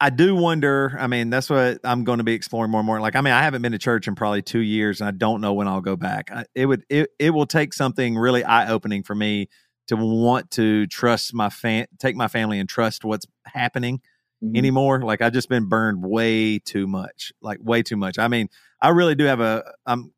[0.01, 0.97] I do wonder.
[0.99, 3.01] I mean, that's what I'm going to be exploring more and more.
[3.01, 5.43] Like, I mean, I haven't been to church in probably two years, and I don't
[5.43, 6.31] know when I'll go back.
[6.33, 9.49] I, it would it it will take something really eye opening for me
[9.89, 14.01] to want to trust my fan, take my family, and trust what's happening
[14.43, 14.57] mm-hmm.
[14.57, 15.03] anymore.
[15.03, 18.19] Like, I've just been burned way too much, like way too much.
[18.19, 18.49] I mean,
[18.81, 19.65] I really do have a.
[19.85, 20.13] I'm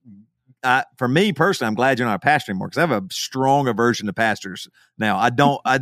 [0.64, 3.06] I, for me personally, I'm glad you're not a pastor anymore because I have a
[3.10, 5.18] strong aversion to pastors now.
[5.18, 5.60] I don't.
[5.64, 5.80] I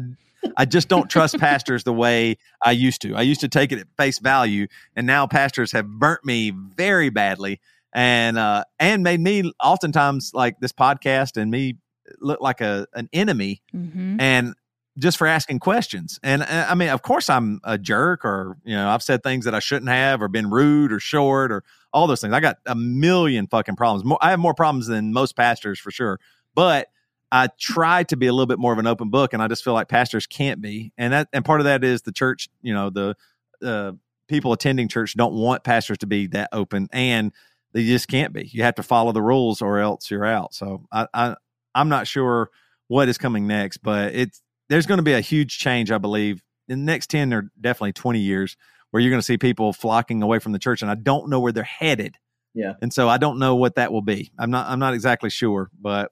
[0.56, 3.14] I just don't trust pastors the way I used to.
[3.14, 7.10] I used to take it at face value, and now pastors have burnt me very
[7.10, 7.60] badly,
[7.92, 11.78] and uh, and made me oftentimes like this podcast and me
[12.20, 14.20] look like a an enemy, mm-hmm.
[14.20, 14.54] and
[14.98, 16.18] just for asking questions.
[16.22, 19.44] And uh, I mean, of course, I'm a jerk, or you know, I've said things
[19.44, 22.32] that I shouldn't have, or been rude, or short, or all those things.
[22.32, 24.04] I got a million fucking problems.
[24.04, 26.18] More, I have more problems than most pastors for sure,
[26.54, 26.88] but
[27.32, 29.62] I try to be a little bit more of an open book, and I just
[29.62, 32.48] feel like pastors can't be, and that and part of that is the church.
[32.60, 33.16] You know, the
[33.64, 33.92] uh,
[34.28, 37.32] people attending church don't want pastors to be that open, and
[37.72, 38.48] they just can't be.
[38.52, 40.54] You have to follow the rules, or else you're out.
[40.54, 41.36] So I, I
[41.74, 42.50] I'm not sure
[42.88, 46.42] what is coming next, but it's there's going to be a huge change, I believe,
[46.68, 48.56] in the next ten or definitely twenty years,
[48.90, 51.38] where you're going to see people flocking away from the church, and I don't know
[51.38, 52.16] where they're headed.
[52.54, 54.32] Yeah, and so I don't know what that will be.
[54.36, 56.10] I'm not I'm not exactly sure, but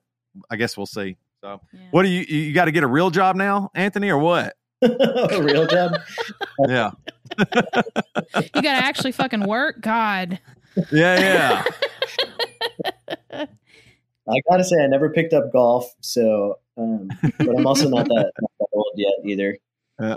[0.51, 1.17] I guess we'll see.
[1.43, 1.81] So, yeah.
[1.91, 4.55] what do you you got to get a real job now, Anthony, or what?
[4.83, 5.93] a real job?
[6.69, 6.91] yeah.
[7.39, 9.81] you got to actually fucking work.
[9.81, 10.41] God.
[10.93, 11.65] Yeah,
[13.33, 13.47] yeah.
[14.31, 18.33] I gotta say, I never picked up golf, so um, but I'm also not that,
[18.41, 19.57] not that old yet either.
[19.99, 20.17] Yeah.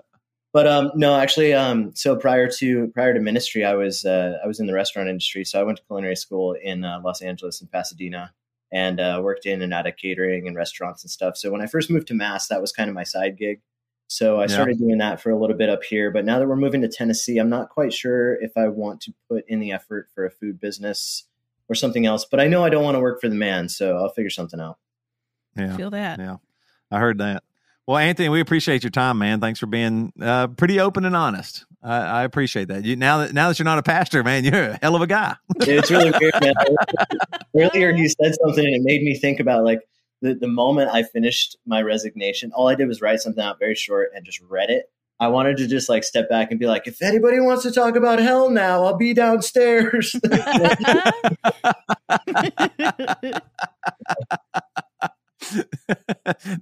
[0.53, 4.47] But um, no, actually, um, so prior to prior to ministry, I was uh, I
[4.47, 5.45] was in the restaurant industry.
[5.45, 8.33] So I went to culinary school in uh, Los Angeles and Pasadena,
[8.71, 11.37] and uh, worked in and out of catering and restaurants and stuff.
[11.37, 13.61] So when I first moved to Mass, that was kind of my side gig.
[14.07, 16.11] So I started doing that for a little bit up here.
[16.11, 19.13] But now that we're moving to Tennessee, I'm not quite sure if I want to
[19.29, 21.23] put in the effort for a food business
[21.69, 22.25] or something else.
[22.29, 24.59] But I know I don't want to work for the man, so I'll figure something
[24.59, 24.77] out.
[25.55, 26.19] Yeah, feel that.
[26.19, 26.37] Yeah,
[26.91, 27.43] I heard that.
[27.87, 29.39] Well, Anthony, we appreciate your time, man.
[29.39, 31.65] Thanks for being uh, pretty open and honest.
[31.83, 32.85] I, I appreciate that.
[32.85, 35.07] You now that now that you're not a pastor, man, you're a hell of a
[35.07, 35.35] guy.
[35.57, 36.53] it's really weird, man.
[37.55, 39.79] Earlier, he said something and it made me think about like
[40.21, 42.51] the, the moment I finished my resignation.
[42.53, 44.91] All I did was write something out very short and just read it.
[45.19, 47.95] I wanted to just like step back and be like, if anybody wants to talk
[47.95, 50.15] about hell now, I'll be downstairs.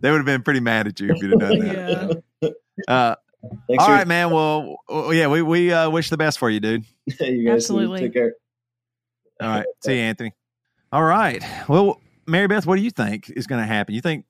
[0.02, 2.24] they would have been pretty mad at you if you'd have done that.
[2.42, 2.50] yeah.
[2.88, 4.32] Uh, Thanks all for right, man.
[4.32, 6.86] Well, well, yeah, we we uh, wish the best for you, dude.
[7.20, 8.02] you guys Absolutely.
[8.02, 8.34] take care.
[9.42, 10.34] All right, see you, Anthony.
[10.92, 11.44] All right.
[11.68, 13.96] Well, Mary Beth, what do you think is going to happen?
[13.96, 14.26] You think?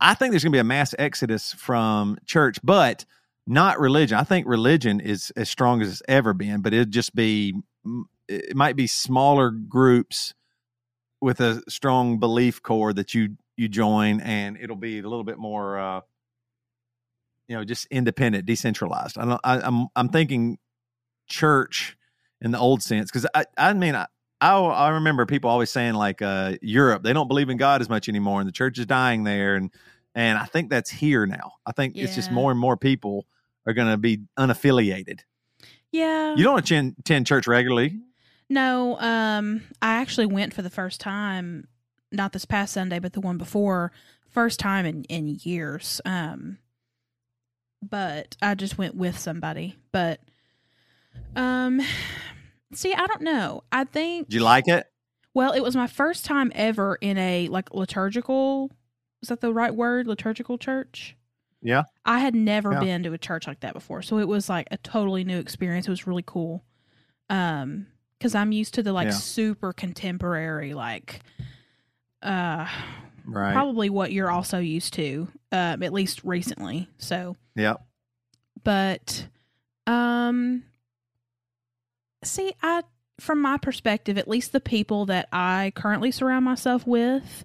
[0.00, 3.04] I think there's going to be a mass exodus from church, but
[3.46, 4.18] not religion.
[4.18, 7.54] I think religion is as strong as it's ever been, but it'd just be
[8.28, 10.34] it might be smaller groups
[11.20, 15.38] with a strong belief core that you you join, and it'll be a little bit
[15.38, 16.00] more, uh,
[17.48, 19.18] you know, just independent, decentralized.
[19.18, 19.40] I don't.
[19.44, 20.58] I, I'm I'm thinking
[21.28, 21.96] church
[22.40, 24.06] in the old sense because I I mean I.
[24.40, 27.88] I, I remember people always saying like uh, Europe they don't believe in God as
[27.88, 29.70] much anymore and the church is dying there and
[30.14, 31.52] and I think that's here now.
[31.64, 33.26] I think it's just more and more people
[33.66, 35.20] are going to be unaffiliated.
[35.90, 36.34] Yeah.
[36.34, 38.00] You don't attend, attend church regularly.
[38.48, 41.68] No, um, I actually went for the first time,
[42.10, 43.92] not this past Sunday, but the one before,
[44.28, 46.00] first time in, in years.
[46.04, 46.58] Um,
[47.82, 49.76] but I just went with somebody.
[49.90, 50.20] But,
[51.36, 51.80] um,
[52.72, 53.64] see, I don't know.
[53.72, 54.86] I think, Do you like it?
[55.34, 58.70] well, it was my first time ever in a like liturgical,
[59.22, 60.06] is that the right word?
[60.06, 61.16] Liturgical church?
[61.62, 61.84] Yeah.
[62.04, 62.80] I had never Yeah.
[62.80, 64.02] been to a church like that before.
[64.02, 65.86] So it was like a totally new experience.
[65.86, 66.64] It was really cool.
[67.30, 67.86] Um,
[68.18, 69.12] because I'm used to the like Yeah.
[69.14, 71.20] super contemporary, like
[72.22, 72.66] uh
[73.24, 73.52] Right.
[73.52, 76.88] probably what you're also used to, um, at least recently.
[76.98, 77.74] So Yeah.
[78.64, 79.28] but
[79.86, 80.62] um
[82.24, 82.82] see i
[83.18, 87.44] from my perspective at least the people that i currently surround myself with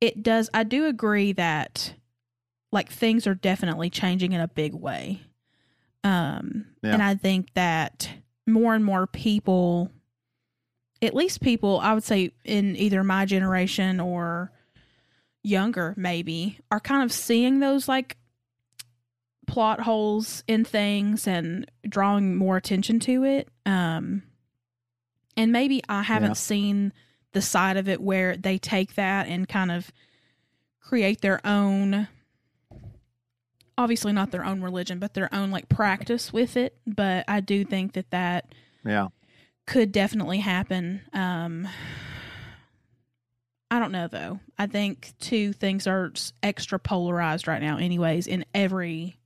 [0.00, 1.94] it does i do agree that
[2.70, 5.20] like things are definitely changing in a big way
[6.04, 6.94] um Yeah.
[6.94, 8.08] and i think that
[8.46, 9.90] more and more people
[11.02, 14.52] at least people i would say in either my generation or
[15.48, 18.16] younger maybe are kind of seeing those like
[19.46, 23.48] plot holes in things and drawing more attention to it.
[23.64, 24.22] Um,
[25.36, 26.34] and maybe I haven't Yeah.
[26.34, 26.92] seen
[27.32, 29.90] the side of it where they take that and kind of
[30.80, 32.08] create their own,
[33.76, 36.76] obviously not their own religion, but their own like practice with it.
[36.86, 38.52] But I do think that that
[38.84, 39.08] Yeah.
[39.66, 41.02] could definitely happen.
[41.12, 41.68] Um,
[43.70, 44.40] I don't know though.
[44.58, 46.12] I think two things are
[46.42, 49.16] extra polarized right now, anyways, in every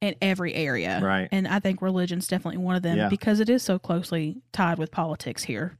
[0.00, 1.00] in every area.
[1.02, 1.28] Right.
[1.32, 3.08] And I think religion's definitely one of them Yeah.
[3.08, 5.76] because it is so closely tied with politics here.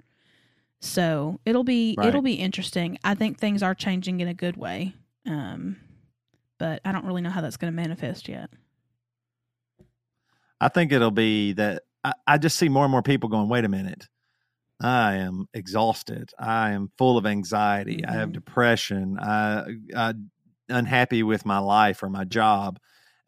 [0.81, 2.09] So it'll be Right.
[2.09, 2.99] it'll be interesting.
[3.05, 4.95] I think things are changing in a good way.
[5.27, 5.77] Um,
[6.59, 8.51] but I don't really know how that's going to manifest yet.
[10.61, 13.65] I think it'll be that I, I just see more and more people going, wait
[13.65, 14.07] a minute.
[14.81, 16.31] I am exhausted.
[16.39, 18.05] I am full of anxiety.
[18.07, 18.35] I have Mhm.
[18.35, 19.19] depression.
[19.19, 19.65] I,
[19.97, 20.15] I
[20.69, 22.79] unhappy with my life or my job.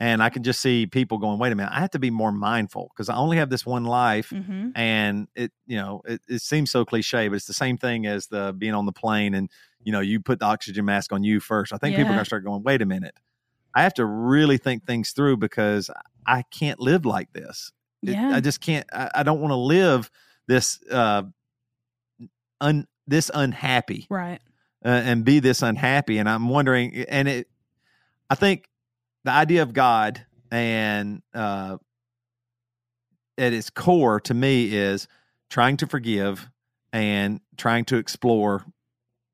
[0.00, 2.30] And I can just see people going, wait a minute, I have to be more
[2.30, 4.30] mindful because I only have this one life.
[4.30, 4.70] Mm-hmm.
[4.76, 8.28] And it, you know, it, it seems so cliche, but it's the same thing as
[8.28, 9.50] the being on the plane and,
[9.82, 11.72] you know, you put the oxygen mask on you first.
[11.72, 13.14] I think people are going to start going, wait a minute.
[13.74, 15.90] I have to really think things through because
[16.26, 17.72] I can't live like this.
[18.02, 18.30] It- Yeah.
[18.36, 18.86] I just can't.
[18.92, 20.10] I, I don't want to live
[20.46, 21.24] this uh,
[22.60, 24.40] un this unhappy right.
[24.84, 26.18] uh, and be this unhappy.
[26.18, 27.48] And I'm wondering, and it,
[28.28, 28.68] I think
[29.24, 31.78] the idea of God and uh,
[33.36, 35.08] at its core to me is
[35.50, 36.50] trying to forgive
[36.92, 38.64] and trying to explore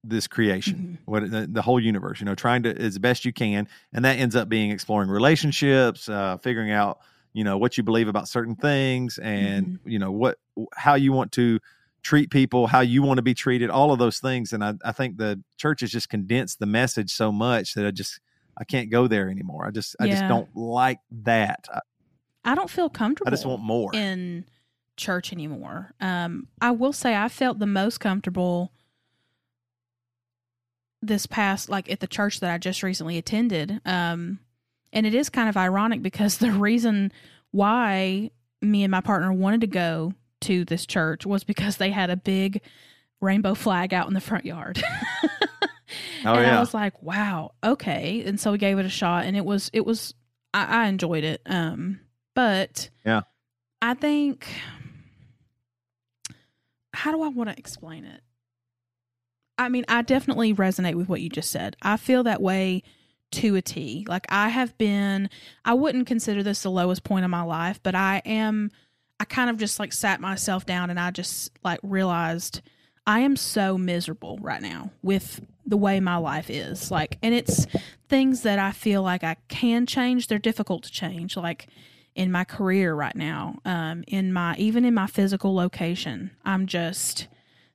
[0.06, 1.06] this creation, Mhm.
[1.06, 4.18] what the, the whole universe, you know, trying to as best you can, and that
[4.18, 7.00] ends up being exploring relationships, uh, figuring out,
[7.32, 10.38] you know, what you believe about certain things, and you know what
[10.76, 11.58] how you want to
[12.04, 14.52] treat people, how you want to be treated, all of those things.
[14.52, 17.90] And I, I think the church has just condensed the message so much that I
[17.90, 18.20] just
[18.56, 19.66] I can't go there anymore.
[19.66, 21.66] I just I just don't like that.
[21.72, 21.80] I,
[22.44, 23.28] I don't feel comfortable.
[23.28, 23.90] I just want more.
[23.94, 24.44] in
[24.96, 25.94] church anymore.
[26.00, 28.70] Um, I will say I felt the most comfortable
[31.02, 33.80] this past, like at the church that I just recently attended.
[33.84, 34.40] Um,
[34.92, 37.12] and it is kind of ironic because the reason
[37.50, 40.12] why me and my partner wanted to go
[40.44, 42.60] to this church was because they had a big
[43.20, 44.82] rainbow flag out in the front yard.
[46.26, 46.56] Oh, and yeah.
[46.56, 48.22] I was like, wow, okay.
[48.26, 50.14] And so we gave it a shot and it was, it was,
[50.54, 51.42] I, I enjoyed it.
[51.44, 52.00] Um,
[52.34, 53.20] but Yeah.
[53.82, 54.48] I think
[56.94, 58.22] how do I want to explain it?
[59.58, 61.76] I mean, I definitely resonate with what you just said.
[61.82, 62.82] I feel that way
[63.32, 64.04] to a T.
[64.08, 65.28] Like I have been
[65.64, 68.70] I wouldn't consider this the lowest point of my life, but I am
[69.20, 72.60] I kind of just like sat myself down and I just like realized
[73.06, 76.90] I am so miserable right now with the way my life is.
[76.90, 77.66] Like and it's
[78.08, 81.36] things that I feel like I can change, they're difficult to change.
[81.36, 81.68] Like
[82.14, 86.30] in my career right now, um, in my even in my physical location.
[86.44, 87.28] I'm just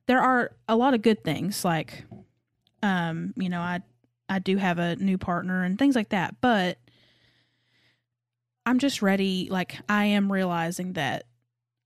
[0.06, 2.04] there are a lot of good things like
[2.82, 3.80] um, you know, I
[4.28, 6.78] I do have a new partner and things like that, but
[8.64, 11.24] I'm just ready like I am realizing that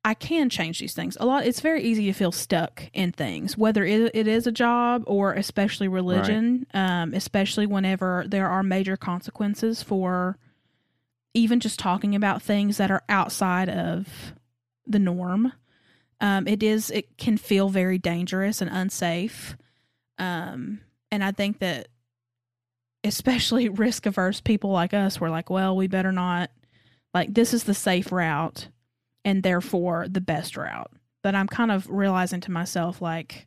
[0.05, 1.17] I can change these things.
[1.19, 4.53] A lot it's very easy to feel stuck in things, whether it, it is a
[4.53, 7.03] job or especially religion, right.
[7.03, 10.37] um, especially whenever there are major consequences for
[11.33, 14.35] even just talking about things that are outside of
[14.87, 15.53] the norm.
[16.21, 19.57] Um, it is it can feel very dangerous and unsafe.
[20.19, 21.89] Um, and I think that
[23.03, 26.51] especially risk averse people like us were like, well, we better not
[27.15, 28.69] like this is the safe route
[29.25, 30.91] and therefore the best route.
[31.23, 33.47] But I'm kind of realizing to myself like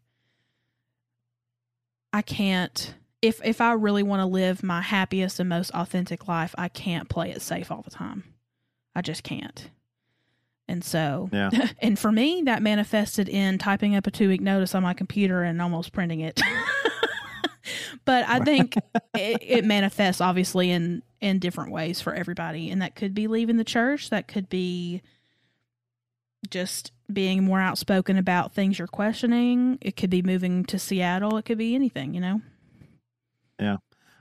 [2.13, 6.53] I can't if if I really want to live my happiest and most authentic life,
[6.57, 8.23] I can't play it safe all the time.
[8.95, 9.69] I just can't.
[10.67, 11.49] And so, yeah.
[11.79, 15.43] and for me, that manifested in typing up a two week notice on my computer
[15.43, 16.41] and almost printing it.
[18.05, 18.75] but I think
[19.15, 23.57] it, it, manifests obviously in in different ways for everybody, and that could be leaving
[23.57, 24.09] the church.
[24.09, 25.01] That could be
[26.49, 29.77] just being more outspoken about things you're questioning.
[29.81, 31.37] It could be moving to Seattle.
[31.37, 32.41] It could be anything, you know.
[33.59, 33.77] Yeah.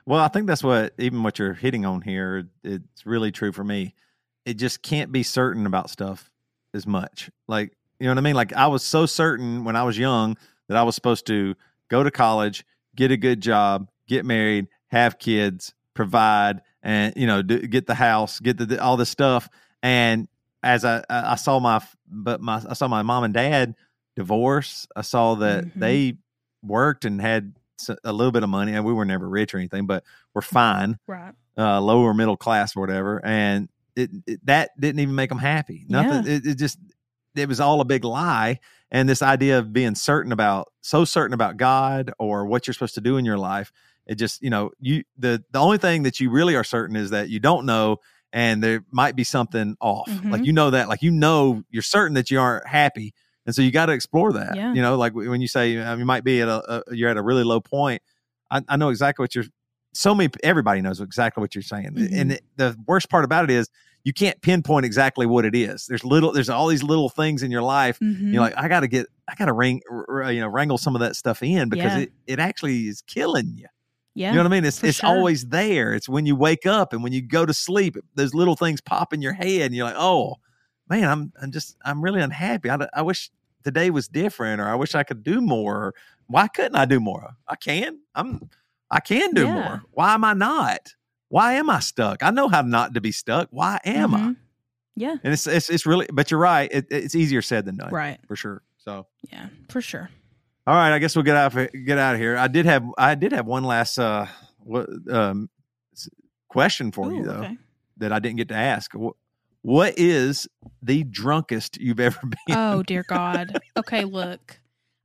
[0.06, 2.48] Well, I think that's what even what you're hitting on here.
[2.62, 3.94] It's really true for me.
[4.44, 6.30] It just can't be certain about stuff
[6.72, 7.30] as much.
[7.48, 8.36] Like you know what I mean?
[8.36, 10.36] Like I was so certain when I was young
[10.68, 11.54] that I was supposed to
[11.88, 17.42] go to college, get a good job, get married, have kids, provide, and you know
[17.42, 19.48] do, get the house, get the, all this stuff.
[19.82, 20.28] And
[20.66, 23.74] as I I saw my but my I saw my mom and dad
[24.16, 24.86] divorce.
[24.96, 25.80] I saw that mm-hmm.
[25.80, 26.14] they
[26.62, 27.54] worked and had
[28.04, 30.02] a little bit of money, and we were never rich or anything, but
[30.34, 31.34] we're fine, right?
[31.56, 35.84] Uh, lower middle class or whatever, and it, it, that didn't even make them happy.
[35.88, 36.26] Nothing.
[36.26, 36.38] Yeah.
[36.38, 36.78] It, it just
[37.34, 38.60] it was all a big lie.
[38.90, 42.94] And this idea of being certain about so certain about God or what you're supposed
[42.94, 43.72] to do in your life,
[44.06, 47.10] it just you know you the the only thing that you really are certain is
[47.10, 47.98] that you don't know
[48.36, 50.10] and there might be something off.
[50.10, 50.30] Mm-hmm.
[50.30, 53.14] Like you know that, like you know, you're certain that you aren't happy,
[53.46, 54.54] and so you got to explore that.
[54.54, 54.74] Yeah.
[54.74, 57.22] You know, like when you say you might be at a, a, you're at a
[57.22, 58.02] really low point.
[58.50, 59.46] I, I, know exactly what you're.
[59.94, 62.14] So many everybody knows exactly what you're saying, mm-hmm.
[62.14, 63.70] and the, the worst part about it is
[64.04, 65.86] you can't pinpoint exactly what it is.
[65.86, 67.98] There's little, there's all these little things in your life.
[67.98, 68.34] Mm-hmm.
[68.34, 71.00] You're like, I got to get, I got to ring, you know, wrangle some of
[71.00, 71.98] that stuff in because yeah.
[71.98, 73.66] it, it actually is killing you.
[74.16, 74.30] Yeah.
[74.30, 74.64] You know what I mean?
[74.64, 75.10] It's it's sure.
[75.10, 75.92] always there.
[75.92, 79.12] It's when you wake up and when you go to sleep, those little things pop
[79.12, 80.36] in your head and you're like, "Oh,
[80.88, 82.70] man, I'm I'm just I'm really unhappy.
[82.70, 83.30] I, I wish
[83.62, 85.94] today was different or I wish I could do more.
[86.28, 87.36] Why couldn't I do more?
[87.46, 88.00] I can.
[88.14, 88.48] I'm
[88.90, 89.52] I can do yeah.
[89.52, 89.82] more.
[89.92, 90.94] Why am I not?
[91.28, 92.22] Why am I stuck?
[92.22, 93.48] I know how not to be stuck.
[93.50, 94.28] Why am mm-hmm.
[94.30, 94.34] I?
[94.94, 95.16] Yeah.
[95.22, 96.70] And it's it's it's really but you're right.
[96.72, 97.90] It, it's easier said than done.
[97.90, 98.18] Right.
[98.26, 98.62] For sure.
[98.78, 100.08] So Yeah, for sure.
[100.66, 102.36] All right, I guess we'll get out of, get out of here.
[102.36, 104.26] I did have I did have one last uh
[105.10, 105.48] um
[106.48, 107.58] question for Ooh, you though okay.
[107.98, 108.92] that I didn't get to ask.
[108.92, 109.14] What,
[109.62, 110.48] what is
[110.82, 112.56] the drunkest you've ever been?
[112.56, 113.58] Oh dear God.
[113.76, 114.58] Okay, look.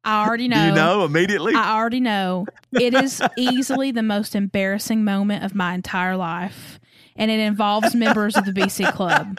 [0.04, 0.66] I already know.
[0.66, 1.54] you know immediately?
[1.54, 2.48] I already know.
[2.72, 6.80] It is easily the most embarrassing moment of my entire life.
[7.16, 9.38] And it involves members of the BC Club.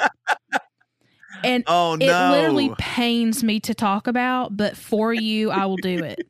[1.44, 2.06] And oh, no.
[2.06, 6.26] it literally pains me to talk about, but for you, I will do it.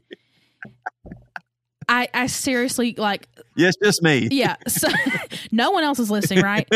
[1.88, 3.28] I, I seriously like.
[3.54, 4.28] Yes, just me.
[4.30, 4.56] Yeah.
[4.66, 4.88] So,
[5.52, 6.66] no one else is listening, right?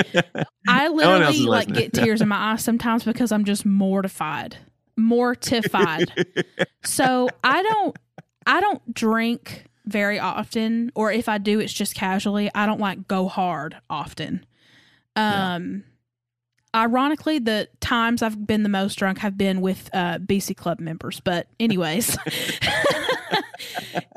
[0.69, 4.59] I literally no like get tears in my eyes sometimes because I'm just mortified,
[4.97, 6.13] mortified.
[6.85, 7.97] so I don't,
[8.47, 12.51] I don't drink very often, or if I do, it's just casually.
[12.55, 14.45] I don't like go hard often.
[15.15, 15.96] Um, yeah.
[16.77, 21.21] Ironically, the times I've been the most drunk have been with uh, BC Club members.
[21.21, 22.17] But anyways.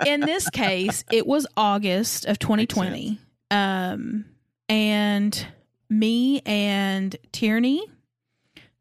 [0.06, 3.20] in this case, it was August of 2020.
[3.52, 4.26] Um,
[4.68, 5.48] and
[5.90, 7.84] me and Tierney,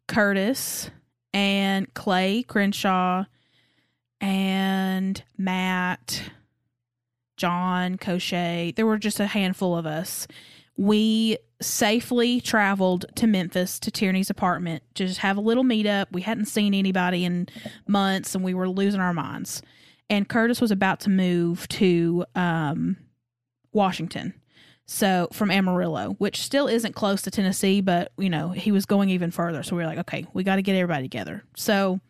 [0.06, 0.90] Curtis,
[1.32, 3.24] and Clay Crenshaw,
[4.20, 6.22] and Matt,
[7.36, 10.26] John Cochet, there were just a handful of us.
[10.76, 16.06] We safely traveled to Memphis to Tierney's apartment to just have a little meetup.
[16.12, 17.48] We hadn't seen anybody in
[17.86, 19.60] months and we were losing our minds.
[20.10, 22.96] And Curtis was about to move to um,
[23.72, 24.34] Washington.
[24.86, 29.10] So from Amarillo, which still isn't close to Tennessee, but you know, he was going
[29.10, 29.62] even further.
[29.62, 31.42] So we were like, okay, we got to get everybody together.
[31.56, 32.00] So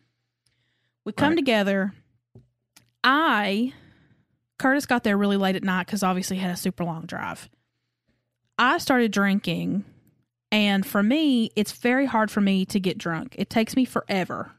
[1.03, 1.35] we come Right.
[1.37, 1.91] together.
[3.03, 3.73] I,
[4.59, 7.49] Curtis got there really late at night because obviously he had a super long drive.
[8.59, 9.85] I started drinking,
[10.51, 13.35] and for me, it's very hard for me to get drunk.
[13.39, 14.51] It takes me forever.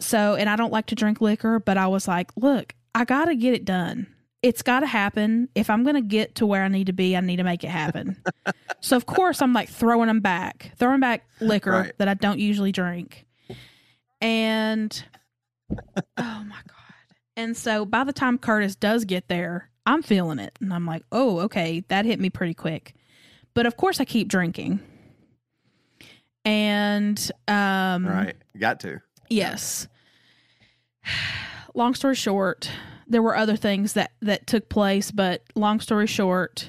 [0.00, 3.26] So, and I don't like to drink liquor, but I was like, look, I got
[3.26, 4.06] to get it done.
[4.42, 5.48] It's got to happen.
[5.54, 7.62] If I'm going to get to where I need to be, I need to make
[7.62, 8.16] it happen.
[8.80, 11.92] so, of course, I'm like throwing them back, throwing back liquor Right.
[11.98, 13.26] that I don't usually drink.
[14.22, 15.04] And
[15.70, 15.76] oh
[16.16, 16.76] my God.
[17.36, 20.56] And so by the time Curtis does get there, I'm feeling it.
[20.60, 22.94] And I'm like, oh, okay, that hit me pretty quick.
[23.54, 24.78] But of course, I keep drinking.
[26.44, 28.36] And um, Right.
[28.56, 29.00] Got to.
[29.28, 29.88] Yes.
[31.74, 32.70] Long story short,
[33.08, 36.68] there were other things that that took place, but long story short,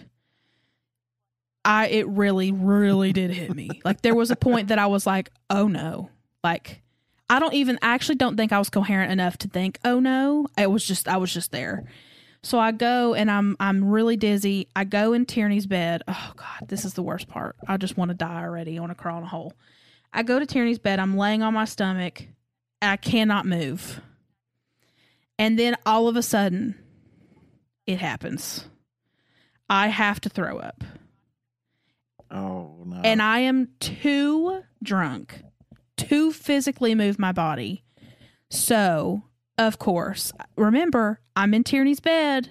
[1.66, 3.70] I it really really did hit me.
[3.86, 6.10] Like there was a point that I was like, "Oh no."
[6.44, 6.84] Like
[7.32, 10.46] I don't even I actually don't think I was coherent enough to think, "Oh no."
[10.56, 11.84] It was just I was just there.
[12.44, 14.68] So I go and I'm I'm really dizzy.
[14.76, 16.04] I go in Tierney's bed.
[16.08, 17.56] Oh god, this is the worst part.
[17.68, 18.78] I just want to die already.
[18.78, 19.54] I want to crawl in a hole.
[20.12, 21.00] I go to Tierney's bed.
[21.00, 22.24] I'm laying on my stomach.
[22.82, 24.02] I cannot move.
[25.38, 26.76] And then all of a sudden,
[27.86, 28.66] it happens.
[29.70, 30.84] I have to throw up.
[32.32, 33.02] Oh no.
[33.04, 35.44] And I am too drunk
[35.98, 37.84] to physically move my body.
[38.50, 39.24] So,
[39.58, 42.50] of course, remember, I'm in Tierney's bed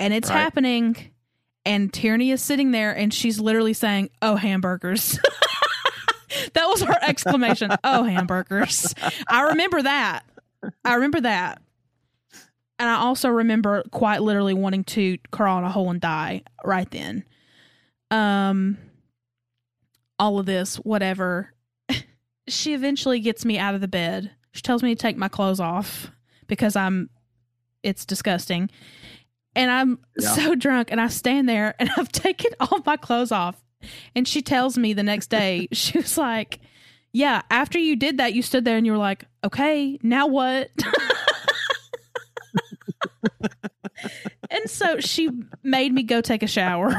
[0.00, 0.38] and it's Right.
[0.38, 0.96] happening.
[1.64, 5.18] And Tierney is sitting there and she's literally saying, Oh, hamburgers.
[6.54, 7.70] that was her exclamation.
[7.84, 8.94] Oh, hamburgers.
[9.28, 10.24] I remember that.
[10.84, 11.62] I remember that.
[12.78, 16.90] And I also remember quite literally wanting to crawl in a hole and die right
[16.90, 17.24] then.
[18.10, 18.76] Um,
[20.18, 21.52] all of this, whatever.
[22.48, 24.32] she eventually gets me out of the bed.
[24.52, 26.10] She tells me to take my clothes off
[26.46, 27.10] because I'm,
[27.82, 28.70] it's disgusting.
[29.56, 30.28] And I'm Yeah.
[30.34, 33.62] so drunk and I stand there and I've taken all my clothes off.
[34.14, 36.60] And she tells me the next day, she was like,
[37.12, 40.70] Yeah, after you did that, you stood there and you were like, Okay, now what?
[44.50, 45.28] and so she
[45.62, 46.92] made me go take a shower.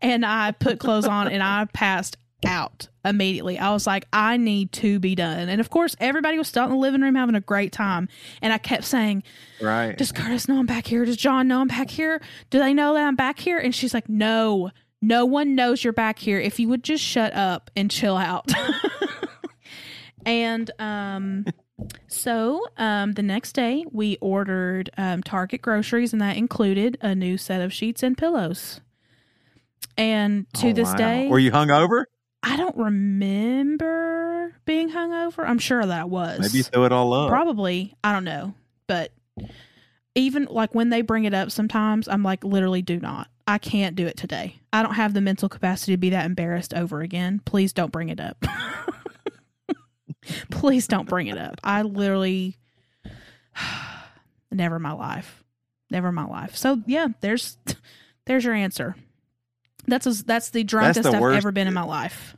[0.00, 2.16] and I put clothes on and I passed
[2.46, 3.58] out immediately.
[3.58, 5.48] I was like, I need to be done.
[5.48, 8.08] And of course, everybody was still in the living room having a great time.
[8.40, 9.22] And I kept saying,
[9.60, 9.96] right.
[9.96, 11.04] Does Curtis know I'm back here?
[11.04, 12.20] Does John know I'm back here?
[12.50, 13.58] Do they know that I'm back here?
[13.58, 14.70] And she's like, No,
[15.00, 16.38] no one knows you're back here.
[16.40, 18.50] If you would just shut up and chill out.
[20.24, 21.44] and um
[22.06, 27.36] so um the next day we ordered um Target groceries and that included a new
[27.36, 28.80] set of sheets and pillows.
[29.98, 30.94] And to Oh, this wow.
[30.96, 32.04] day, Were you hungover?
[32.42, 35.46] I don't remember being hungover.
[35.46, 36.40] I'm sure that I was.
[36.40, 37.28] Maybe you threw it all up.
[37.28, 37.94] Probably.
[38.02, 38.54] I don't know.
[38.86, 39.12] But
[40.14, 43.28] even like when they bring it up sometimes, I'm like, literally, do not.
[43.46, 44.60] I can't do it today.
[44.72, 47.40] I don't have the mental capacity to be that embarrassed over again.
[47.44, 48.42] Please don't bring it up.
[50.50, 51.60] Please don't bring it up.
[51.64, 52.56] I literally,
[54.50, 55.42] never in my life.
[55.90, 56.56] Never in my life.
[56.56, 57.56] So yeah, there's,
[58.26, 58.94] there's your answer.
[59.86, 62.36] That's that's the drunkest the I've ever been in my life.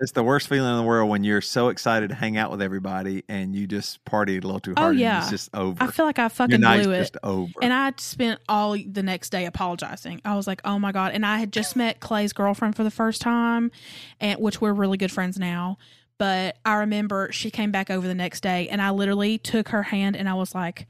[0.00, 2.62] It's the worst feeling in the world when you're so excited to hang out with
[2.62, 4.92] everybody and you just partied a little too Oh, hard.
[4.92, 5.22] and yeah.
[5.22, 5.82] it's just over.
[5.82, 6.98] I feel like I fucking blew it.
[7.00, 7.50] just over.
[7.60, 10.20] And I spent all the next day apologizing.
[10.24, 12.92] I was like, "Oh my god!" And I had just met Clay's girlfriend for the
[12.92, 13.72] first time,
[14.20, 15.78] and which we're really good friends now.
[16.16, 19.82] But I remember she came back over the next day, and I literally took her
[19.84, 20.86] hand and I was like,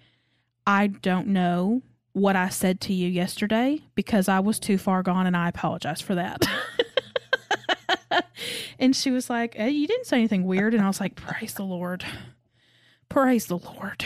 [0.67, 1.83] "I don't know
[2.19, 6.01] what I said to you yesterday because I was too far gone, and I apologize
[6.01, 6.47] for that."
[8.79, 11.55] and she was like, hey, "You didn't say anything weird," and I was like, "Praise
[11.55, 12.05] the Lord,
[13.09, 14.05] praise the Lord."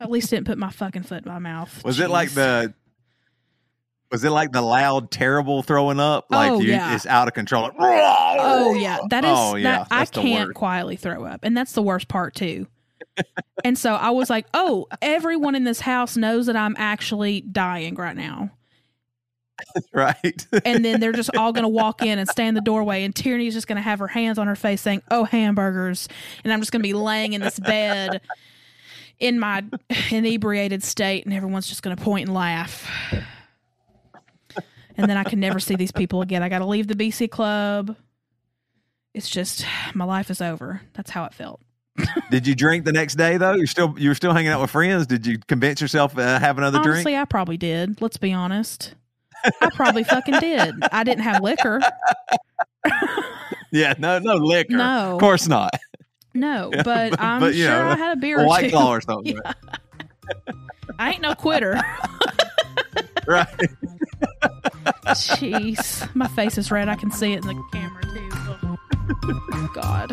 [0.00, 1.82] At least didn't put my fucking foot in my mouth.
[1.84, 2.74] was it like the
[4.10, 6.26] was it like the loud, terrible throwing up?
[6.30, 6.94] Oh, like Oh, you, yeah.
[6.94, 7.64] it's out of control.
[7.64, 9.38] Like, Oh yeah, that oh, is.
[9.38, 12.66] Oh, yeah, that, I can't quietly throw up, and that's the worst part too.
[13.64, 17.94] And so I was like, "Oh, everyone in this house knows that I'm actually dying
[17.94, 18.50] right now."
[19.92, 20.46] right.
[20.64, 23.14] And then they're just all going to walk in and stand in the doorway, and
[23.14, 26.08] Tierney's just going to have her hands on her face, saying, "Oh, hamburgers,"
[26.42, 28.20] and I'm just going to be laying in this bed
[29.18, 29.64] in my
[30.10, 32.90] inebriated state, and everyone's just going to point and laugh.
[34.96, 36.42] and then I can never see these people again.
[36.42, 37.96] I got to leave the BC club.
[39.12, 39.64] It's just
[39.94, 40.80] my life is over.
[40.94, 41.60] That's how it felt.
[42.30, 43.54] Did you drink the next day though?
[43.54, 45.06] You're still you're still hanging out with friends.
[45.06, 47.06] Did you convince yourself uh, have another Honestly, drink?
[47.06, 48.00] Honestly, I probably did.
[48.02, 48.94] Let's be honest.
[49.60, 50.74] I probably fucking did.
[50.90, 51.80] I didn't have liquor.
[53.70, 54.76] Yeah, no, no liquor.
[54.76, 55.14] No.
[55.14, 55.72] of course not.
[56.32, 58.70] No, Yeah, but, but- I'm but, sure know, I had a beer A or white
[58.70, 59.36] claw or something,
[60.98, 61.80] I ain't no quitter.
[63.26, 63.48] right?
[65.06, 66.88] Jeez, my face is red.
[66.88, 68.78] I can see it in the camera too.
[69.28, 69.70] Ugh.
[69.74, 70.12] God.